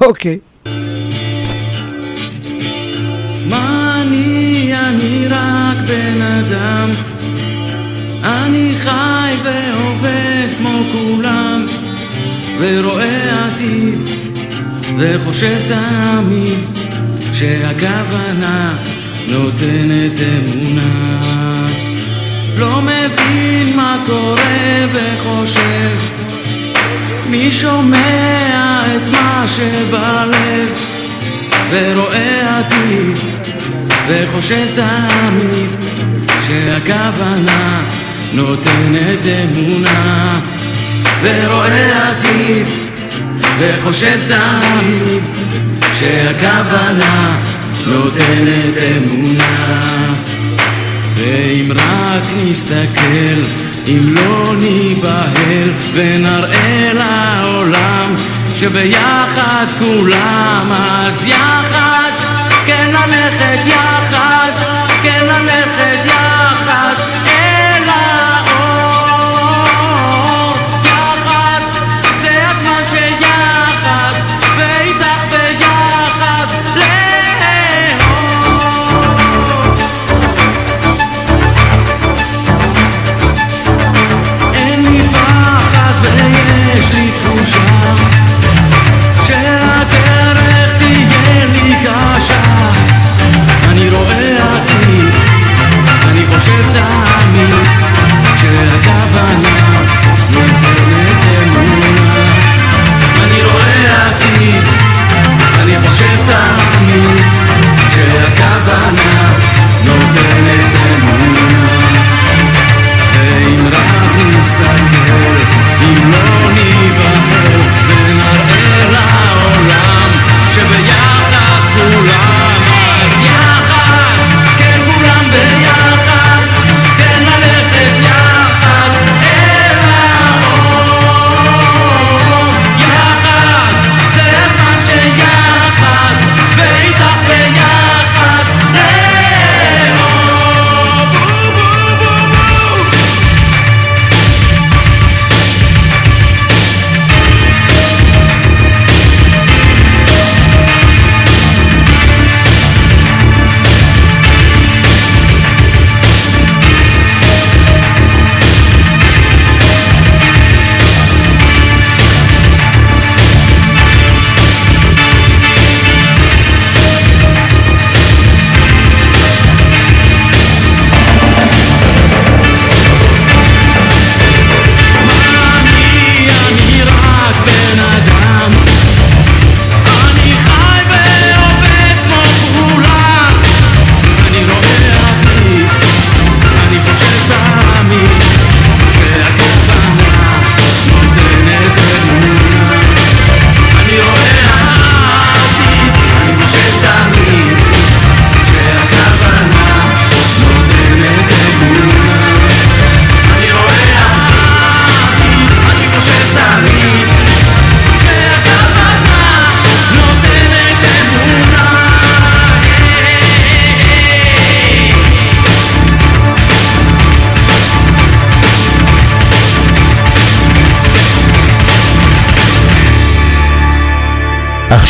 אוקיי. 0.00 0.38
מה 3.50 4.02
אני, 4.02 4.72
אני 4.88 5.26
רק 5.30 5.76
בן 5.88 6.22
אדם. 6.22 6.88
אני 8.24 8.72
חי 8.78 9.34
ועובד 9.44 10.48
כמו 10.58 10.78
כולם, 10.92 11.51
ורואה 12.62 13.46
עתיד, 13.46 13.98
וחושב 14.98 15.58
תמיד, 15.68 16.58
שהכוונה 17.32 18.74
נותנת 19.28 20.20
אמונה. 20.20 21.66
לא 22.58 22.80
מבין 22.82 23.76
מה 23.76 23.96
קורה 24.06 24.86
וחושב, 24.92 25.96
מי 27.30 27.52
שומע 27.52 28.82
את 28.96 29.08
מה 29.08 29.44
שבלב, 29.46 30.68
ורואה 31.70 32.58
עתיד, 32.58 33.18
וחושב 34.08 34.66
תמיד, 34.74 35.68
שהכוונה 36.46 37.82
נותנת 38.32 39.26
אמונה. 39.26 40.40
ורואה 41.22 42.10
עתיד, 42.10 42.66
וחושב 43.58 44.18
תמיד, 44.28 45.22
שהכוונה 45.98 47.36
נותנת 47.86 48.74
אמונה. 48.96 50.14
ואם 51.16 51.72
רק 51.72 52.22
נסתכל, 52.44 53.40
אם 53.88 54.14
לא 54.14 54.54
ניבהל, 54.56 55.70
ונראה 55.94 56.92
לעולם 56.94 58.14
שביחד 58.56 59.66
כולם, 59.78 60.66
אז 60.72 61.26
יחד, 61.26 62.10
כן 62.66 62.90
ללכת 62.90 63.66
יחד, 63.66 64.50
כן 65.02 65.26
ללכת 65.26 66.04
יחד, 66.04 66.21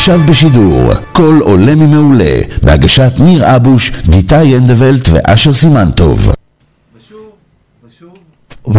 עכשיו 0.03 0.19
בשידור, 0.27 0.91
כל 1.13 1.39
עולה 1.41 1.75
ממעולה, 1.75 2.41
בהגשת 2.63 3.11
ניר 3.19 3.55
אבוש, 3.55 3.91
גיטאי 4.09 4.55
הנדוולט 4.55 5.09
ואשר 5.11 5.53
סימנטוב. 5.53 6.42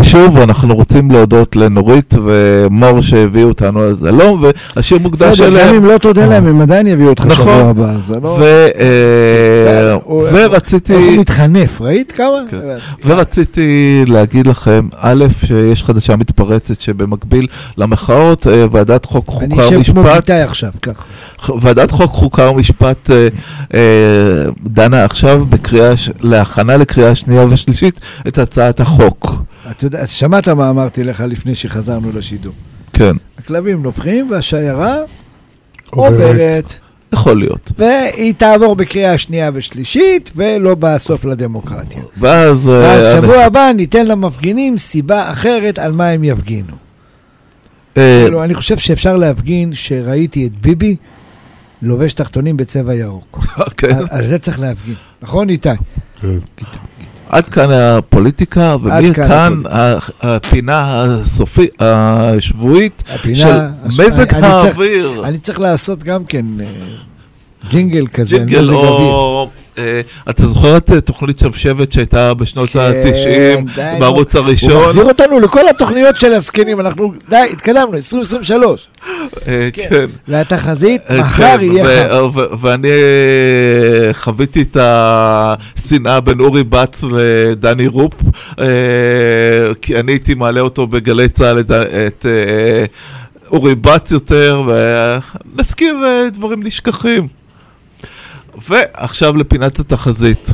ושוב, 0.04 0.38
אנחנו 0.38 0.74
רוצים 0.74 1.10
להודות 1.10 1.56
לנורית 1.56 2.14
ומור 2.24 3.00
שהביאו 3.00 3.48
אותנו 3.48 3.82
עד 3.82 4.06
הלום, 4.06 4.44
והשיר 4.76 4.98
מוקדש 4.98 5.22
בסדר, 5.22 5.46
גם 5.46 5.56
אליהם. 5.56 5.74
אם 5.74 5.84
לא 5.84 5.98
תודה 5.98 6.26
להם, 6.26 6.46
הם 6.46 6.60
עדיין 6.60 6.86
יביאו 6.86 7.08
אותך 7.08 7.26
נכון. 7.26 7.44
שבוע 7.44 7.70
הבא, 7.70 7.92
זה 8.06 8.14
לא... 8.22 8.38
אה, 8.80 9.96
ורציתי... 10.32 10.92
איך 10.92 11.02
הוא 11.04 11.20
מתחנף, 11.20 11.80
ראית 11.80 12.12
כמה? 12.12 12.38
כן. 12.50 12.58
ורציתי 13.06 14.02
להגיד 14.06 14.46
לכם, 14.46 14.88
א', 14.96 15.24
שיש 15.46 15.82
חדשה 15.82 16.16
מתפרצת 16.16 16.80
שבמקביל 16.80 17.46
למחאות, 17.78 18.46
אה, 18.46 18.66
ועדת 18.70 19.04
חוק 19.04 19.28
אני 19.40 19.54
חוקה 19.54 19.66
אשב 19.66 19.82
כמו 19.92 20.00
ומשפט, 20.00 20.16
גיטאי 20.16 20.42
עכשיו, 20.42 20.70
ככה. 20.82 21.04
ועדת 21.60 21.90
חוק 21.90 22.12
חוקה 22.12 22.50
ומשפט 22.50 23.10
אה, 23.10 23.28
אה, 23.74 23.80
דנה 24.64 25.04
עכשיו 25.04 25.44
להכנה 26.20 26.76
לקריאה 26.76 27.14
שנייה 27.14 27.46
ושלישית 27.50 28.00
את 28.28 28.38
הצעת 28.38 28.80
החוק. 28.80 29.44
אתה 29.70 29.86
יודע, 29.86 30.06
שמעת 30.06 30.48
מה 30.48 30.70
אמרתי 30.70 31.04
לך 31.04 31.24
לפני 31.28 31.54
שחזרנו 31.54 32.12
לשידור. 32.14 32.52
כן, 32.92 33.16
הכלבים 33.38 33.82
נובחים 33.82 34.30
והשיירה 34.30 34.96
עוברת. 35.90 36.74
יכול 37.12 37.38
להיות. 37.38 37.72
והיא 37.78 38.34
תעבור 38.34 38.76
בקריאה 38.76 39.18
שנייה 39.18 39.50
ושלישית, 39.54 40.30
ולא 40.36 40.74
בסוף 40.74 41.24
לדמוקרטיה. 41.24 42.02
ואז... 42.18 42.68
אה, 42.68 42.72
ואז 42.74 43.14
אני- 43.14 43.22
שבוע 43.22 43.36
הבא 43.44 43.70
ניתן 43.76 44.06
למפגינים 44.06 44.78
סיבה 44.78 45.32
אחרת 45.32 45.78
על 45.78 45.92
מה 45.92 46.08
הם 46.08 46.24
יפגינו. 46.24 46.72
אה, 47.96 48.20
כאילו, 48.24 48.44
אני 48.44 48.54
חושב 48.54 48.76
שאפשר 48.78 49.16
להפגין 49.16 49.74
שראיתי 49.74 50.46
את 50.46 50.60
ביבי 50.60 50.96
לובש 51.82 52.12
תחתונים 52.14 52.56
בצבע 52.56 52.94
ירוק. 52.94 53.46
כן. 53.76 53.94
על- 53.98 54.06
על 54.10 54.26
זה 54.26 54.38
צריך 54.38 54.60
להפגין. 54.60 54.94
נכון, 55.22 55.48
איתי? 55.50 55.68
כן. 56.20 56.28
עד 57.34 57.48
כאן 57.48 57.68
הפוליטיקה, 57.70 58.76
ומכאן 58.82 59.62
הפינה 60.20 61.04
הסופית, 61.04 61.70
השבועית, 61.80 63.02
הפינה... 63.14 63.36
של 63.36 63.48
הש- 63.84 63.98
מזג 64.00 64.34
אני- 64.34 64.46
אני 64.46 64.60
צריך- 64.60 64.64
האוויר. 64.78 65.24
אני 65.24 65.38
צריך 65.38 65.60
לעשות 65.60 66.02
גם 66.02 66.24
כן 66.24 66.46
אה, 66.60 66.66
ג'ינגל 67.70 68.06
כזה, 68.06 68.36
ג'ינגל 68.36 68.60
מזג 68.62 68.72
אוויר. 68.72 69.48
אה, 69.78 70.00
אתה 70.30 70.46
זוכר 70.46 70.76
את 70.76 70.92
אה, 70.92 71.00
תוכנית 71.00 71.38
שבשבת 71.38 71.92
שהייתה 71.92 72.34
בשנות 72.34 72.70
כן, 72.70 72.78
ה-90 72.78 73.74
די, 73.74 73.96
בערוץ 74.00 74.36
הוא 74.36 74.44
הראשון? 74.44 74.84
מחזיר 74.84 75.04
אותנו 75.04 75.40
לכל 75.40 75.68
התוכניות 75.68 76.16
של 76.16 76.32
הזקנים, 76.32 76.80
אנחנו, 76.80 77.12
די, 77.28 77.48
התקדמנו, 77.52 77.94
2023. 77.94 78.88
אה, 79.48 79.68
כן. 79.72 79.86
כן. 79.90 80.06
והתחזית, 80.28 81.02
מחר 81.10 81.56
כן, 81.58 81.64
יהיה 81.64 82.08
חם. 82.08 82.30
ואני 82.60 82.88
חוויתי 84.12 84.62
את 84.62 84.76
השנאה 84.80 86.20
בין 86.20 86.40
אורי 86.40 86.64
בץ 86.64 87.02
לדני 87.02 87.86
רופ, 87.86 88.14
כי 89.82 90.00
אני 90.00 90.12
הייתי 90.12 90.34
מעלה 90.34 90.60
אותו 90.60 90.86
בגלי 90.86 91.28
צה"ל 91.28 91.60
את, 91.60 92.26
אורי 93.50 93.74
בץ 93.74 94.10
יותר, 94.10 94.62
ונזכיר 95.56 95.96
דברים 96.32 96.62
נשכחים. 96.62 97.43
ועכשיו 98.68 99.36
לפינת 99.36 99.78
התחזית. 99.78 100.50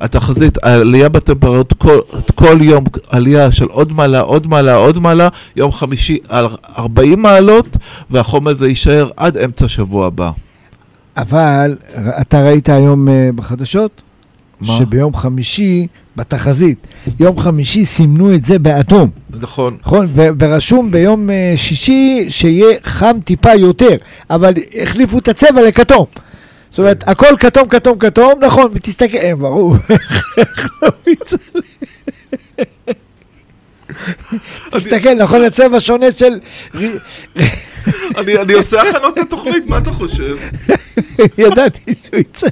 התחזית, 0.00 0.58
העלייה 0.62 1.08
בטמפרטורות 1.08 1.72
כל, 1.72 1.98
כל 2.34 2.58
יום, 2.62 2.84
עלייה 3.08 3.52
של 3.52 3.64
עוד 3.64 3.92
מעלה, 3.92 4.20
עוד 4.20 4.46
מעלה, 4.46 4.74
עוד 4.74 4.98
מעלה, 4.98 5.28
יום 5.56 5.72
חמישי 5.72 6.18
על 6.28 6.46
40 6.78 7.22
מעלות, 7.22 7.76
והחום 8.10 8.46
הזה 8.46 8.68
יישאר 8.68 9.10
עד 9.16 9.36
אמצע 9.36 9.68
שבוע 9.68 10.06
הבא. 10.06 10.30
אבל 11.16 11.76
אתה 12.20 12.42
ראית 12.42 12.68
היום 12.68 13.08
אה, 13.08 13.30
בחדשות? 13.34 14.02
מה? 14.60 14.72
שביום 14.72 15.14
חמישי, 15.14 15.86
בתחזית, 16.16 16.86
יום 17.20 17.38
חמישי 17.38 17.84
סימנו 17.84 18.34
את 18.34 18.44
זה 18.44 18.58
באדום, 18.58 19.10
נכון. 19.30 19.76
נכון? 19.80 20.06
ו- 20.14 20.28
ורשום 20.38 20.90
ביום 20.90 21.30
אה, 21.30 21.52
שישי 21.56 22.26
שיהיה 22.28 22.76
חם 22.84 23.16
טיפה 23.24 23.54
יותר, 23.54 23.96
אבל 24.30 24.52
החליפו 24.82 25.18
את 25.18 25.28
הצבע 25.28 25.62
לכתום. 25.68 26.04
זאת 26.70 26.78
אומרת, 26.78 27.08
הכל 27.08 27.36
כתום, 27.40 27.68
כתום, 27.68 27.98
כתום, 27.98 28.32
נכון, 28.40 28.70
ותסתכל, 28.74 29.16
אה, 29.16 29.34
ברור, 29.34 29.74
איך 30.36 30.70
לא 30.82 30.88
תסתכל, 34.70 35.14
נכון, 35.14 35.44
הצבע 35.44 35.80
שונה 35.80 36.10
של... 36.10 36.38
אני, 38.16 38.38
אני 38.38 38.52
עושה 38.52 38.82
הכנות 38.82 39.18
לתוכנית, 39.18 39.66
מה 39.66 39.78
אתה 39.78 39.92
חושב? 39.92 40.36
ידעתי 41.38 41.94
שהוא 41.94 42.20
יצא. 42.20 42.46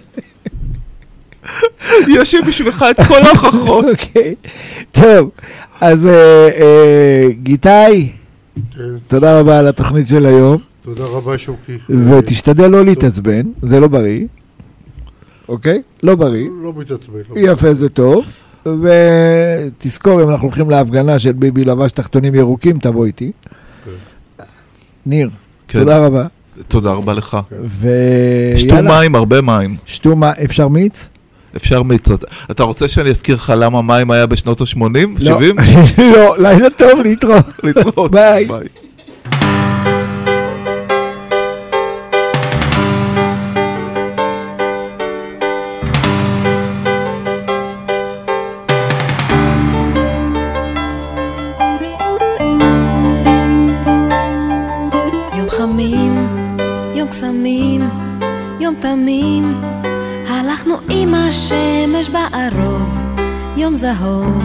יש 2.08 2.34
לי 2.34 2.42
בשבילך 2.42 2.84
את 2.90 3.00
כל 3.08 3.22
ההוכחות. 3.22 3.84
אוקיי, 3.84 4.34
טוב, 4.92 5.30
אז 5.80 6.06
אה, 6.06 6.48
אה, 6.48 7.28
גיטאי, 7.42 8.08
כן. 8.76 8.82
תודה 9.08 9.40
רבה 9.40 9.58
על 9.58 9.66
התוכנית 9.66 10.08
של 10.08 10.26
היום, 10.26 10.58
תודה 10.86 11.04
רבה, 11.04 11.38
שוקי. 11.38 11.78
ותשתדל 11.90 12.66
לא 12.66 12.84
להתעצבן, 12.84 13.42
זה 13.62 13.80
לא 13.80 13.88
בריא, 13.88 14.24
אוקיי? 15.48 15.82
לא 16.02 16.14
בריא, 16.14 16.46
לא 16.62 16.72
מתעצבן. 16.76 17.18
לא 17.36 17.52
יפה 17.52 17.74
זה 17.74 17.88
טוב, 17.88 18.26
ותזכור 18.66 20.22
אם 20.22 20.30
אנחנו 20.30 20.46
הולכים 20.46 20.70
להפגנה 20.70 21.18
של 21.18 21.32
ביבי 21.32 21.64
לבש 21.64 21.92
תחתונים 21.92 22.34
ירוקים, 22.34 22.78
תבוא 22.78 23.06
איתי. 23.06 23.32
ניר, 25.06 25.30
כן, 25.68 25.78
תודה 25.78 26.06
רבה, 26.06 26.24
תודה 26.68 26.90
רבה 26.92 27.12
לך. 27.14 27.36
שתו 28.56 28.74
מים, 28.82 29.14
הרבה 29.14 29.40
מים. 29.40 29.76
שתו 29.86 30.16
מה, 30.16 30.32
אפשר 30.44 30.68
מיץ? 30.68 31.08
אפשר 31.56 31.82
מיץ. 31.82 32.08
אתה- 32.50 32.62
רוצה 32.62 32.88
שאני 32.88 33.10
אזכיר 33.10 33.34
לך 33.34 33.52
למה 33.56 33.82
מים 33.82 34.10
היה 34.10 34.26
בשנות 34.26 34.60
ה-80? 34.60 34.78
לא. 35.18 35.40
70? 35.40 35.56
לא, 36.14 36.38
לילה 36.38 36.70
טוב, 36.70 37.00
להתראות. 37.04 37.44
להתראות. 37.64 38.10
ביי. 38.10 38.48
יום 58.96 59.04
תמים, 59.04 59.60
הלכנו 60.28 60.74
עם 60.90 61.14
השמש 61.14 62.08
בערוב, 62.08 62.98
יום 63.56 63.74
זהוב, 63.74 64.42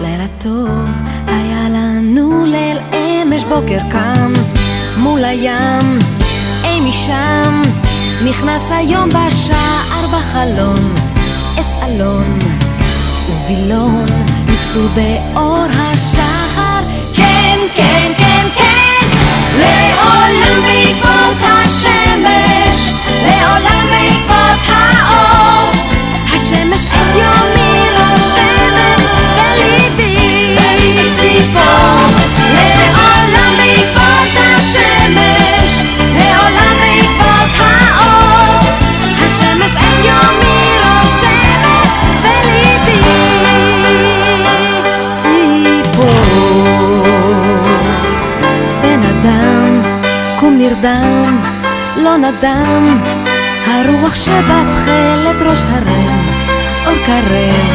לילה 0.00 0.26
טוב, 0.38 0.78
היה 1.26 1.68
לנו 1.68 2.46
ליל 2.46 2.78
אמש 2.92 3.44
בוקר 3.44 3.78
קם, 3.90 4.32
מול 5.02 5.24
הים, 5.24 5.98
אי 6.64 6.80
משם, 6.88 7.62
נכנס 8.28 8.70
היום 8.70 9.08
בשער 9.08 10.06
בחלון, 10.06 10.94
עץ 11.58 11.82
אלון 11.82 12.38
ווילון, 13.46 14.06
ניצלו 14.46 14.82
באור 14.94 15.66
השחר, 15.72 16.80
כן, 17.16 17.58
כן, 17.76 18.12
כן, 18.18 18.46
כן, 18.56 18.69
לעולם 19.60 20.62
בעקבות 20.62 21.36
השמש, 21.42 22.92
לעולם 23.22 23.86
בעקבות 23.90 24.59
נדם, 52.30 52.98
הרוח 53.66 54.14
שבתכלת 54.14 55.42
ראש 55.42 55.64
הרם, 55.64 56.26
אור 56.86 56.94
קרב, 57.06 57.74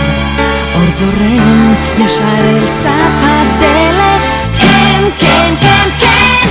אור 0.76 0.90
זורם, 0.90 1.74
ישר 1.98 2.24
אל 2.50 2.68
סף 2.68 3.16
הדלת, 3.24 4.22
כן, 4.60 5.02
כן, 5.20 5.54
כן, 5.62 5.90
כן, 6.00 6.48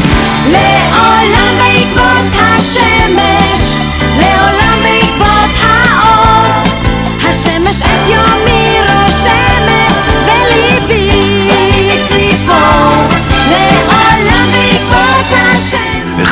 לעולם 0.50 1.58
בעקבות 1.58 2.40
השמש, 2.40 3.33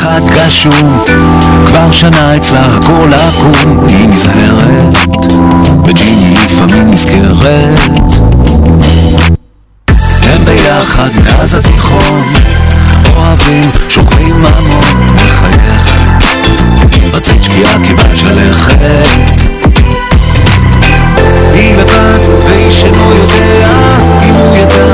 שבת 0.02 0.22
גשום, 0.22 1.04
כבר 1.66 1.90
שנה 1.92 2.36
אצלה 2.36 2.60
הכל 2.60 3.10
עקום, 3.12 3.84
היא 3.88 4.08
נזהרת, 4.08 5.16
וג'יני 5.84 6.34
לפעמים 6.44 6.90
נזכרת. 6.90 7.90
הם 10.22 10.44
ביחד 10.44 11.08
מאז 11.24 11.54
התיכון, 11.54 12.32
אוהבים, 13.16 13.70
שוקרים 13.88 14.34
ממון, 14.34 15.14
מחייכת, 15.14 16.24
רצית 17.14 17.42
שקיעה 17.42 17.76
כמעט 17.88 18.16
שלכת. 18.16 19.42
היא 21.54 21.76
לבד, 21.76 22.18
ואיש 22.44 22.84
אינו 22.84 23.12
יודע. 23.12 23.68
אם 24.28 24.34
הוא 24.34 24.56
ידע, 24.56 24.84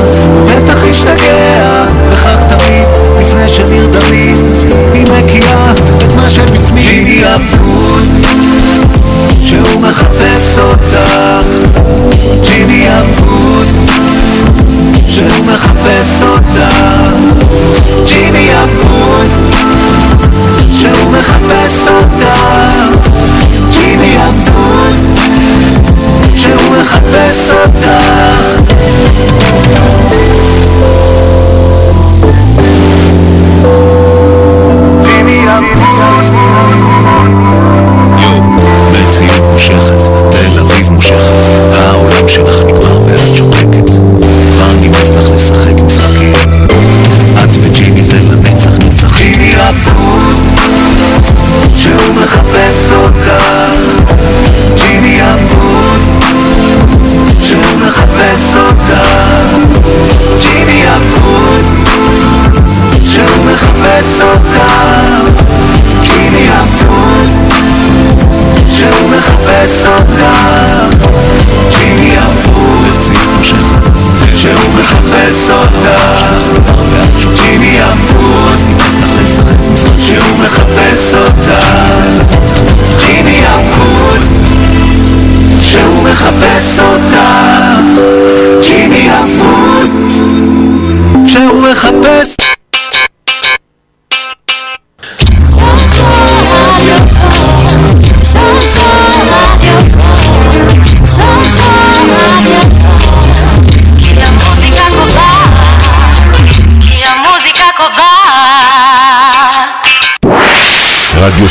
בטח 0.45 0.83
ישתגע, 0.89 1.85
וכך 2.11 2.43
תמיד, 2.49 2.87
לפני 3.19 3.49
שנרדמים, 3.49 4.58
היא 4.93 5.03
מקיאה 5.03 5.71
את 5.71 6.15
מה 6.15 6.29
שבפנים. 6.29 6.83
ג'יני 6.83 7.21
אבוד, 7.35 8.05
שהוא 9.43 9.81
מחפש 9.81 10.57
אותך, 10.57 10.99
ג'יני 12.43 12.87
אבוד, 12.99 13.67
שהוא 15.07 15.45
מחפש 15.45 16.23
אותך, 16.23 16.28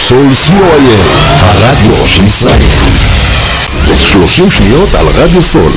סול 0.08 0.26
co.il, 0.32 1.00
הרדיו 1.40 2.06
של 2.06 2.26
ישראל. 2.26 2.62
30 3.94 4.50
שניות 4.50 4.94
על 4.94 5.06
רדיו 5.14 5.42
סול. 5.42 5.72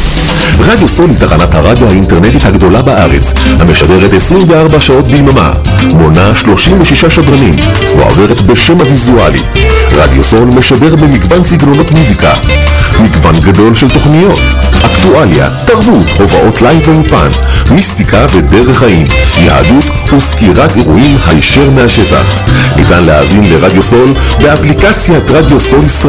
רדיו 0.60 0.88
סול 0.88 1.10
היא 1.10 1.18
תחנת 1.18 1.56
הרדיו 1.56 1.90
האינטרנטית 1.90 2.46
הגדולה 2.46 2.82
בארץ, 2.82 3.34
המשדרת 3.60 4.14
24 4.14 4.80
שעות 4.80 5.08
ביממה, 5.08 5.52
מונה 5.94 6.32
36 6.36 7.06
שדרנים, 7.06 7.56
מועברת 7.96 8.42
בשם 8.42 8.74
הוויזואלי. 8.74 9.42
רדיו 9.92 10.24
סול 10.24 10.46
משדר 10.46 10.96
במגוון 10.96 11.44
סגנונות 11.44 11.92
מוזיקה, 11.92 12.34
מגוון 13.00 13.36
גדול 13.36 13.76
של 13.76 13.90
תוכניות, 13.90 14.42
אקטואליה, 15.02 15.50
תרבות, 15.66 16.10
הופעות 16.20 16.62
לייב 16.62 16.88
באולפן, 16.88 17.28
מיסטיקה 17.72 18.26
ודרך 18.34 18.78
חיים, 18.78 19.08
יהדות 19.40 20.14
וסקירת 20.14 20.78
אירועים 20.78 21.18
הישר 21.28 21.70
מהשטח. 21.70 22.36
ניתן 22.76 23.04
להאזין 23.04 23.44
לרדיו 23.44 23.82
סול 23.82 24.14
באפליקציית 24.42 25.32
רדיו 25.32 25.60
סול 25.60 25.86
ישראל. 25.86 26.02